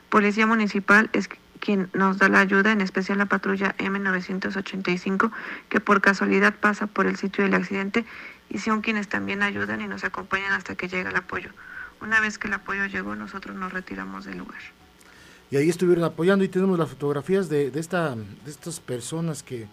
Policía 0.10 0.46
Municipal 0.46 1.10
es 1.12 1.28
quien 1.60 1.90
nos 1.94 2.20
da 2.20 2.30
la 2.30 2.40
ayuda, 2.40 2.72
en 2.72 2.82
especial 2.82 3.18
la 3.18 3.26
patrulla 3.26 3.76
M985, 3.80 5.32
que 5.70 5.80
por 5.80 6.02
casualidad 6.02 6.54
pasa 6.54 6.86
por 6.86 7.08
el 7.08 7.16
sitio 7.16 7.44
del 7.44 7.56
accidente, 7.56 8.06
y 8.48 8.60
son 8.60 8.82
quienes 8.82 9.08
también 9.08 9.42
ayudan 9.42 9.82
y 9.82 9.88
nos 9.88 10.04
acompañan 10.04 10.54
hasta 10.54 10.76
que 10.76 10.88
llega 10.88 11.10
el 11.10 11.16
apoyo. 11.16 11.50
Una 12.00 12.20
vez 12.20 12.38
que 12.38 12.48
el 12.48 12.54
apoyo 12.54 12.86
llegó, 12.86 13.16
nosotros 13.16 13.56
nos 13.56 13.74
retiramos 13.74 14.26
del 14.26 14.38
lugar. 14.38 14.62
Y 15.50 15.56
ahí 15.56 15.68
estuvieron 15.68 16.04
apoyando 16.04 16.46
y 16.46 16.48
tenemos 16.48 16.78
las 16.78 16.90
fotografías 16.90 17.50
de, 17.50 17.72
esta, 17.74 18.16
de 18.16 18.52
estas 18.52 18.80
personas 18.80 19.42
que 19.42 19.68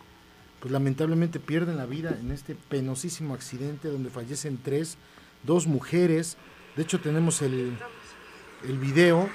pues 0.60 0.72
lamentablemente 0.72 1.40
pierden 1.40 1.76
la 1.76 1.86
vida 1.86 2.16
en 2.20 2.32
este 2.32 2.54
penosísimo 2.54 3.34
accidente 3.34 3.88
donde 3.88 4.10
fallecen 4.10 4.58
tres, 4.62 4.96
dos 5.44 5.66
mujeres. 5.66 6.36
De 6.76 6.82
hecho 6.82 7.00
tenemos 7.00 7.42
el, 7.42 7.76
el 8.68 8.78
video 8.78 9.28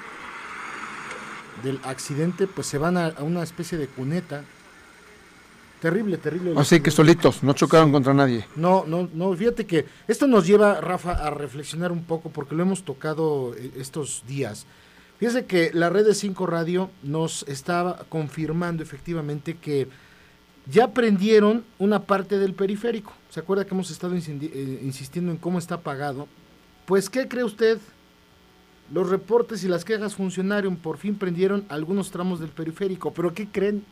del 1.64 1.80
accidente, 1.84 2.48
pues 2.48 2.68
se 2.68 2.78
van 2.78 2.98
a, 2.98 3.08
a 3.08 3.24
una 3.24 3.44
especie 3.44 3.78
de 3.78 3.88
cuneta. 3.88 4.44
Terrible, 5.80 6.18
terrible. 6.18 6.54
Así 6.56 6.80
que 6.80 6.92
solitos, 6.92 7.44
no 7.44 7.54
chocaron 7.54 7.92
contra 7.92 8.14
nadie. 8.14 8.46
No, 8.56 8.86
no, 8.88 9.10
no, 9.14 9.36
fíjate 9.36 9.66
que 9.66 9.86
esto 10.08 10.28
nos 10.28 10.48
lleva, 10.48 10.80
Rafa, 10.80 11.12
a 11.12 11.30
reflexionar 11.30 11.92
un 11.92 12.06
poco 12.06 12.30
porque 12.30 12.56
lo 12.56 12.64
hemos 12.64 12.84
tocado 12.84 13.54
eh, 13.58 13.72
estos 13.78 14.24
días. 14.26 14.66
Fíjese 15.20 15.46
que 15.46 15.72
la 15.74 15.90
red 15.90 16.06
de 16.06 16.16
5 16.16 16.46
Radio 16.48 16.90
nos 17.02 17.44
estaba 17.50 17.98
confirmando 18.10 18.82
efectivamente 18.82 19.58
que 19.58 19.88
ya 20.66 20.94
prendieron 20.94 21.64
una 21.80 22.04
parte 22.04 22.40
del 22.40 22.54
periférico. 22.54 23.14
¿Se 23.30 23.40
acuerda 23.40 23.66
que 23.66 23.74
hemos 23.74 23.92
estado 23.92 24.16
eh, 24.16 24.80
insistiendo 24.84 25.32
en 25.32 25.38
cómo 25.38 25.60
está 25.60 25.76
apagado? 25.76 26.28
Pues, 26.86 27.10
¿qué 27.10 27.28
cree 27.28 27.44
usted? 27.44 27.80
Los 28.92 29.10
reportes 29.10 29.64
y 29.64 29.68
las 29.68 29.86
quejas 29.86 30.16
funcionaron, 30.16 30.76
por 30.76 30.98
fin 30.98 31.16
prendieron 31.16 31.66
algunos 31.70 32.12
tramos 32.12 32.40
del 32.40 32.50
periférico, 32.50 33.12
pero 33.14 33.34
¿qué 33.34 33.48
creen? 33.48 33.84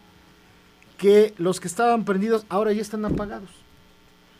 Que 0.97 1.33
los 1.37 1.59
que 1.59 1.67
estaban 1.67 2.05
prendidos 2.05 2.45
ahora 2.49 2.71
ya 2.73 2.81
están 2.81 3.03
apagados. 3.05 3.49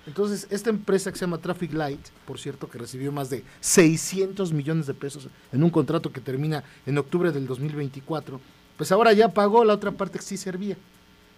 Entonces, 0.08 0.48
esta 0.50 0.70
empresa 0.70 1.12
que 1.12 1.18
se 1.18 1.26
llama 1.26 1.38
Traffic 1.38 1.74
Light, 1.74 2.00
por 2.26 2.40
cierto, 2.40 2.70
que 2.70 2.78
recibió 2.78 3.12
más 3.12 3.30
de 3.30 3.44
600 3.60 4.52
millones 4.52 4.88
de 4.88 4.94
pesos 4.94 5.28
en 5.52 5.64
un 5.64 5.70
contrato 5.70 6.12
que 6.12 6.22
termina 6.22 6.64
en 6.86 6.98
octubre 6.98 7.32
del 7.32 7.46
2024, 7.46 8.42
pues 8.78 8.92
ahora 8.92 9.14
ya 9.14 9.30
pagó 9.30 9.64
la 9.64 9.74
otra 9.74 9.92
parte 9.92 10.18
que 10.18 10.26
sí 10.26 10.38
servía. 10.38 10.76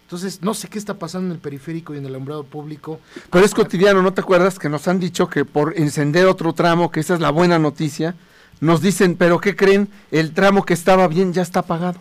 Entonces, 0.04 0.42
no 0.42 0.52
sé 0.52 0.68
qué 0.68 0.78
está 0.78 0.94
pasando 0.94 1.28
en 1.28 1.32
el 1.32 1.38
periférico 1.38 1.94
y 1.94 1.98
en 1.98 2.04
el 2.04 2.14
alumbrado 2.14 2.44
público. 2.44 3.00
Pero 3.30 3.44
es 3.44 3.54
cotidiano, 3.54 4.02
¿no 4.02 4.12
te 4.12 4.20
acuerdas 4.20 4.58
que 4.58 4.68
nos 4.68 4.86
han 4.86 5.00
dicho 5.00 5.28
que 5.28 5.44
por 5.46 5.78
encender 5.78 6.26
otro 6.26 6.52
tramo, 6.52 6.90
que 6.90 7.00
esa 7.00 7.14
es 7.14 7.20
la 7.20 7.30
buena 7.30 7.58
noticia, 7.58 8.14
nos 8.60 8.82
dicen, 8.82 9.16
pero 9.16 9.40
¿qué 9.40 9.56
creen? 9.56 9.88
El 10.10 10.32
tramo 10.32 10.64
que 10.64 10.74
estaba 10.74 11.08
bien 11.08 11.32
ya 11.32 11.42
está 11.42 11.60
apagado. 11.60 11.98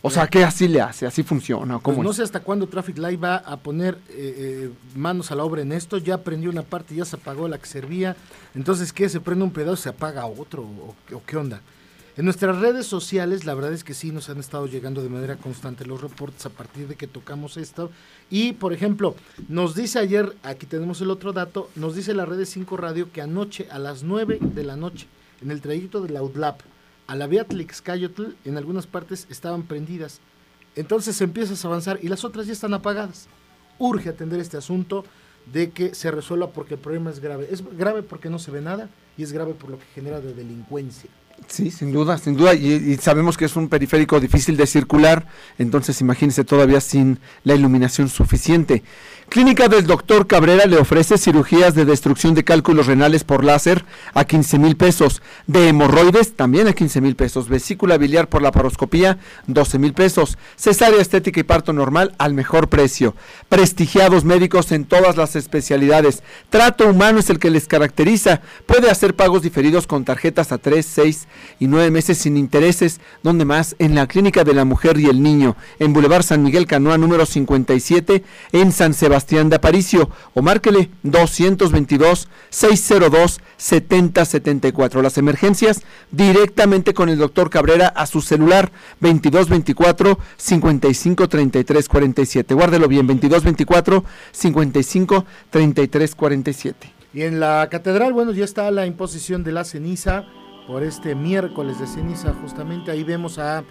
O 0.00 0.10
sea, 0.10 0.26
¿qué 0.28 0.44
así 0.44 0.68
le 0.68 0.80
hace? 0.80 1.06
¿Así 1.06 1.22
funciona? 1.22 1.78
¿Cómo 1.80 1.96
pues 1.96 2.06
no 2.06 2.12
sé 2.12 2.22
hasta 2.22 2.40
cuándo 2.40 2.68
Traffic 2.68 2.98
Light 2.98 3.22
va 3.22 3.36
a 3.36 3.56
poner 3.56 3.98
eh, 4.10 4.68
eh, 4.70 4.70
manos 4.94 5.30
a 5.32 5.34
la 5.34 5.44
obra 5.44 5.62
en 5.62 5.72
esto. 5.72 5.98
Ya 5.98 6.18
prendió 6.18 6.50
una 6.50 6.62
parte, 6.62 6.94
ya 6.94 7.04
se 7.04 7.16
apagó 7.16 7.48
la 7.48 7.58
que 7.58 7.66
servía. 7.66 8.16
Entonces, 8.54 8.92
¿qué? 8.92 9.08
¿Se 9.08 9.20
prende 9.20 9.44
un 9.44 9.50
pedazo 9.50 9.74
y 9.74 9.82
se 9.82 9.88
apaga 9.88 10.26
otro? 10.26 10.62
¿O, 10.62 10.94
o 11.14 11.22
qué 11.26 11.36
onda? 11.36 11.60
En 12.18 12.24
nuestras 12.24 12.58
redes 12.58 12.84
sociales, 12.84 13.44
la 13.44 13.54
verdad 13.54 13.72
es 13.72 13.84
que 13.84 13.94
sí 13.94 14.10
nos 14.10 14.28
han 14.28 14.38
estado 14.38 14.66
llegando 14.66 15.04
de 15.04 15.08
manera 15.08 15.36
constante 15.36 15.86
los 15.86 16.00
reportes 16.00 16.44
a 16.46 16.50
partir 16.50 16.88
de 16.88 16.96
que 16.96 17.06
tocamos 17.06 17.56
esto. 17.56 17.92
Y, 18.28 18.54
por 18.54 18.72
ejemplo, 18.72 19.14
nos 19.46 19.76
dice 19.76 20.00
ayer, 20.00 20.34
aquí 20.42 20.66
tenemos 20.66 21.00
el 21.00 21.12
otro 21.12 21.32
dato, 21.32 21.70
nos 21.76 21.94
dice 21.94 22.14
la 22.14 22.26
red 22.26 22.38
de 22.38 22.46
5 22.46 22.76
Radio 22.76 23.12
que 23.12 23.22
anoche 23.22 23.68
a 23.70 23.78
las 23.78 24.02
9 24.02 24.40
de 24.40 24.64
la 24.64 24.74
noche, 24.74 25.06
en 25.40 25.52
el 25.52 25.60
trayecto 25.60 26.00
de 26.00 26.10
la 26.10 26.56
a 27.06 27.14
la 27.14 27.26
Beatlix 27.28 27.80
Cayotl, 27.80 28.32
en 28.44 28.56
algunas 28.56 28.88
partes 28.88 29.28
estaban 29.30 29.62
prendidas. 29.62 30.18
Entonces 30.74 31.20
empiezas 31.20 31.64
a 31.64 31.68
avanzar 31.68 32.00
y 32.02 32.08
las 32.08 32.24
otras 32.24 32.48
ya 32.48 32.52
están 32.52 32.74
apagadas. 32.74 33.28
Urge 33.78 34.08
atender 34.08 34.40
este 34.40 34.56
asunto 34.56 35.04
de 35.52 35.70
que 35.70 35.94
se 35.94 36.10
resuelva 36.10 36.50
porque 36.50 36.74
el 36.74 36.80
problema 36.80 37.10
es 37.10 37.20
grave. 37.20 37.46
Es 37.48 37.62
grave 37.76 38.02
porque 38.02 38.28
no 38.28 38.40
se 38.40 38.50
ve 38.50 38.60
nada 38.60 38.90
y 39.16 39.22
es 39.22 39.32
grave 39.32 39.54
por 39.54 39.70
lo 39.70 39.78
que 39.78 39.86
genera 39.94 40.20
de 40.20 40.34
delincuencia. 40.34 41.08
Sí, 41.46 41.70
sin 41.70 41.92
duda, 41.92 42.18
sin 42.18 42.36
duda. 42.36 42.54
Y, 42.54 42.96
sabemos 42.96 43.36
que 43.36 43.44
es 43.44 43.56
un 43.56 43.68
periférico 43.68 44.20
difícil 44.20 44.56
de 44.56 44.66
circular, 44.66 45.26
entonces 45.58 46.00
imagínense 46.00 46.44
todavía 46.44 46.80
sin 46.80 47.20
la 47.44 47.54
iluminación 47.54 48.08
suficiente. 48.08 48.82
Clínica 49.28 49.68
del 49.68 49.86
Doctor 49.86 50.26
Cabrera 50.26 50.64
le 50.64 50.78
ofrece 50.78 51.18
cirugías 51.18 51.74
de 51.74 51.84
destrucción 51.84 52.34
de 52.34 52.44
cálculos 52.44 52.86
renales 52.86 53.24
por 53.24 53.44
láser 53.44 53.84
a 54.14 54.24
15 54.24 54.58
mil 54.58 54.76
pesos, 54.76 55.20
de 55.46 55.68
hemorroides 55.68 56.34
también 56.34 56.66
a 56.66 56.72
15 56.72 57.02
mil 57.02 57.14
pesos, 57.14 57.48
vesícula 57.48 57.98
biliar 57.98 58.28
por 58.28 58.40
la 58.40 58.52
paroscopía 58.52 59.18
12 59.46 59.78
mil 59.78 59.92
pesos, 59.92 60.38
cesárea 60.56 61.00
estética 61.00 61.40
y 61.40 61.42
parto 61.42 61.74
normal 61.74 62.14
al 62.16 62.32
mejor 62.32 62.68
precio. 62.68 63.14
Prestigiados 63.50 64.24
médicos 64.24 64.72
en 64.72 64.86
todas 64.86 65.18
las 65.18 65.36
especialidades. 65.36 66.22
Trato 66.48 66.88
humano 66.88 67.20
es 67.20 67.28
el 67.28 67.38
que 67.38 67.50
les 67.50 67.68
caracteriza. 67.68 68.40
Puede 68.64 68.90
hacer 68.90 69.14
pagos 69.14 69.42
diferidos 69.42 69.86
con 69.86 70.06
tarjetas 70.06 70.52
a 70.52 70.58
3, 70.58 70.86
6 70.86 71.27
y 71.58 71.66
9 71.66 71.90
meses 71.90 72.18
sin 72.18 72.36
intereses. 72.36 73.00
donde 73.22 73.44
más? 73.44 73.76
En 73.78 73.94
la 73.94 74.06
Clínica 74.06 74.44
de 74.44 74.54
la 74.54 74.64
Mujer 74.64 74.98
y 74.98 75.06
el 75.06 75.22
Niño, 75.22 75.56
en 75.78 75.92
Boulevard 75.92 76.22
San 76.22 76.42
Miguel 76.42 76.66
Canoa 76.66 76.98
número 76.98 77.26
57, 77.26 78.22
en 78.52 78.72
San 78.72 78.94
Sebastián. 78.94 79.48
De 79.48 79.56
Aparicio 79.56 80.10
o 80.34 80.42
márquele 80.42 80.90
222 81.02 82.28
602 82.50 83.40
7074. 83.56 85.02
Las 85.02 85.18
emergencias 85.18 85.82
directamente 86.10 86.94
con 86.94 87.08
el 87.08 87.18
doctor 87.18 87.50
Cabrera 87.50 87.88
a 87.88 88.06
su 88.06 88.20
celular 88.20 88.72
2224 89.00 90.18
55 90.36 91.28
33 91.28 91.88
47. 91.88 92.54
Guárdelo 92.54 92.88
bien 92.88 93.06
2224 93.06 94.04
55 94.32 95.24
33 95.50 96.14
47. 96.14 96.92
Y 97.14 97.22
en 97.22 97.40
la 97.40 97.68
catedral, 97.70 98.12
bueno, 98.12 98.32
ya 98.32 98.44
está 98.44 98.70
la 98.70 98.86
imposición 98.86 99.44
de 99.44 99.52
la 99.52 99.64
ceniza 99.64 100.26
por 100.68 100.82
este 100.82 101.14
miércoles 101.14 101.80
de 101.80 101.86
ceniza, 101.86 102.34
justamente 102.34 102.90
ahí 102.90 103.02
vemos 103.02 103.38
a 103.38 103.64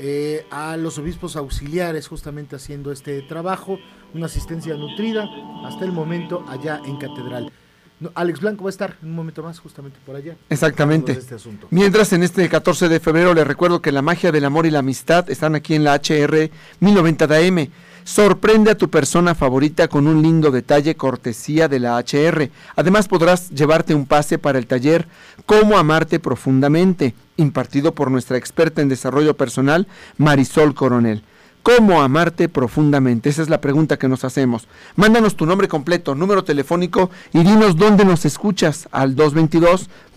eh, 0.00 0.46
a 0.52 0.76
los 0.76 0.96
obispos 0.98 1.34
auxiliares 1.34 2.06
justamente 2.06 2.54
haciendo 2.54 2.92
este 2.92 3.20
trabajo, 3.22 3.80
una 4.14 4.26
asistencia 4.26 4.74
nutrida 4.74 5.28
hasta 5.64 5.84
el 5.84 5.90
momento 5.90 6.44
allá 6.48 6.80
en 6.86 6.98
Catedral. 6.98 7.50
No, 7.98 8.12
Alex 8.14 8.38
Blanco 8.38 8.62
va 8.62 8.68
a 8.68 8.70
estar 8.70 8.96
un 9.02 9.16
momento 9.16 9.42
más 9.42 9.58
justamente 9.58 9.98
por 10.06 10.14
allá. 10.14 10.36
Exactamente. 10.48 11.10
Este 11.10 11.34
Mientras 11.70 12.12
en 12.12 12.22
este 12.22 12.48
14 12.48 12.88
de 12.88 13.00
febrero 13.00 13.34
les 13.34 13.44
recuerdo 13.44 13.82
que 13.82 13.90
la 13.90 14.02
magia 14.02 14.30
del 14.30 14.44
amor 14.44 14.66
y 14.66 14.70
la 14.70 14.78
amistad 14.78 15.28
están 15.28 15.56
aquí 15.56 15.74
en 15.74 15.82
la 15.82 15.96
HR 15.96 16.48
1090 16.78 17.26
de 17.26 17.48
AM. 17.48 17.68
Sorprende 18.08 18.70
a 18.70 18.74
tu 18.74 18.88
persona 18.88 19.34
favorita 19.34 19.86
con 19.86 20.06
un 20.06 20.22
lindo 20.22 20.50
detalle 20.50 20.94
cortesía 20.94 21.68
de 21.68 21.78
la 21.78 21.98
HR. 21.98 22.50
Además 22.74 23.06
podrás 23.06 23.50
llevarte 23.50 23.94
un 23.94 24.06
pase 24.06 24.38
para 24.38 24.58
el 24.58 24.66
taller 24.66 25.06
Cómo 25.44 25.76
amarte 25.76 26.18
profundamente, 26.18 27.14
impartido 27.36 27.92
por 27.94 28.10
nuestra 28.10 28.38
experta 28.38 28.80
en 28.80 28.88
desarrollo 28.88 29.36
personal, 29.36 29.86
Marisol 30.16 30.74
Coronel. 30.74 31.22
¿Cómo 31.62 32.00
amarte 32.00 32.48
profundamente? 32.48 33.28
Esa 33.28 33.42
es 33.42 33.50
la 33.50 33.60
pregunta 33.60 33.98
que 33.98 34.08
nos 34.08 34.24
hacemos. 34.24 34.68
Mándanos 34.96 35.36
tu 35.36 35.44
nombre 35.44 35.68
completo, 35.68 36.14
número 36.14 36.44
telefónico 36.44 37.10
y 37.34 37.40
dinos 37.40 37.76
dónde 37.76 38.06
nos 38.06 38.24
escuchas 38.24 38.88
al 38.90 39.16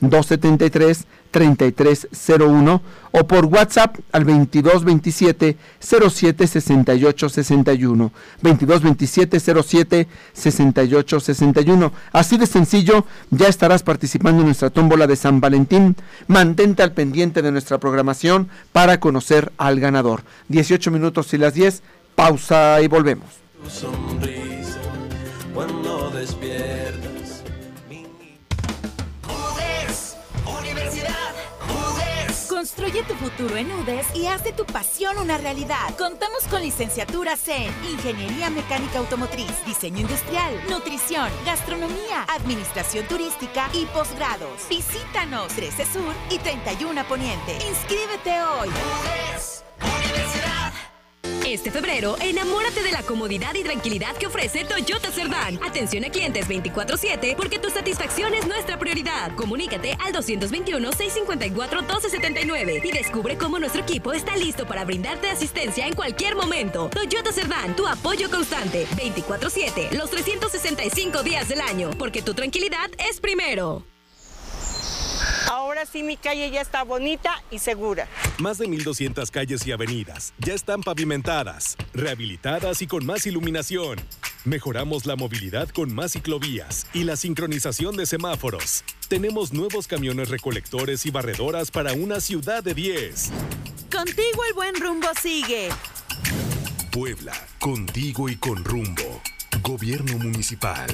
222-273-3301 0.02 2.82
o 3.12 3.28
por 3.28 3.46
WhatsApp 3.46 3.98
al 4.12 4.26
2227 4.26 5.56
07 5.80 6.48
68 6.48 7.30
61. 7.30 8.12
2227 8.42 9.40
07 9.64 10.08
68 10.34 11.20
61. 11.20 11.92
Así 12.12 12.38
de 12.38 12.48
sencillo, 12.48 13.06
ya 13.30 13.48
estarás 13.48 13.84
participando 13.84 14.42
en 14.42 14.48
nuestra 14.48 14.70
tómbola 14.70 15.08
de 15.08 15.16
San 15.16 15.40
Valentín. 15.42 15.96
Mantente 16.28 16.84
al 16.84 16.94
pendiente 16.94 17.42
de 17.42 17.52
nuestra 17.52 17.80
programación 17.80 18.50
para 18.72 19.00
conocer 19.00 19.52
al 19.58 19.80
ganador. 19.80 20.24
18 20.50 20.92
minutos 20.92 21.34
y 21.34 21.38
las 21.38 21.54
10. 21.54 21.82
Pausa 22.16 22.82
y 22.82 22.88
volvemos. 22.88 23.28
Tu 23.64 23.70
sonrisa 23.70 24.80
cuando 25.54 25.91
Construye 32.74 33.04
tu 33.04 33.16
futuro 33.16 33.58
en 33.58 33.70
UDES 33.70 34.16
y 34.16 34.28
haz 34.28 34.46
de 34.46 34.54
tu 34.54 34.66
pasión 34.66 35.18
una 35.18 35.38
realidad. 35.38 35.94
Contamos 35.98 36.48
con 36.50 36.62
licenciaturas 36.62 37.46
en 37.50 37.70
Ingeniería 37.92 38.50
Mecánica 38.50 39.00
Automotriz, 39.00 39.52
Diseño 39.66 40.00
Industrial, 40.00 40.54
Nutrición, 40.70 41.30
Gastronomía, 41.46 42.24
Administración 42.30 43.06
Turística 43.08 43.70
y 43.74 43.86
posgrados. 43.88 44.70
Visítanos 44.70 45.50
13 45.50 45.86
Sur 45.86 46.14
y 46.30 46.38
31 46.38 47.04
Poniente. 47.10 47.58
Inscríbete 47.68 48.42
hoy. 48.42 48.70
Este 51.52 51.70
febrero, 51.70 52.16
enamórate 52.22 52.82
de 52.82 52.94
la 52.94 53.04
comodidad 53.04 53.54
y 53.56 53.64
tranquilidad 53.64 54.16
que 54.16 54.28
ofrece 54.28 54.64
Toyota 54.64 55.12
Cerdán. 55.12 55.60
Atención 55.62 56.06
a 56.06 56.10
clientes 56.10 56.48
24-7 56.48 57.36
porque 57.36 57.60
tu 57.60 57.70
satisfacción 57.70 58.34
es 58.34 58.48
nuestra 58.48 58.80
prioridad. 58.80 59.36
Comunícate 59.36 59.98
al 60.00 60.14
221-654-1279 60.14 62.86
y 62.86 62.92
descubre 62.94 63.38
cómo 63.38 63.60
nuestro 63.60 63.82
equipo 63.82 64.14
está 64.14 64.38
listo 64.38 64.66
para 64.66 64.86
brindarte 64.86 65.30
asistencia 65.30 65.86
en 65.86 65.94
cualquier 65.94 66.36
momento. 66.36 66.90
Toyota 66.90 67.34
Cerdán, 67.34 67.76
tu 67.76 67.86
apoyo 67.86 68.32
constante. 68.32 68.88
24-7, 68.96 69.92
los 69.98 70.10
365 70.10 71.22
días 71.22 71.50
del 71.50 71.60
año, 71.60 71.90
porque 72.00 72.22
tu 72.22 72.34
tranquilidad 72.34 72.90
es 73.10 73.20
primero. 73.20 73.91
Ahora 75.52 75.86
sí 75.86 76.02
mi 76.02 76.16
calle 76.16 76.50
ya 76.50 76.62
está 76.62 76.86
bonita 76.86 77.44
y 77.52 77.60
segura. 77.60 78.08
Más 78.40 78.58
de 78.58 78.68
1.200 78.70 79.30
calles 79.32 79.68
y 79.68 79.74
avenidas 79.74 80.34
ya 80.38 80.54
están 80.54 80.82
pavimentadas, 80.82 81.76
rehabilitadas 81.94 82.82
y 82.82 82.88
con 82.88 83.06
más 83.06 83.28
iluminación. 83.28 84.00
Mejoramos 84.46 85.06
la 85.06 85.18
movilidad 85.18 85.68
con 85.68 85.94
más 85.94 86.14
ciclovías 86.14 86.88
y 86.94 87.04
la 87.04 87.18
sincronización 87.18 87.98
de 87.98 88.06
semáforos. 88.06 88.86
Tenemos 89.10 89.52
nuevos 89.52 89.88
camiones 89.88 90.30
recolectores 90.30 91.06
y 91.06 91.12
barredoras 91.12 91.70
para 91.70 91.92
una 91.92 92.22
ciudad 92.22 92.64
de 92.64 92.74
10. 92.74 93.32
Contigo 93.92 94.46
el 94.48 94.54
buen 94.54 94.76
rumbo 94.76 95.10
sigue. 95.22 95.68
Puebla, 96.94 97.34
contigo 97.60 98.30
y 98.30 98.38
con 98.38 98.64
rumbo. 98.64 99.22
Gobierno 99.62 100.18
municipal. 100.18 100.88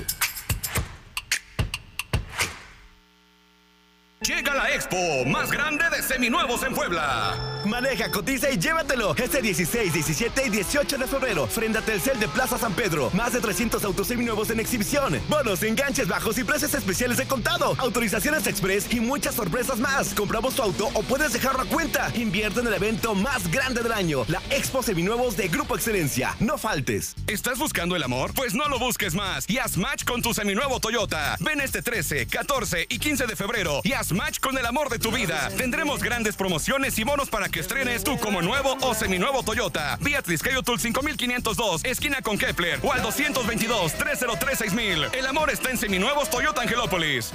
Llega 4.22 4.56
la 4.56 4.74
expo 4.74 4.98
más 5.28 5.52
grande 5.52 5.86
de 5.92 6.02
seminuevos 6.02 6.64
en 6.64 6.74
Puebla. 6.74 7.38
Maneja, 7.66 8.10
cotiza 8.10 8.50
y 8.50 8.58
llévatelo. 8.58 9.16
Este 9.16 9.44
16, 9.44 9.94
17 9.94 10.48
y 10.48 10.50
18 10.50 10.98
de 10.98 11.06
febrero. 11.06 11.46
Frente 11.46 11.78
a 11.78 11.82
Telcel 11.82 12.20
de 12.20 12.28
Plaza 12.28 12.58
San 12.58 12.74
Pedro. 12.74 13.12
Más 13.14 13.34
de 13.34 13.42
300 13.42 13.84
autos 13.84 14.08
seminuevos 14.08 14.50
en 14.50 14.60
exhibición. 14.60 15.22
Bonos, 15.30 15.62
enganches 15.62 16.08
bajos 16.08 16.40
y 16.40 16.44
precios 16.44 16.74
especiales 16.74 17.18
de 17.18 17.28
contado. 17.28 17.76
Autorizaciones 17.78 18.48
express 18.48 18.92
y 18.92 19.00
muchas 19.00 19.36
sorpresas 19.36 19.78
más. 19.78 20.16
Compramos 20.16 20.56
tu 20.56 20.64
auto 20.64 20.90
o 20.96 21.04
puedes 21.04 21.34
dejarlo 21.34 21.62
a 21.62 21.66
cuenta. 21.66 22.12
Invierte 22.16 22.62
en 22.62 22.68
el 22.68 22.74
evento 22.74 23.14
más 23.14 23.52
grande 23.52 23.84
del 23.84 23.92
año. 23.92 24.26
La 24.30 24.42
Expo 24.50 24.82
Seminuevos 24.82 25.38
de 25.38 25.48
Grupo 25.48 25.76
Excelencia. 25.76 26.36
No 26.40 26.58
faltes. 26.58 27.14
¿Estás 27.28 27.60
buscando 27.60 27.96
el 27.96 28.02
amor? 28.02 28.34
Pues 28.34 28.56
no 28.56 28.68
lo 28.68 28.80
busques 28.80 29.14
más 29.14 29.48
y 29.48 29.60
haz 29.60 29.78
match 29.78 30.06
con 30.06 30.24
tu 30.24 30.34
seminuevo 30.34 30.80
Toyota. 30.80 31.38
Ven 31.40 31.62
este 31.62 31.84
13, 31.84 32.26
14 32.26 32.88
y 32.90 32.98
15 32.98 33.28
de 33.28 33.36
febrero 33.36 33.82
y 33.84 33.94
haz 33.94 34.07
match 34.12 34.40
con 34.40 34.58
el 34.58 34.66
amor 34.66 34.90
de 34.90 34.98
tu 35.00 35.12
vida. 35.12 35.50
Tendremos 35.58 36.02
grandes 36.02 36.36
promociones 36.36 36.98
y 37.00 37.04
bonos 37.04 37.30
para 37.30 37.50
que 37.50 37.60
estrenes 37.60 38.04
tú 38.04 38.18
como 38.20 38.42
nuevo 38.42 38.78
o 38.82 38.94
seminuevo 38.94 39.44
Toyota. 39.44 39.98
Vía 40.02 40.22
Triscayotul 40.22 40.80
5502, 40.80 41.86
esquina 41.86 42.22
con 42.22 42.38
Kepler 42.38 42.80
o 42.84 42.94
al 42.94 43.02
222-303-6000. 43.04 45.14
El 45.14 45.26
amor 45.26 45.50
está 45.50 45.72
en 45.72 45.78
Seminuevos 45.78 46.30
Toyota 46.30 46.62
Angelópolis. 46.62 47.34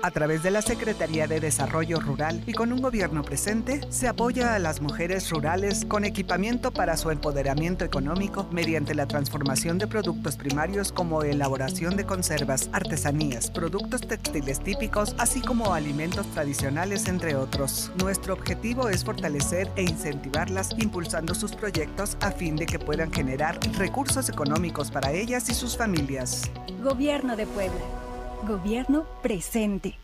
A 0.00 0.12
través 0.12 0.44
de 0.44 0.52
la 0.52 0.62
Secretaría 0.62 1.26
de 1.26 1.40
Desarrollo 1.40 1.98
Rural 1.98 2.42
y 2.46 2.52
con 2.52 2.72
un 2.72 2.80
gobierno 2.80 3.22
presente, 3.22 3.80
se 3.90 4.06
apoya 4.06 4.54
a 4.54 4.58
las 4.60 4.80
mujeres 4.80 5.28
rurales 5.30 5.84
con 5.84 6.04
equipamiento 6.04 6.72
para 6.72 6.96
su 6.96 7.10
empoderamiento 7.10 7.84
económico 7.84 8.46
mediante 8.52 8.94
la 8.94 9.06
transformación 9.06 9.76
de 9.78 9.88
productos 9.88 10.36
primarios 10.36 10.92
como 10.92 11.24
elaboración 11.24 11.96
de 11.96 12.06
conservas, 12.06 12.70
artesanías, 12.72 13.50
productos 13.50 14.02
textiles 14.02 14.60
típicos, 14.60 15.16
así 15.18 15.40
como 15.40 15.74
alimentos 15.74 16.26
tradicionales, 16.28 17.08
entre 17.08 17.34
otros. 17.34 17.90
Nuestro 17.98 18.34
objetivo 18.34 18.88
es 18.88 19.04
fortalecer 19.04 19.68
e 19.74 19.82
incentivarlas 19.82 20.70
impulsando 20.78 21.34
sus 21.34 21.56
proyectos 21.56 22.16
a 22.20 22.30
fin 22.30 22.54
de 22.54 22.66
que 22.66 22.78
puedan 22.78 23.12
generar 23.12 23.58
recursos 23.76 24.28
económicos 24.28 24.92
para 24.92 25.10
ellas 25.10 25.48
y 25.48 25.54
sus 25.54 25.76
familias. 25.76 26.48
Gobierno 26.84 27.36
de 27.36 27.46
Puebla. 27.46 28.07
Gobierno 28.46 29.04
presente. 29.22 29.98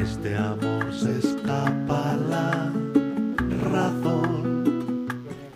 Este 0.00 0.36
amor 0.36 0.92
se 0.94 1.18
escapa 1.18 2.16
la 2.28 2.70
razón. 3.70 5.06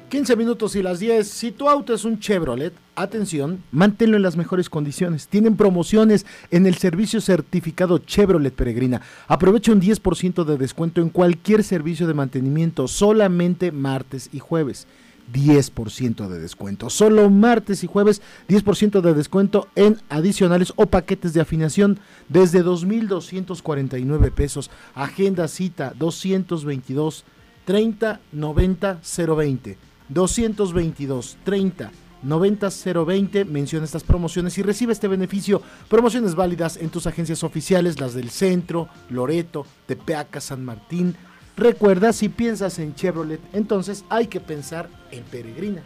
15 0.08 0.34
minutos 0.34 0.74
y 0.74 0.82
las 0.82 0.98
10. 0.98 1.28
Si 1.28 1.52
tu 1.52 1.68
auto 1.68 1.92
es 1.94 2.04
un 2.04 2.18
Chevrolet, 2.18 2.72
atención, 2.96 3.62
manténlo 3.70 4.16
en 4.16 4.22
las 4.22 4.36
mejores 4.36 4.70
condiciones. 4.70 5.28
Tienen 5.28 5.56
promociones 5.56 6.24
en 6.50 6.66
el 6.66 6.76
servicio 6.76 7.20
certificado 7.20 7.98
Chevrolet 7.98 8.54
Peregrina. 8.54 9.02
Aprovecha 9.28 9.72
un 9.72 9.80
10% 9.80 10.44
de 10.44 10.56
descuento 10.56 11.02
en 11.02 11.10
cualquier 11.10 11.62
servicio 11.62 12.06
de 12.06 12.14
mantenimiento, 12.14 12.88
solamente 12.88 13.70
martes 13.72 14.30
y 14.32 14.38
jueves. 14.38 14.88
10% 15.32 16.28
de 16.28 16.38
descuento. 16.38 16.90
Solo 16.90 17.28
martes 17.30 17.84
y 17.84 17.86
jueves 17.86 18.22
10% 18.48 19.00
de 19.00 19.14
descuento 19.14 19.68
en 19.74 19.98
adicionales 20.08 20.72
o 20.76 20.86
paquetes 20.86 21.32
de 21.34 21.40
afinación 21.40 21.98
desde 22.28 22.64
2.249 22.64 24.32
pesos. 24.32 24.70
Agenda 24.94 25.48
cita 25.48 25.92
222 25.98 27.24
30 27.64 28.20
90 28.32 29.00
020. 29.02 29.78
222 30.08 31.36
30 31.44 31.92
90 32.22 32.68
020. 33.04 33.44
Menciona 33.44 33.84
estas 33.84 34.04
promociones 34.04 34.56
y 34.58 34.62
recibe 34.62 34.92
este 34.92 35.08
beneficio. 35.08 35.62
Promociones 35.88 36.34
válidas 36.34 36.76
en 36.76 36.88
tus 36.88 37.06
agencias 37.06 37.44
oficiales, 37.44 38.00
las 38.00 38.14
del 38.14 38.30
Centro, 38.30 38.88
Loreto, 39.10 39.66
Tepeaca, 39.86 40.40
San 40.40 40.64
Martín, 40.64 41.14
Recuerda, 41.58 42.12
si 42.12 42.28
piensas 42.28 42.78
en 42.78 42.94
Chevrolet, 42.94 43.40
entonces 43.52 44.04
hay 44.08 44.28
que 44.28 44.38
pensar 44.38 44.88
en 45.10 45.24
Peregrina. 45.24 45.82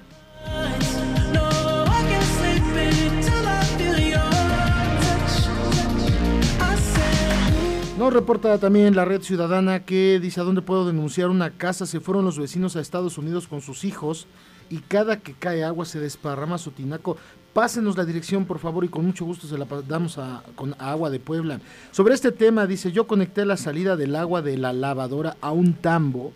Nos 8.03 8.13
reporta 8.13 8.59
también 8.59 8.97
la 8.97 9.05
red 9.05 9.23
ciudadana 9.23 9.85
que 9.85 10.19
dice 10.21 10.41
a 10.41 10.43
dónde 10.43 10.61
puedo 10.61 10.85
denunciar 10.85 11.29
una 11.29 11.53
casa. 11.53 11.87
Se 11.87 12.01
fueron 12.01 12.25
los 12.25 12.37
vecinos 12.37 12.75
a 12.75 12.81
Estados 12.81 13.17
Unidos 13.17 13.47
con 13.47 13.61
sus 13.61 13.85
hijos 13.85 14.27
y 14.71 14.79
cada 14.79 15.21
que 15.21 15.35
cae 15.35 15.63
agua 15.63 15.85
se 15.85 16.01
desparrama 16.01 16.59
su 16.59 16.73
tinaco. 16.73 17.17
Pásenos 17.53 17.97
la 17.97 18.05
dirección, 18.05 18.45
por 18.45 18.59
favor, 18.59 18.85
y 18.85 18.89
con 18.89 19.07
mucho 19.07 19.25
gusto 19.25 19.47
se 19.47 19.57
la 19.57 19.69
damos 19.87 20.19
a, 20.19 20.43
con 20.57 20.75
Agua 20.81 21.11
de 21.11 21.21
Puebla. 21.21 21.61
Sobre 21.93 22.15
este 22.15 22.33
tema, 22.33 22.67
dice, 22.67 22.91
yo 22.91 23.07
conecté 23.07 23.45
la 23.45 23.57
salida 23.57 23.95
del 23.95 24.17
agua 24.17 24.43
de 24.43 24.59
la 24.59 24.73
lavadora 24.73 25.37
a 25.41 25.53
un 25.53 25.73
tambo 25.75 26.33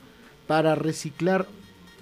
para 0.46 0.76
reciclar 0.76 1.48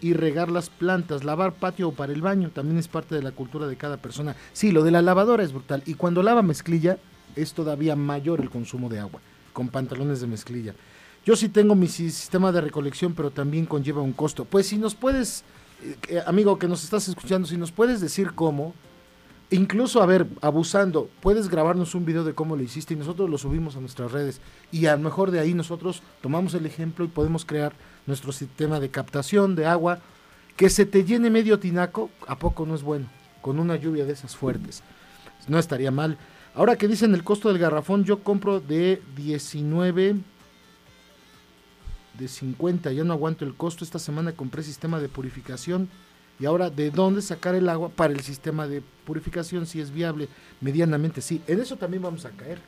y 0.02 0.12
regar 0.12 0.50
las 0.50 0.68
plantas, 0.68 1.24
lavar 1.24 1.54
patio 1.54 1.88
o 1.88 1.92
para 1.92 2.12
el 2.12 2.20
baño, 2.20 2.50
también 2.50 2.76
es 2.76 2.88
parte 2.88 3.14
de 3.14 3.22
la 3.22 3.32
cultura 3.32 3.66
de 3.66 3.76
cada 3.76 3.96
persona. 3.96 4.36
Sí, 4.52 4.72
lo 4.72 4.84
de 4.84 4.90
la 4.90 5.00
lavadora 5.00 5.42
es 5.42 5.54
brutal. 5.54 5.82
Y 5.86 5.94
cuando 5.94 6.22
lava 6.22 6.42
mezclilla, 6.42 6.98
es 7.36 7.54
todavía 7.54 7.96
mayor 7.96 8.40
el 8.40 8.50
consumo 8.50 8.88
de 8.88 9.00
agua, 9.00 9.20
con 9.54 9.68
pantalones 9.70 10.20
de 10.20 10.26
mezclilla. 10.26 10.74
Yo 11.24 11.34
sí 11.36 11.48
tengo 11.48 11.74
mi 11.74 11.88
sistema 11.88 12.52
de 12.52 12.60
recolección, 12.60 13.14
pero 13.14 13.30
también 13.30 13.64
conlleva 13.64 14.02
un 14.02 14.12
costo. 14.12 14.44
Pues 14.44 14.66
si 14.66 14.76
nos 14.76 14.94
puedes, 14.94 15.44
eh, 16.08 16.22
amigo 16.26 16.58
que 16.58 16.68
nos 16.68 16.84
estás 16.84 17.08
escuchando, 17.08 17.48
si 17.48 17.56
nos 17.56 17.72
puedes 17.72 18.02
decir 18.02 18.32
cómo, 18.34 18.74
Incluso, 19.50 20.02
a 20.02 20.06
ver, 20.06 20.26
abusando, 20.40 21.08
puedes 21.20 21.48
grabarnos 21.48 21.94
un 21.94 22.04
video 22.04 22.24
de 22.24 22.34
cómo 22.34 22.56
lo 22.56 22.62
hiciste 22.62 22.94
y 22.94 22.96
nosotros 22.96 23.28
lo 23.30 23.38
subimos 23.38 23.76
a 23.76 23.80
nuestras 23.80 24.10
redes. 24.10 24.40
Y 24.72 24.86
a 24.86 24.96
lo 24.96 25.02
mejor 25.02 25.30
de 25.30 25.38
ahí 25.38 25.54
nosotros 25.54 26.02
tomamos 26.22 26.54
el 26.54 26.66
ejemplo 26.66 27.04
y 27.04 27.08
podemos 27.08 27.44
crear 27.44 27.72
nuestro 28.06 28.32
sistema 28.32 28.80
de 28.80 28.88
captación 28.88 29.54
de 29.54 29.66
agua. 29.66 30.00
Que 30.56 30.70
se 30.70 30.86
te 30.86 31.04
llene 31.04 31.30
medio 31.30 31.58
tinaco, 31.58 32.10
¿a 32.26 32.36
poco 32.36 32.64
no 32.64 32.74
es 32.74 32.82
bueno? 32.82 33.06
Con 33.42 33.58
una 33.58 33.76
lluvia 33.76 34.04
de 34.04 34.14
esas 34.14 34.34
fuertes. 34.34 34.82
No 35.46 35.58
estaría 35.58 35.90
mal. 35.90 36.16
Ahora 36.54 36.76
que 36.76 36.86
dicen 36.86 37.14
el 37.14 37.24
costo 37.24 37.48
del 37.48 37.58
garrafón, 37.58 38.04
yo 38.04 38.22
compro 38.22 38.60
de 38.60 39.02
19, 39.16 40.16
de 42.18 42.28
50, 42.28 42.92
ya 42.92 43.04
no 43.04 43.12
aguanto 43.12 43.44
el 43.44 43.54
costo. 43.54 43.84
Esta 43.84 43.98
semana 43.98 44.32
compré 44.32 44.62
sistema 44.62 45.00
de 45.00 45.08
purificación 45.08 45.88
y 46.38 46.46
ahora, 46.46 46.70
¿de 46.70 46.90
dónde 46.90 47.22
sacar 47.22 47.54
el 47.54 47.68
agua 47.68 47.90
para 47.90 48.12
el 48.12 48.20
sistema 48.20 48.66
de 48.66 48.82
purificación? 49.04 49.66
Si 49.66 49.80
es 49.80 49.92
viable, 49.92 50.28
medianamente 50.60 51.20
sí. 51.20 51.40
En 51.46 51.60
eso 51.60 51.76
también 51.76 52.02
vamos 52.02 52.24
a 52.24 52.30
caer. 52.30 52.58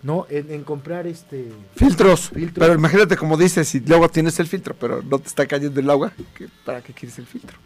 ¿No? 0.00 0.28
En, 0.30 0.62
comprar 0.62 1.08
este... 1.08 1.50
Filtros. 1.74 2.30
Pero 2.54 2.74
imagínate 2.74 3.16
como 3.16 3.36
dices, 3.36 3.66
si 3.66 3.80
luego 3.80 4.08
tienes 4.08 4.38
el 4.38 4.46
filtro, 4.46 4.76
pero 4.78 5.02
no 5.02 5.18
te 5.18 5.26
está 5.26 5.44
cayendo 5.44 5.80
el 5.80 5.90
agua, 5.90 6.12
¿para 6.64 6.82
qué 6.82 6.92
quieres 6.92 7.18
el 7.18 7.26
filtro? 7.26 7.58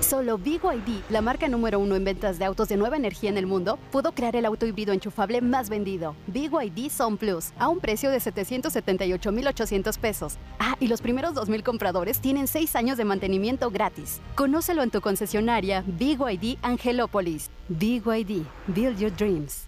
Solo 0.08 0.38
BYD, 0.38 1.02
la 1.10 1.20
marca 1.20 1.48
número 1.48 1.78
uno 1.78 1.94
en 1.94 2.02
ventas 2.02 2.38
de 2.38 2.46
autos 2.46 2.68
de 2.68 2.78
nueva 2.78 2.96
energía 2.96 3.28
en 3.28 3.36
el 3.36 3.46
mundo, 3.46 3.78
pudo 3.92 4.12
crear 4.12 4.36
el 4.36 4.46
auto 4.46 4.64
híbrido 4.64 4.94
enchufable 4.94 5.42
más 5.42 5.68
vendido, 5.68 6.16
BYD 6.28 6.88
Son 6.88 7.18
Plus, 7.18 7.50
a 7.58 7.68
un 7.68 7.78
precio 7.78 8.10
de 8.10 8.18
778,800 8.18 9.98
pesos. 9.98 10.38
Ah, 10.58 10.76
y 10.80 10.86
los 10.86 11.02
primeros 11.02 11.34
2,000 11.34 11.62
compradores 11.62 12.20
tienen 12.20 12.46
6 12.46 12.74
años 12.74 12.96
de 12.96 13.04
mantenimiento 13.04 13.70
gratis. 13.70 14.22
Conócelo 14.34 14.82
en 14.82 14.90
tu 14.90 15.02
concesionaria 15.02 15.84
BYD 15.86 16.56
Angelópolis. 16.62 17.50
BYD, 17.68 18.46
Build 18.68 18.98
Your 18.98 19.14
Dreams. 19.14 19.67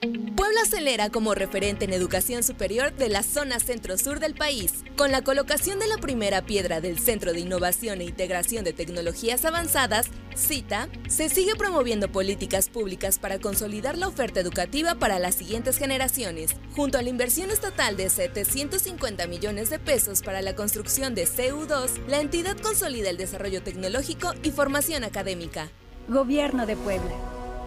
Puebla 0.00 0.60
acelera 0.62 1.08
como 1.08 1.34
referente 1.34 1.86
en 1.86 1.92
educación 1.94 2.42
superior 2.42 2.92
de 2.94 3.08
la 3.08 3.22
zona 3.22 3.58
centro-sur 3.58 4.20
del 4.20 4.34
país. 4.34 4.84
Con 4.96 5.10
la 5.10 5.22
colocación 5.22 5.78
de 5.78 5.86
la 5.86 5.96
primera 5.96 6.44
piedra 6.44 6.82
del 6.82 6.98
Centro 6.98 7.32
de 7.32 7.40
Innovación 7.40 8.00
e 8.00 8.04
Integración 8.04 8.62
de 8.62 8.74
Tecnologías 8.74 9.46
Avanzadas, 9.46 10.08
CITA, 10.36 10.88
se 11.08 11.30
sigue 11.30 11.56
promoviendo 11.56 12.12
políticas 12.12 12.68
públicas 12.68 13.18
para 13.18 13.38
consolidar 13.38 13.96
la 13.96 14.08
oferta 14.08 14.40
educativa 14.40 14.96
para 14.96 15.18
las 15.18 15.34
siguientes 15.34 15.78
generaciones, 15.78 16.54
junto 16.74 16.98
a 16.98 17.02
la 17.02 17.08
inversión 17.08 17.50
estatal 17.50 17.96
de 17.96 18.10
750 18.10 19.26
millones 19.26 19.70
de 19.70 19.78
pesos 19.78 20.20
para 20.20 20.42
la 20.42 20.54
construcción 20.54 21.14
de 21.14 21.26
CU2, 21.26 22.06
la 22.06 22.20
entidad 22.20 22.58
consolida 22.58 23.08
el 23.08 23.16
desarrollo 23.16 23.62
tecnológico 23.62 24.34
y 24.42 24.50
formación 24.50 25.04
académica. 25.04 25.70
Gobierno 26.08 26.66
de 26.66 26.76
Puebla. 26.76 27.14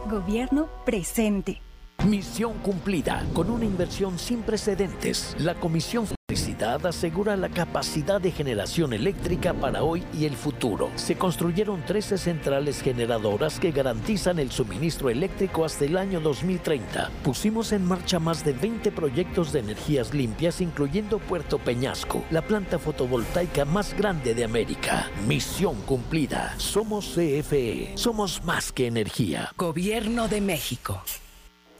Gobierno 0.08 0.70
presente. 0.86 1.62
Misión 2.06 2.54
cumplida. 2.60 3.26
Con 3.34 3.50
una 3.50 3.66
inversión 3.66 4.18
sin 4.18 4.42
precedentes, 4.42 5.36
la 5.38 5.56
Comisión 5.56 6.06
Electricidad 6.30 6.86
asegura 6.86 7.36
la 7.36 7.50
capacidad 7.50 8.22
de 8.22 8.32
generación 8.32 8.94
eléctrica 8.94 9.54
para 9.54 9.84
hoy 9.84 10.04
y 10.14 10.26
el 10.26 10.36
futuro. 10.36 10.90
Se 10.96 11.18
construyeron 11.18 11.84
13 11.86 12.18
centrales 12.18 12.82
generadoras 12.82 13.60
que 13.60 13.72
garantizan 13.72 14.40
el 14.40 14.50
suministro 14.50 15.10
eléctrico 15.10 15.66
hasta 15.66 15.86
el 15.86 15.98
año 15.98 16.22
2030. 16.22 17.12
Pusimos 17.24 17.74
en 17.74 17.84
marcha 17.84 18.18
más 18.20 18.46
de 18.46 18.54
20 18.54 18.92
proyectos 18.92 19.52
de 19.52 19.60
energías 19.60 20.14
limpias, 20.14 20.62
incluyendo 20.62 21.20
Puerto 21.20 21.58
Peñasco, 21.58 22.24
la 22.32 22.42
planta 22.42 22.80
fotovoltaica 22.80 23.66
más 23.66 23.94
grande 23.94 24.34
de 24.34 24.46
América. 24.46 25.10
Misión 25.28 25.82
cumplida. 25.82 26.54
Somos 26.60 27.08
CFE. 27.08 27.92
Somos 27.96 28.44
más 28.46 28.72
que 28.72 28.88
energía. 28.88 29.52
Gobierno 29.58 30.30
de 30.30 30.40
México. 30.40 31.04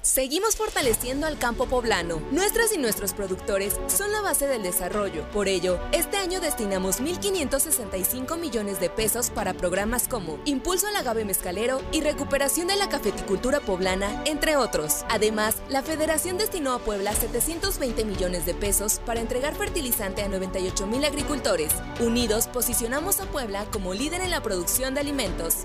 Seguimos 0.10 0.56
fortaleciendo 0.56 1.28
al 1.28 1.38
campo 1.38 1.68
poblano. 1.68 2.20
Nuestras 2.32 2.74
y 2.74 2.80
nuestros 2.80 3.14
productores 3.14 3.80
son 3.86 4.12
la 4.12 4.22
base 4.22 4.48
del 4.48 4.64
desarrollo. 4.64 5.30
Por 5.30 5.48
ello, 5.48 5.80
este 5.92 6.18
año 6.18 6.42
destinamos 6.42 7.00
1.565 7.00 8.40
millones 8.40 8.80
de 8.80 8.90
pesos 8.90 9.30
para 9.30 9.54
programas 9.54 10.08
como 10.08 10.40
Impulso 10.46 10.88
al 10.88 10.96
agave 10.96 11.26
mezcalero 11.26 11.84
y 11.92 12.02
recuperación 12.02 12.66
de 12.66 12.76
la 12.76 12.90
cafeticultura 12.90 13.60
poblana, 13.60 14.24
entre 14.26 14.58
otros. 14.58 15.06
Además, 15.10 15.58
la 15.70 15.84
Federación 15.84 16.40
destinó 16.40 16.74
a 16.74 16.80
Puebla 16.80 17.14
720 17.14 18.04
millones 18.04 18.48
de 18.48 18.56
pesos 18.56 19.02
para 19.06 19.22
entregar 19.22 19.54
fertilizante 19.54 20.24
a 20.24 20.28
98 20.28 20.88
mil 20.88 21.06
agricultores. 21.06 21.72
Unidos, 22.00 22.48
posicionamos 22.48 23.20
a 23.20 23.26
Puebla 23.26 23.66
como 23.72 23.94
líder 23.94 24.22
en 24.22 24.32
la 24.32 24.42
producción 24.42 24.96
de 24.96 25.02
alimentos. 25.02 25.58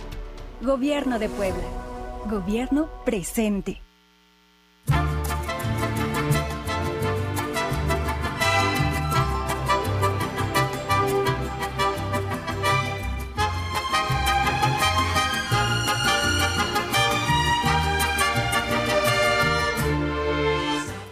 Gobierno 0.60 1.18
de 1.18 1.30
Puebla. 1.30 1.64
Gobierno 2.26 2.90
presente. 3.06 3.80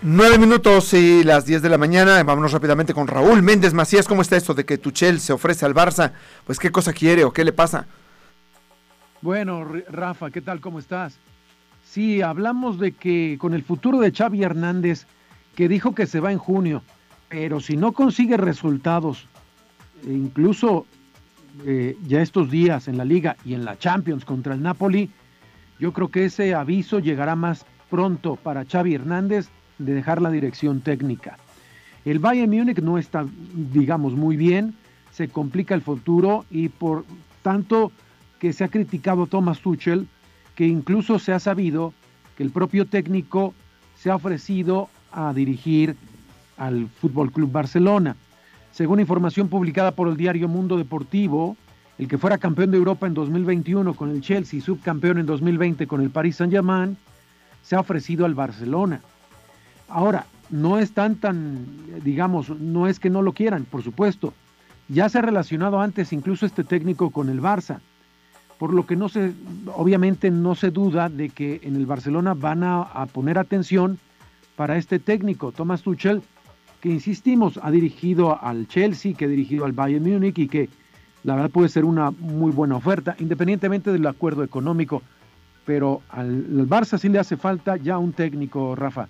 Nueve 0.05 0.37
minutos 0.37 0.95
y 0.95 1.23
las 1.23 1.47
10 1.47 1.63
de 1.63 1.69
la 1.69 1.79
mañana. 1.79 2.21
Vámonos 2.25 2.51
rápidamente 2.51 2.93
con 2.93 3.07
Raúl 3.07 3.41
Méndez 3.41 3.73
Macías. 3.73 4.09
¿Cómo 4.09 4.23
está 4.23 4.37
esto 4.37 4.53
de 4.53 4.65
que 4.65 4.77
Tuchel 4.77 5.21
se 5.21 5.33
ofrece 5.33 5.65
al 5.65 5.75
Barça? 5.75 6.11
Pues 6.45 6.59
qué 6.59 6.73
cosa 6.73 6.93
quiere 6.93 7.23
o 7.23 7.33
qué 7.33 7.45
le 7.45 7.53
pasa. 7.53 7.87
Bueno, 9.21 9.65
Rafa, 9.89 10.33
¿qué 10.33 10.41
tal? 10.41 10.61
¿Cómo 10.61 10.81
estás? 10.81 11.21
Sí, 11.85 12.21
hablamos 12.21 12.81
de 12.81 12.91
que 12.91 13.37
con 13.39 13.55
el 13.55 13.63
futuro 13.63 14.01
de 14.01 14.11
Xavi 14.11 14.43
Hernández, 14.43 15.07
que 15.55 15.69
dijo 15.69 15.95
que 15.95 16.09
se 16.09 16.19
va 16.19 16.33
en 16.33 16.39
junio, 16.39 16.83
pero 17.29 17.61
si 17.61 17.77
no 17.77 17.93
consigue 17.93 18.37
resultados, 18.37 19.29
e 20.05 20.13
incluso 20.13 20.85
eh, 21.65 21.97
ya 22.09 22.23
estos 22.23 22.51
días 22.51 22.89
en 22.89 22.99
la 22.99 23.05
liga 23.05 23.37
y 23.45 23.55
en 23.55 23.65
la 23.65 23.79
Champions 23.79 24.25
contra 24.25 24.55
el 24.55 24.63
Napoli, 24.63 25.13
yo 25.79 25.93
creo 25.93 26.09
que 26.09 26.25
ese 26.25 26.57
aviso 26.57 26.99
llegará 26.99 27.37
más 27.37 27.65
pronto 27.89 28.35
para 28.35 28.65
Xavi 28.65 28.97
Hernández 28.97 29.49
de 29.79 29.95
dejar 29.95 30.21
la 30.23 30.31
dirección 30.31 30.81
técnica. 30.81 31.37
El 32.05 32.19
Bayern 32.19 32.51
Múnich 32.51 32.81
no 32.81 32.99
está, 32.99 33.27
digamos, 33.55 34.15
muy 34.15 34.37
bien, 34.37 34.75
se 35.13 35.29
complica 35.29 35.75
el 35.75 35.83
futuro 35.83 36.45
y 36.51 36.69
por 36.69 37.05
tanto 37.43 37.93
que 38.39 38.53
se 38.53 38.65
ha 38.65 38.69
criticado 38.69 39.27
Thomas 39.27 39.61
Tuchel, 39.61 40.09
que 40.55 40.67
incluso 40.67 41.19
se 41.19 41.33
ha 41.33 41.39
sabido 41.39 41.95
que 42.37 42.43
el 42.43 42.51
propio 42.51 42.87
técnico 42.87 43.55
se 43.97 44.11
ha 44.11 44.17
ofrecido 44.17 44.89
a 45.13 45.33
dirigir 45.33 45.97
al 46.57 46.89
Fútbol 46.89 47.31
Club 47.31 47.53
Barcelona. 47.53 48.17
Según 48.73 49.01
información 49.01 49.49
publicada 49.49 49.93
por 49.93 50.09
el 50.09 50.17
diario 50.17 50.49
Mundo 50.49 50.77
Deportivo, 50.77 51.57
el 51.99 52.09
que 52.09 52.19
fuera 52.19 52.39
campeón 52.39 52.71
de 52.71 52.79
Europa 52.79 53.07
en 53.07 53.15
2021 53.15 53.95
con 53.95 54.11
el 54.11 54.23
Chelsea 54.23 54.59
y 54.59 54.63
subcampeón 54.63 55.19
en 55.19 55.27
2020 55.27 55.87
con 55.87 56.01
el 56.01 56.11
Paris 56.11 56.37
Saint-Germain, 56.37 56.97
se 57.63 57.77
ha 57.77 57.81
ofrecido 57.81 58.25
al 58.25 58.35
Barcelona. 58.35 59.01
Ahora, 59.93 60.25
no 60.49 60.79
están 60.79 61.17
tan, 61.17 61.67
digamos, 62.03 62.49
no 62.49 62.89
es 62.89 62.99
que 62.99 63.11
no 63.11 63.21
lo 63.21 63.33
quieran, 63.33 63.65
por 63.65 63.83
supuesto. 63.83 64.33
Ya 64.89 65.09
se 65.09 65.19
ha 65.19 65.23
relacionado 65.23 65.81
antes 65.81 66.13
incluso 66.13 66.47
este 66.47 66.65
técnico 66.65 67.11
con 67.11 67.29
el 67.29 67.43
Barça, 67.43 67.81
por 68.59 68.73
lo 68.73 68.87
que 68.87 68.97
no 68.97 69.11
se, 69.11 69.33
obviamente 69.75 70.31
no 70.31 70.55
se 70.55 70.71
duda 70.71 71.11
de 71.11 71.29
que 71.29 71.61
en 71.63 71.77
el 71.77 71.85
Barcelona 71.85 72.33
van 72.33 72.63
a, 72.65 73.07
poner 73.13 73.39
atención 73.39 73.99
para 74.57 74.79
este 74.79 74.99
técnico, 74.99 75.53
Thomas 75.53 75.83
Tuchel, 75.83 76.23
que 76.81 76.89
insistimos, 76.89 77.61
ha 77.63 77.71
dirigido 77.71 78.43
al 78.43 78.69
Chelsea, 78.69 79.15
que 79.15 79.27
ha 79.27 79.29
dirigido 79.29 79.67
al 79.67 79.73
Bayern 79.73 80.05
Múnich 80.05 80.39
y 80.39 80.49
que 80.49 80.69
la 81.23 81.35
verdad 81.35 81.51
puede 81.51 81.69
ser 81.69 81.85
una 81.85 82.11
muy 82.11 82.51
buena 82.51 82.77
oferta, 82.77 83.15
independientemente 83.19 83.93
del 83.93 84.07
acuerdo 84.07 84.43
económico. 84.43 85.03
Pero 85.67 86.03
al, 86.09 86.29
al 86.29 86.69
Barça 86.69 86.99
sí 86.99 87.09
le 87.09 87.19
hace 87.19 87.37
falta 87.37 87.77
ya 87.77 87.99
un 87.99 88.13
técnico, 88.13 88.75
Rafa. 88.75 89.09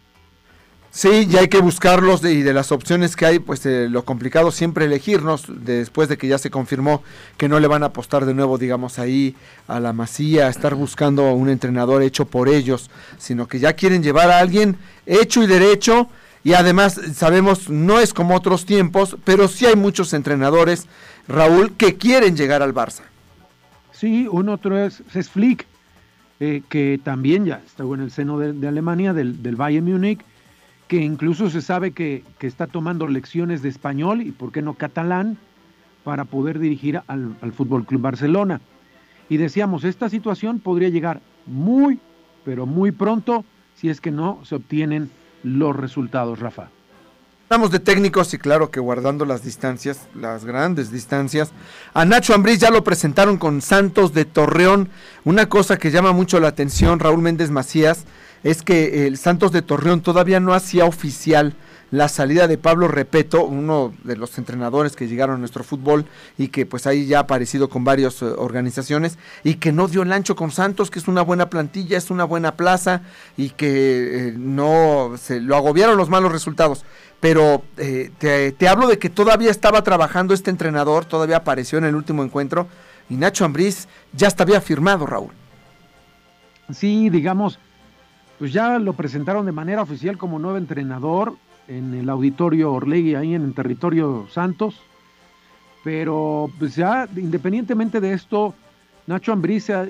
Sí, 0.95 1.27
ya 1.27 1.41
hay 1.41 1.49
que 1.49 1.63
buscarlos 1.63 2.21
de, 2.21 2.35
y 2.35 2.43
de 2.43 2.53
las 2.53 2.71
opciones 2.71 3.17
que 3.17 3.25
hay, 3.25 3.39
pues 3.39 3.65
eh, 3.65 3.89
lo 3.89 4.05
complicado 4.05 4.51
siempre 4.51 4.85
elegirnos 4.85 5.47
después 5.49 6.11
de 6.11 6.19
que 6.19 6.29
ya 6.29 6.37
se 6.37 6.51
confirmó 6.51 7.03
que 7.39 7.49
no 7.49 7.59
le 7.61 7.67
van 7.67 7.83
a 7.83 7.87
apostar 7.87 8.27
de 8.27 8.35
nuevo, 8.35 8.59
digamos, 8.59 8.99
ahí 8.99 9.35
a 9.69 9.81
la 9.81 9.95
masía, 9.95 10.49
a 10.49 10.51
estar 10.51 10.75
buscando 10.75 11.33
un 11.33 11.49
entrenador 11.49 12.03
hecho 12.03 12.27
por 12.27 12.51
ellos, 12.51 12.91
sino 13.17 13.49
que 13.49 13.59
ya 13.59 13.73
quieren 13.73 14.03
llevar 14.03 14.31
a 14.31 14.39
alguien 14.39 14.77
hecho 15.07 15.43
y 15.43 15.47
derecho 15.47 16.11
y 16.45 16.53
además 16.53 17.01
sabemos, 17.15 17.71
no 17.71 17.99
es 17.99 18.13
como 18.13 18.37
otros 18.37 18.67
tiempos, 18.67 19.17
pero 19.25 19.49
sí 19.49 19.65
hay 19.65 19.77
muchos 19.77 20.13
entrenadores, 20.13 20.89
Raúl, 21.27 21.73
que 21.73 21.97
quieren 21.97 22.37
llegar 22.37 22.61
al 22.61 22.75
Barça. 22.75 23.01
Sí, 23.93 24.29
un 24.31 24.51
otro 24.51 24.79
es, 24.79 25.03
es 25.15 25.31
Flick, 25.31 25.65
eh, 26.39 26.63
que 26.69 27.01
también 27.03 27.47
ya 27.47 27.63
está 27.65 27.83
en 27.83 28.01
el 28.01 28.11
seno 28.11 28.39
de, 28.39 28.53
de 28.53 28.69
Alemania, 28.69 29.15
del, 29.15 29.43
del 29.43 29.57
Bayern 29.57 29.87
Múnich 29.87 30.21
que 30.89 30.97
incluso 30.97 31.49
se 31.51 31.63
sabe 31.63 31.93
que, 31.93 32.25
que, 32.39 32.47
está 32.47 32.67
tomando 32.67 33.07
lecciones 33.07 33.63
de 33.63 33.69
español 33.69 34.23
y 34.23 34.33
por 34.33 34.53
qué 34.53 34.63
no 34.63 34.75
catalán 34.75 35.39
para 36.05 36.25
poder 36.25 36.59
dirigir 36.59 37.01
al, 37.07 37.37
al 37.41 37.53
Fútbol 37.53 37.87
Club 37.87 38.03
Barcelona. 38.03 38.61
Y 39.29 39.39
decíamos, 39.39 39.85
esta 39.85 40.09
situación 40.09 40.59
podría 40.59 40.91
llegar 40.91 41.21
muy, 41.47 41.99
pero 42.45 42.67
muy 42.67 42.93
pronto 42.93 43.45
si 43.77 43.89
es 43.89 44.01
que 44.01 44.11
no 44.11 44.41
se 44.45 44.57
obtienen 44.57 45.11
los 45.43 45.75
resultados, 45.75 46.39
Rafa. 46.39 46.69
Hablamos 47.53 47.71
de 47.71 47.81
técnicos 47.81 48.33
y 48.33 48.39
claro 48.39 48.71
que 48.71 48.81
guardando 48.81 49.27
las 49.27 49.45
distancias, 49.45 50.09
las 50.15 50.47
grandes 50.47 50.91
distancias. 50.91 51.53
A 51.93 52.07
Nacho 52.07 52.35
Ambriz 52.35 52.59
ya 52.59 52.71
lo 52.71 52.83
presentaron 52.83 53.37
con 53.37 53.61
Santos 53.61 54.15
de 54.15 54.25
Torreón. 54.25 54.89
Una 55.25 55.51
cosa 55.51 55.77
que 55.77 55.91
llama 55.91 56.13
mucho 56.13 56.41
la 56.41 56.49
atención, 56.49 56.99
Raúl 56.99 57.21
Méndez 57.21 57.51
Macías, 57.51 58.07
es 58.45 58.63
que 58.63 59.07
el 59.07 59.17
Santos 59.17 59.53
de 59.53 59.63
Torreón 59.63 60.01
todavía 60.01 60.41
no 60.41 60.55
hacía 60.55 60.85
oficial 60.85 61.55
la 61.93 62.09
salida 62.09 62.49
de 62.49 62.57
Pablo 62.57 62.89
Repeto, 62.89 63.45
uno 63.45 63.93
de 64.03 64.17
los 64.17 64.39
entrenadores 64.39 64.97
que 64.97 65.09
llegaron 65.09 65.37
a 65.37 65.39
nuestro 65.39 65.63
fútbol 65.63 66.07
y 66.39 66.49
que 66.49 66.65
pues 66.65 66.87
ahí 66.87 67.07
ya 67.07 67.19
ha 67.19 67.21
aparecido 67.23 67.69
con 67.69 67.85
varias 67.85 68.23
uh, 68.23 68.35
organizaciones 68.39 69.19
y 69.45 69.57
que 69.57 69.73
no 69.73 69.89
dio 69.89 70.03
el 70.03 70.11
ancho 70.11 70.35
con 70.35 70.51
Santos, 70.51 70.91
que 70.91 70.99
es 70.99 71.07
una 71.07 71.21
buena 71.21 71.51
plantilla, 71.51 71.99
es 71.99 72.11
una 72.11 72.25
buena 72.25 72.57
plaza 72.57 73.03
y 73.37 73.51
que 73.51 74.29
eh, 74.29 74.35
no 74.39 75.13
se 75.21 75.41
lo 75.41 75.55
agobiaron 75.55 75.99
los 75.99 76.09
malos 76.09 76.33
resultados. 76.33 76.87
Pero 77.21 77.63
eh, 77.77 78.11
te, 78.17 78.53
te, 78.53 78.69
hablo 78.69 78.89
de 78.89 78.99
que 78.99 79.11
todavía 79.11 79.51
estaba 79.51 79.85
trabajando 79.85 80.33
este 80.33 80.51
entrenador, 80.51 81.05
todavía 81.05 81.37
apareció 81.37 81.77
en 81.77 81.85
el 81.85 81.95
último 81.95 82.25
encuentro 82.25 82.69
y 83.11 83.17
Nacho 83.17 83.45
Ambriz 83.45 83.87
ya 84.15 84.29
estaba 84.29 84.59
firmado, 84.63 85.05
Raúl. 85.05 85.33
Sí, 86.73 87.11
digamos, 87.11 87.59
pues 88.43 88.53
ya 88.53 88.81
lo 88.81 88.95
presentaron 88.95 89.47
de 89.47 89.53
manera 89.53 89.83
oficial 89.83 90.19
como 90.19 90.41
nuevo 90.41 90.59
entrenador 90.59 91.37
en 91.69 91.95
el 91.95 92.09
auditorio 92.09 92.73
Orlegui, 92.73 93.15
ahí 93.15 93.37
en 93.37 93.45
el 93.45 93.55
territorio 93.55 94.27
Santos. 94.33 94.81
Pero 95.85 96.51
pues 96.59 96.75
ya, 96.75 97.09
independientemente 97.15 98.01
de 98.01 98.15
esto, 98.15 98.53
Nacho 99.07 99.33
Ambriz 99.33 99.67
se 99.67 99.75
ha, 99.75 99.87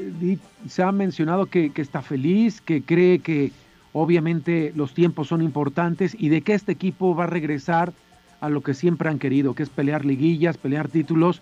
se 0.68 0.92
mencionado 0.92 1.46
que, 1.46 1.70
que, 1.70 1.80
está 1.80 2.03
feliz, 2.03 2.61
que 2.61 2.82
cree 2.82 3.20
que 3.20 3.53
obviamente 3.94 4.74
los 4.76 4.92
tiempos 4.92 5.28
son 5.28 5.40
importantes 5.40 6.14
y 6.18 6.28
de 6.28 6.42
que 6.42 6.53
este 6.53 6.72
equipo 6.72 7.14
va 7.14 7.24
a 7.24 7.28
regresar 7.28 7.94
a 8.42 8.50
lo 8.50 8.61
que 8.61 8.74
siempre 8.74 9.09
han 9.09 9.18
querido, 9.18 9.55
que 9.55 9.62
es 9.62 9.70
pelear 9.70 10.05
liguillas, 10.05 10.59
pelear 10.59 10.88
títulos. 10.88 11.40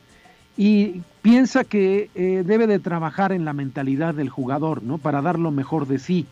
Y 0.56 1.02
piensa 1.22 1.64
que 1.64 2.08
eh, 2.14 2.44
debe 2.46 2.68
de 2.68 2.78
trabajar 2.78 3.32
en 3.32 3.44
la 3.44 3.52
mentalidad 3.52 4.14
del 4.14 4.28
jugador, 4.28 4.84
¿no? 4.84 4.98
Para 4.98 5.22
dar 5.22 5.40
lo 5.40 5.50
mejor 5.50 5.88
de 5.88 5.98
sí. 5.98 6.28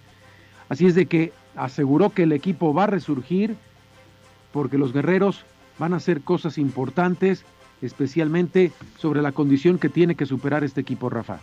Así 0.69 0.87
es 0.87 0.95
de 0.95 1.07
que 1.07 1.33
aseguró 1.57 2.11
que 2.11 2.25
el 2.25 2.33
equipo 2.33 2.75
va 2.75 2.85
a 2.85 2.89
resurgir 2.89 3.57
porque 4.53 4.79
los 4.79 4.93
guerreros 4.93 5.45
van 5.79 5.95
a 5.95 5.97
hacer 5.97 6.23
cosas 6.23 6.59
importantes, 6.59 7.45
especialmente 7.83 8.73
sobre 8.99 9.23
la 9.23 9.33
condición 9.33 9.79
que 9.79 9.89
tiene 9.89 10.15
que 10.15 10.27
superar 10.27 10.65
este 10.65 10.81
equipo, 10.81 11.09
Rafa. 11.09 11.41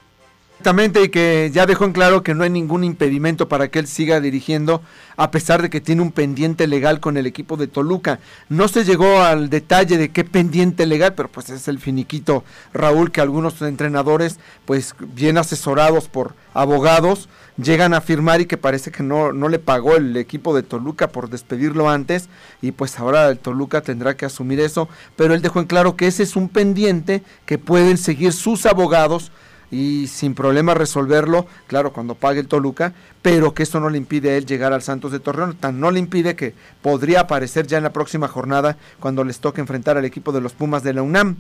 Exactamente, 0.66 1.04
y 1.04 1.10
que 1.10 1.52
ya 1.54 1.68
dejó 1.68 1.86
en 1.86 1.92
claro 1.92 2.24
que 2.24 2.34
no 2.34 2.44
hay 2.44 2.50
ningún 2.50 2.84
impedimento 2.84 3.48
para 3.48 3.68
que 3.68 3.78
él 3.78 3.86
siga 3.86 4.20
dirigiendo, 4.20 4.82
a 5.16 5.30
pesar 5.30 5.62
de 5.62 5.70
que 5.70 5.80
tiene 5.80 6.02
un 6.02 6.12
pendiente 6.12 6.66
legal 6.66 7.00
con 7.00 7.18
el 7.18 7.28
equipo 7.28 7.56
de 7.56 7.68
Toluca. 7.68 8.18
No 8.50 8.68
se 8.68 8.84
llegó 8.84 9.22
al 9.22 9.52
detalle 9.52 10.00
de 10.00 10.10
qué 10.10 10.24
pendiente 10.24 10.88
legal, 10.88 11.14
pero 11.14 11.30
pues 11.30 11.52
es 11.52 11.68
el 11.68 11.78
finiquito, 11.78 12.44
Raúl, 12.74 13.12
que 13.12 13.22
algunos 13.22 13.62
entrenadores, 13.62 14.40
pues 14.66 14.96
bien 15.14 15.38
asesorados 15.38 16.08
por 16.08 16.34
abogados, 16.56 17.30
llegan 17.58 17.94
a 17.94 18.02
firmar 18.02 18.42
y 18.42 18.48
que 18.48 18.58
parece 18.58 18.90
que 18.90 19.04
no, 19.04 19.34
no 19.34 19.50
le 19.50 19.60
pagó 19.60 19.96
el 19.98 20.18
equipo 20.18 20.56
de 20.56 20.64
Toluca 20.64 21.10
por 21.10 21.30
despedirlo 21.30 21.92
antes, 21.92 22.28
y 22.64 22.72
pues 22.72 22.98
ahora 22.98 23.30
el 23.30 23.38
Toluca 23.38 23.82
tendrá 23.82 24.18
que 24.18 24.26
asumir 24.26 24.60
eso, 24.60 24.90
pero 25.16 25.36
él 25.36 25.44
dejó 25.44 25.60
en 25.60 25.68
claro 25.68 25.96
que 25.96 26.08
ese 26.08 26.24
es 26.24 26.36
un 26.36 26.50
pendiente 26.50 27.22
que 27.46 27.60
pueden 27.60 28.00
seguir 28.00 28.34
sus 28.34 28.66
abogados 28.66 29.32
y 29.76 30.08
sin 30.08 30.36
problema 30.36 30.74
resolverlo, 30.74 31.48
claro, 31.68 31.92
cuando 31.92 32.16
pague 32.16 32.40
el 32.40 32.48
Toluca, 32.48 32.94
pero 33.22 33.54
que 33.54 33.64
esto 33.64 33.82
no 33.82 33.90
le 33.90 33.98
impide 33.98 34.30
a 34.30 34.38
él 34.38 34.46
llegar 34.46 34.72
al 34.72 34.82
Santos 34.82 35.12
de 35.12 35.20
Torreón, 35.20 35.58
tan 35.58 35.82
no 35.82 35.92
le 35.92 36.00
impide 36.00 36.38
que 36.38 36.54
podría 36.82 37.20
aparecer 37.20 37.68
ya 37.68 37.78
en 37.78 37.84
la 37.84 37.92
próxima 37.92 38.30
jornada 38.30 38.78
cuando 39.02 39.26
les 39.26 39.40
toque 39.40 39.60
enfrentar 39.60 39.98
al 39.98 40.06
equipo 40.06 40.32
de 40.32 40.40
los 40.40 40.54
Pumas 40.54 40.82
de 40.82 40.94
la 40.94 41.02
UNAM. 41.02 41.36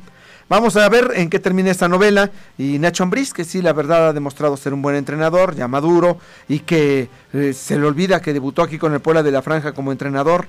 Vamos 0.49 0.75
a 0.75 0.89
ver 0.89 1.13
en 1.15 1.29
qué 1.29 1.39
termina 1.39 1.71
esta 1.71 1.87
novela 1.87 2.29
y 2.57 2.77
Nacho 2.77 3.03
Ambriz, 3.03 3.33
que 3.33 3.45
sí, 3.45 3.61
la 3.61 3.71
verdad 3.71 4.09
ha 4.09 4.13
demostrado 4.13 4.57
ser 4.57 4.73
un 4.73 4.81
buen 4.81 4.97
entrenador, 4.97 5.55
ya 5.55 5.69
maduro 5.69 6.17
y 6.49 6.59
que 6.59 7.07
eh, 7.31 7.53
se 7.53 7.79
le 7.79 7.87
olvida 7.87 8.21
que 8.21 8.33
debutó 8.33 8.63
aquí 8.63 8.77
con 8.77 8.93
el 8.93 8.99
Puebla 8.99 9.23
de 9.23 9.31
la 9.31 9.41
Franja 9.43 9.71
como 9.71 9.93
entrenador 9.93 10.45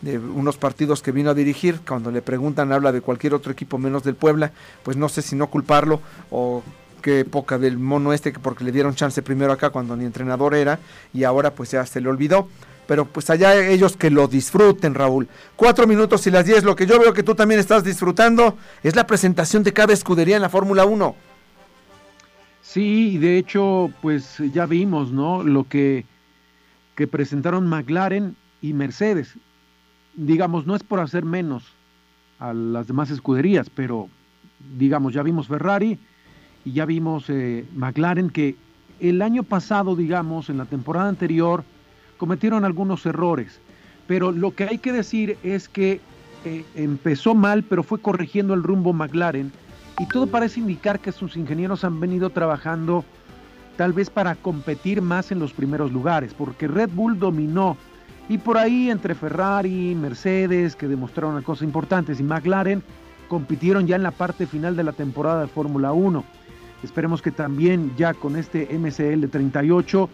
de 0.00 0.18
unos 0.18 0.56
partidos 0.56 1.02
que 1.02 1.12
vino 1.12 1.30
a 1.30 1.34
dirigir, 1.34 1.80
cuando 1.86 2.10
le 2.10 2.22
preguntan 2.22 2.72
habla 2.72 2.92
de 2.92 3.02
cualquier 3.02 3.34
otro 3.34 3.52
equipo 3.52 3.76
menos 3.76 4.04
del 4.04 4.14
Puebla, 4.14 4.52
pues 4.82 4.96
no 4.96 5.10
sé 5.10 5.20
si 5.20 5.36
no 5.36 5.48
culparlo 5.48 6.00
o 6.30 6.62
qué 7.00 7.20
época 7.20 7.58
del 7.58 7.78
mono 7.78 8.12
este, 8.12 8.32
porque 8.32 8.64
le 8.64 8.72
dieron 8.72 8.94
chance 8.94 9.22
primero 9.22 9.52
acá 9.52 9.70
cuando 9.70 9.96
ni 9.96 10.04
entrenador 10.04 10.54
era 10.54 10.78
y 11.12 11.24
ahora 11.24 11.52
pues 11.52 11.70
ya 11.70 11.84
se 11.86 12.00
le 12.00 12.08
olvidó. 12.08 12.48
Pero 12.86 13.04
pues 13.04 13.30
allá 13.30 13.56
ellos 13.66 13.96
que 13.96 14.10
lo 14.10 14.28
disfruten, 14.28 14.94
Raúl. 14.94 15.28
Cuatro 15.56 15.86
minutos 15.86 16.26
y 16.26 16.30
las 16.30 16.46
diez, 16.46 16.62
lo 16.62 16.76
que 16.76 16.86
yo 16.86 17.00
veo 17.00 17.12
que 17.12 17.22
tú 17.22 17.34
también 17.34 17.58
estás 17.58 17.82
disfrutando 17.82 18.56
es 18.82 18.94
la 18.94 19.06
presentación 19.06 19.62
de 19.62 19.72
cada 19.72 19.92
escudería 19.92 20.36
en 20.36 20.42
la 20.42 20.48
Fórmula 20.48 20.84
1. 20.84 21.16
Sí, 22.62 23.18
de 23.18 23.38
hecho, 23.38 23.90
pues 24.02 24.38
ya 24.52 24.66
vimos, 24.66 25.10
¿no? 25.10 25.42
Lo 25.42 25.64
que, 25.64 26.04
que 26.94 27.06
presentaron 27.06 27.66
McLaren 27.66 28.36
y 28.60 28.72
Mercedes. 28.72 29.34
Digamos, 30.14 30.66
no 30.66 30.76
es 30.76 30.82
por 30.82 31.00
hacer 31.00 31.24
menos 31.24 31.64
a 32.38 32.52
las 32.52 32.86
demás 32.86 33.10
escuderías, 33.10 33.70
pero 33.70 34.08
digamos, 34.76 35.14
ya 35.14 35.22
vimos 35.22 35.48
Ferrari, 35.48 35.98
y 36.66 36.72
ya 36.72 36.84
vimos 36.84 37.30
eh, 37.30 37.64
McLaren 37.76 38.28
que 38.28 38.56
el 38.98 39.22
año 39.22 39.44
pasado, 39.44 39.94
digamos, 39.94 40.50
en 40.50 40.58
la 40.58 40.64
temporada 40.64 41.08
anterior, 41.08 41.62
cometieron 42.16 42.64
algunos 42.64 43.06
errores. 43.06 43.60
Pero 44.08 44.32
lo 44.32 44.54
que 44.54 44.64
hay 44.64 44.78
que 44.78 44.92
decir 44.92 45.38
es 45.44 45.68
que 45.68 46.00
eh, 46.44 46.64
empezó 46.74 47.36
mal, 47.36 47.62
pero 47.62 47.84
fue 47.84 48.00
corrigiendo 48.00 48.52
el 48.52 48.64
rumbo 48.64 48.92
McLaren. 48.92 49.52
Y 50.00 50.06
todo 50.06 50.26
parece 50.26 50.58
indicar 50.58 50.98
que 50.98 51.12
sus 51.12 51.36
ingenieros 51.36 51.84
han 51.84 52.00
venido 52.00 52.30
trabajando 52.30 53.04
tal 53.76 53.92
vez 53.92 54.10
para 54.10 54.34
competir 54.34 55.00
más 55.02 55.30
en 55.30 55.38
los 55.38 55.52
primeros 55.52 55.92
lugares, 55.92 56.34
porque 56.34 56.66
Red 56.66 56.90
Bull 56.92 57.18
dominó. 57.18 57.76
Y 58.28 58.38
por 58.38 58.58
ahí 58.58 58.90
entre 58.90 59.14
Ferrari, 59.14 59.94
Mercedes, 59.94 60.74
que 60.74 60.88
demostraron 60.88 61.40
cosas 61.42 61.62
importantes, 61.62 62.18
y 62.18 62.24
McLaren 62.24 62.82
compitieron 63.28 63.86
ya 63.86 63.94
en 63.94 64.02
la 64.02 64.10
parte 64.10 64.48
final 64.48 64.74
de 64.74 64.82
la 64.82 64.92
temporada 64.92 65.42
de 65.42 65.46
Fórmula 65.46 65.92
1. 65.92 66.24
Esperemos 66.86 67.20
que 67.20 67.32
también 67.32 67.90
ya 67.96 68.14
con 68.14 68.36
este 68.36 68.68
MCL 68.78 69.26
38 69.28 70.08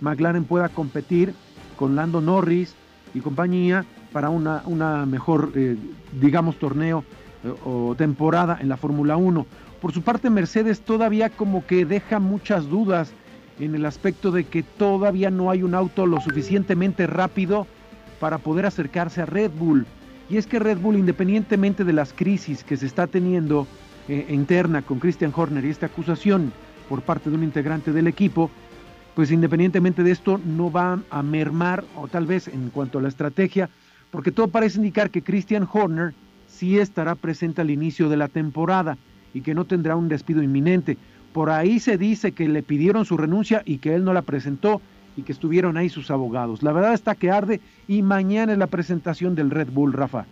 McLaren 0.00 0.44
pueda 0.44 0.70
competir 0.70 1.34
con 1.76 1.96
Lando 1.96 2.22
Norris 2.22 2.74
y 3.12 3.20
compañía 3.20 3.84
para 4.10 4.30
una, 4.30 4.62
una 4.64 5.04
mejor, 5.04 5.52
eh, 5.54 5.76
digamos, 6.18 6.56
torneo 6.56 7.04
eh, 7.44 7.52
o 7.66 7.94
temporada 7.94 8.56
en 8.58 8.70
la 8.70 8.78
Fórmula 8.78 9.18
1. 9.18 9.46
Por 9.82 9.92
su 9.92 10.00
parte, 10.00 10.30
Mercedes 10.30 10.80
todavía 10.80 11.28
como 11.28 11.66
que 11.66 11.84
deja 11.84 12.20
muchas 12.20 12.70
dudas 12.70 13.12
en 13.60 13.74
el 13.74 13.84
aspecto 13.84 14.30
de 14.30 14.44
que 14.44 14.62
todavía 14.62 15.30
no 15.30 15.50
hay 15.50 15.62
un 15.62 15.74
auto 15.74 16.06
lo 16.06 16.22
suficientemente 16.22 17.06
rápido 17.06 17.66
para 18.18 18.38
poder 18.38 18.64
acercarse 18.64 19.20
a 19.20 19.26
Red 19.26 19.50
Bull. 19.58 19.84
Y 20.30 20.38
es 20.38 20.46
que 20.46 20.58
Red 20.58 20.78
Bull, 20.78 20.96
independientemente 20.96 21.84
de 21.84 21.92
las 21.92 22.14
crisis 22.14 22.64
que 22.64 22.78
se 22.78 22.86
está 22.86 23.06
teniendo, 23.08 23.66
eh, 24.08 24.26
interna 24.28 24.82
con 24.82 24.98
Christian 24.98 25.32
Horner 25.34 25.64
y 25.64 25.70
esta 25.70 25.86
acusación 25.86 26.52
por 26.88 27.02
parte 27.02 27.30
de 27.30 27.36
un 27.36 27.42
integrante 27.42 27.92
del 27.92 28.06
equipo, 28.06 28.50
pues 29.14 29.30
independientemente 29.30 30.02
de 30.02 30.10
esto 30.10 30.40
no 30.44 30.70
va 30.70 31.00
a 31.10 31.22
mermar 31.22 31.84
o 31.96 32.08
tal 32.08 32.26
vez 32.26 32.48
en 32.48 32.70
cuanto 32.70 32.98
a 32.98 33.02
la 33.02 33.08
estrategia, 33.08 33.70
porque 34.10 34.32
todo 34.32 34.48
parece 34.48 34.78
indicar 34.78 35.10
que 35.10 35.22
Christian 35.22 35.68
Horner 35.70 36.14
sí 36.46 36.78
estará 36.78 37.14
presente 37.14 37.60
al 37.60 37.70
inicio 37.70 38.08
de 38.08 38.16
la 38.16 38.28
temporada 38.28 38.96
y 39.32 39.40
que 39.40 39.54
no 39.54 39.64
tendrá 39.64 39.96
un 39.96 40.08
despido 40.08 40.42
inminente. 40.42 40.96
Por 41.32 41.50
ahí 41.50 41.80
se 41.80 41.98
dice 41.98 42.32
que 42.32 42.48
le 42.48 42.62
pidieron 42.62 43.04
su 43.04 43.16
renuncia 43.16 43.62
y 43.64 43.78
que 43.78 43.94
él 43.94 44.04
no 44.04 44.12
la 44.12 44.22
presentó 44.22 44.80
y 45.16 45.22
que 45.22 45.32
estuvieron 45.32 45.76
ahí 45.76 45.88
sus 45.88 46.10
abogados. 46.10 46.62
La 46.62 46.72
verdad 46.72 46.94
está 46.94 47.14
que 47.14 47.30
arde 47.30 47.60
y 47.88 48.02
mañana 48.02 48.52
es 48.52 48.58
la 48.58 48.66
presentación 48.66 49.34
del 49.34 49.50
Red 49.50 49.68
Bull, 49.72 49.92
Rafa. 49.92 50.26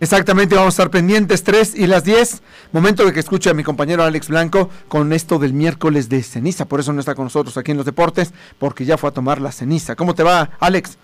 Exactamente, 0.00 0.54
vamos 0.54 0.78
a 0.78 0.82
estar 0.82 0.90
pendientes 0.92 1.42
3 1.42 1.76
y 1.76 1.88
las 1.88 2.04
10. 2.04 2.42
Momento 2.72 3.04
de 3.04 3.12
que 3.12 3.18
escuche 3.18 3.50
a 3.50 3.54
mi 3.54 3.64
compañero 3.64 4.04
Alex 4.04 4.28
Blanco 4.28 4.70
con 4.86 5.12
esto 5.12 5.40
del 5.40 5.52
miércoles 5.52 6.08
de 6.08 6.22
ceniza. 6.22 6.66
Por 6.66 6.78
eso 6.78 6.92
no 6.92 7.00
está 7.00 7.16
con 7.16 7.24
nosotros 7.24 7.56
aquí 7.56 7.72
en 7.72 7.78
los 7.78 7.86
deportes, 7.86 8.32
porque 8.58 8.84
ya 8.84 8.96
fue 8.96 9.10
a 9.10 9.12
tomar 9.12 9.40
la 9.40 9.50
ceniza. 9.50 9.96
¿Cómo 9.96 10.14
te 10.14 10.22
va, 10.22 10.50
Alex? 10.60 10.98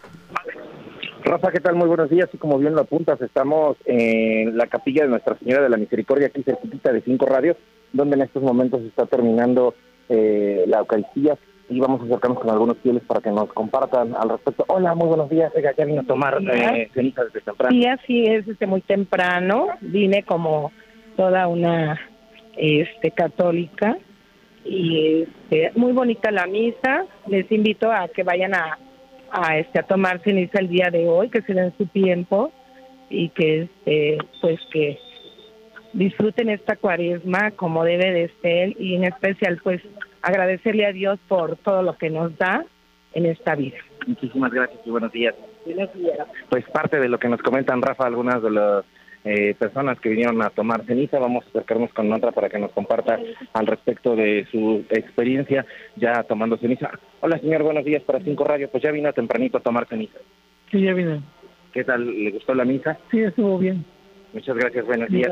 Rafa, 1.25 1.51
¿qué 1.51 1.59
tal? 1.59 1.75
Muy 1.75 1.89
buenos 1.89 2.09
días. 2.09 2.29
Y 2.33 2.39
como 2.39 2.57
bien 2.57 2.75
lo 2.75 2.83
apuntas, 2.83 3.21
estamos 3.21 3.77
en 3.85 4.57
la 4.57 4.69
capilla 4.69 5.03
de 5.03 5.09
Nuestra 5.09 5.37
Señora 5.41 5.65
de 5.65 5.71
la 5.71 5.77
Misericordia, 5.77 6.29
aquí 6.29 6.45
cerquita 6.45 6.93
de 6.93 7.03
Cinco 7.03 7.27
Radios, 7.27 7.57
donde 7.93 8.15
en 8.15 8.23
estos 8.23 8.45
momentos 8.45 8.81
está 8.83 9.07
terminando 9.07 9.75
eh, 10.09 10.65
la 10.69 10.79
Eucaristía 10.79 11.37
y 11.69 11.81
vamos 11.81 12.01
a 12.01 12.05
acercarnos 12.05 12.41
con 12.41 12.51
algunos 12.51 12.79
fieles 12.79 13.03
para 13.05 13.21
que 13.21 13.31
nos 13.31 13.53
compartan 13.53 14.15
al 14.17 14.29
respecto. 14.29 14.65
Hola, 14.69 14.95
muy 14.95 15.09
buenos 15.09 15.31
días. 15.31 15.53
Oiga, 15.55 15.73
ya 15.77 15.85
vino 15.85 16.03
a 16.03 16.05
tomar 16.05 16.39
eh, 16.43 16.91
ceniza 16.93 17.25
desde 17.25 17.41
temprano. 17.41 17.75
Sí, 17.75 17.87
así 17.87 18.25
es, 18.25 18.47
desde 18.47 18.67
muy 18.67 18.83
temprano. 18.83 19.69
Vine 19.81 20.23
como 20.25 20.73
toda 21.17 21.49
una 21.49 22.01
este 22.57 23.11
católica 23.11 23.97
y 24.65 25.23
este, 25.23 25.73
muy 25.75 25.93
bonita 25.93 26.31
la 26.31 26.47
misa. 26.47 27.07
Les 27.27 27.51
invito 27.51 27.91
a 27.91 28.09
que 28.09 28.23
vayan 28.23 28.55
a, 28.55 28.79
a 29.31 29.59
este 29.59 29.81
a 29.81 29.85
tomar 29.85 30.21
ceniza 30.23 30.61
el 30.61 30.69
día 30.69 30.91
de 30.91 31.09
hoy, 31.09 31.31
que 31.31 31.43
se 31.43 31.55
den 31.55 31.73
su 31.79 31.87
tiempo 31.87 32.53
y 33.09 33.31
que 33.31 33.63
este 33.63 34.19
pues 34.41 34.61
que 34.71 34.99
disfruten 35.95 36.51
esta 36.51 36.77
cuaresma 36.77 37.53
como 37.53 37.85
debe 37.85 38.13
de 38.13 38.31
ser 38.43 38.81
y 38.81 38.97
en 38.97 39.05
especial 39.05 39.61
pues 39.63 39.81
agradecerle 40.25 40.87
a 40.87 40.93
Dios 40.93 41.19
por 41.29 41.57
todo 41.57 41.83
lo 41.83 41.97
que 41.97 42.11
nos 42.11 42.37
da 42.39 42.65
en 43.13 43.27
esta 43.27 43.55
vida. 43.55 43.77
Muchísimas 44.07 44.53
gracias 44.53 44.81
y 44.85 44.91
buenos 44.91 45.13
días. 45.13 45.35
Buenos 45.65 45.93
días. 45.95 46.19
Pues 46.49 46.65
parte 46.71 46.99
de 46.99 47.09
lo 47.09 47.19
que 47.19 47.29
nos 47.29 47.41
comentan, 47.43 47.81
Rafa, 47.81 48.07
algunas 48.07 48.43
de 48.43 48.51
las 48.51 48.85
eh, 49.25 49.55
personas 49.59 49.99
que 50.01 50.11
vinieron 50.11 50.43
a 50.43 50.51
tomar 50.51 50.85
ceniza, 50.85 51.19
vamos 51.19 51.45
a 51.45 51.49
acercarnos 51.49 51.93
con 51.93 52.13
otra 52.13 52.33
para 52.33 52.49
que 52.49 52.59
nos 52.59 52.73
comparta 52.73 53.19
al 53.53 53.67
respecto 53.67 54.17
de 54.17 54.47
su 54.51 54.85
experiencia 54.91 55.65
ya 55.97 56.23
tomando 56.25 56.57
ceniza. 56.59 56.91
Hola, 57.21 57.39
señor, 57.39 57.63
buenos 57.63 57.85
días 57.85 58.03
para 58.03 58.21
Cinco 58.21 58.45
Radio. 58.45 58.69
Pues 58.71 58.83
ya 58.83 58.91
vino 58.91 59.13
tempranito 59.13 59.59
a 59.59 59.63
tomar 59.63 59.87
ceniza. 59.89 60.19
Sí, 60.71 60.83
ya 60.83 60.93
vine. 60.93 61.23
¿Qué 61.73 61.85
tal? 61.85 62.07
¿Le 62.07 62.31
gustó 62.33 62.55
la 62.55 62.65
misa? 62.65 62.99
Sí, 63.11 63.21
estuvo 63.21 63.59
bien. 63.59 63.85
Muchas 64.33 64.57
gracias, 64.57 64.85
buenos 64.85 65.09
días. 65.09 65.31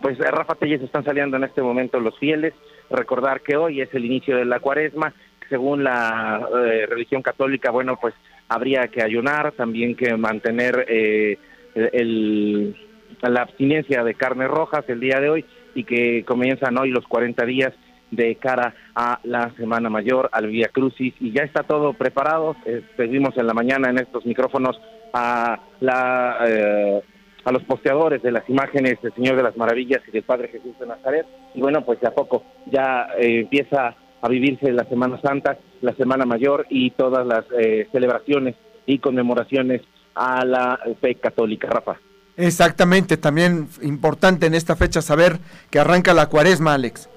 Pues 0.00 0.18
eh, 0.18 0.30
Rafa 0.30 0.54
Telles 0.56 0.82
están 0.82 1.04
saliendo 1.04 1.36
en 1.36 1.44
este 1.44 1.62
momento 1.62 2.00
los 2.00 2.18
fieles. 2.18 2.54
Recordar 2.92 3.40
que 3.40 3.56
hoy 3.56 3.80
es 3.80 3.92
el 3.94 4.04
inicio 4.04 4.36
de 4.36 4.44
la 4.44 4.60
cuaresma. 4.60 5.12
Según 5.48 5.84
la 5.84 6.48
eh, 6.64 6.86
religión 6.86 7.22
católica, 7.22 7.70
bueno, 7.70 7.98
pues 8.00 8.14
habría 8.48 8.88
que 8.88 9.02
ayunar, 9.02 9.52
también 9.52 9.94
que 9.96 10.16
mantener 10.16 10.86
eh, 10.88 11.38
el, 11.74 12.76
la 13.20 13.42
abstinencia 13.42 14.02
de 14.04 14.14
carnes 14.14 14.48
rojas 14.48 14.84
el 14.88 15.00
día 15.00 15.20
de 15.20 15.30
hoy 15.30 15.44
y 15.74 15.84
que 15.84 16.24
comienzan 16.24 16.78
hoy 16.78 16.90
los 16.90 17.06
40 17.06 17.44
días 17.44 17.72
de 18.10 18.36
cara 18.36 18.74
a 18.94 19.20
la 19.24 19.50
Semana 19.56 19.88
Mayor, 19.88 20.28
al 20.32 20.48
Vía 20.48 20.68
Crucis, 20.68 21.14
y 21.18 21.32
ya 21.32 21.44
está 21.44 21.62
todo 21.62 21.94
preparado. 21.94 22.56
Eh, 22.66 22.82
seguimos 22.96 23.36
en 23.38 23.46
la 23.46 23.54
mañana 23.54 23.88
en 23.88 23.98
estos 23.98 24.26
micrófonos 24.26 24.78
a 25.14 25.58
la 25.80 26.38
eh, 26.46 27.02
a 27.44 27.52
los 27.52 27.62
posteadores 27.64 28.22
de 28.22 28.32
las 28.32 28.48
imágenes 28.48 29.00
del 29.02 29.12
Señor 29.14 29.36
de 29.36 29.42
las 29.42 29.56
Maravillas 29.56 30.02
y 30.06 30.10
del 30.10 30.22
Padre 30.22 30.48
Jesús 30.48 30.78
de 30.78 30.86
Nazaret. 30.86 31.26
Y 31.54 31.60
bueno, 31.60 31.84
pues 31.84 32.00
de 32.00 32.08
a 32.08 32.14
poco 32.14 32.44
ya 32.70 33.08
eh, 33.18 33.40
empieza 33.40 33.96
a 34.20 34.28
vivirse 34.28 34.70
la 34.72 34.84
Semana 34.84 35.20
Santa, 35.20 35.58
la 35.80 35.94
Semana 35.94 36.24
Mayor 36.24 36.66
y 36.70 36.90
todas 36.92 37.26
las 37.26 37.44
eh, 37.58 37.88
celebraciones 37.90 38.54
y 38.86 38.98
conmemoraciones 38.98 39.82
a 40.14 40.44
la 40.44 40.78
fe 41.00 41.16
católica, 41.16 41.68
Rafa. 41.68 41.98
Exactamente, 42.36 43.16
también 43.16 43.66
importante 43.82 44.46
en 44.46 44.54
esta 44.54 44.76
fecha 44.76 45.02
saber 45.02 45.38
que 45.70 45.78
arranca 45.78 46.14
la 46.14 46.28
cuaresma, 46.28 46.74
Alex. 46.74 47.08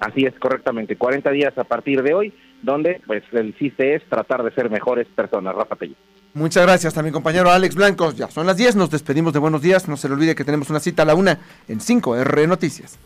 Así 0.00 0.24
es, 0.24 0.34
correctamente. 0.38 0.96
40 0.96 1.30
días 1.30 1.56
a 1.58 1.64
partir 1.64 2.02
de 2.02 2.14
hoy, 2.14 2.32
donde 2.62 3.00
pues 3.06 3.22
el 3.32 3.56
chiste 3.56 3.94
es 3.94 4.02
tratar 4.08 4.42
de 4.42 4.52
ser 4.52 4.70
mejores 4.70 5.06
personas, 5.08 5.54
Rafa 5.54 5.76
Tello. 5.76 5.94
Muchas 6.34 6.64
gracias 6.64 6.92
también 6.92 7.12
compañero 7.12 7.50
Alex 7.52 7.76
Blanco. 7.76 8.10
Ya 8.10 8.28
son 8.28 8.46
las 8.46 8.56
10, 8.56 8.74
nos 8.74 8.90
despedimos 8.90 9.32
de 9.32 9.38
buenos 9.38 9.62
días. 9.62 9.86
No 9.86 9.96
se 9.96 10.08
le 10.08 10.14
olvide 10.14 10.34
que 10.34 10.44
tenemos 10.44 10.68
una 10.68 10.80
cita 10.80 11.02
a 11.02 11.06
la 11.06 11.14
una 11.14 11.38
en 11.68 11.78
5R 11.78 12.48
Noticias. 12.48 12.98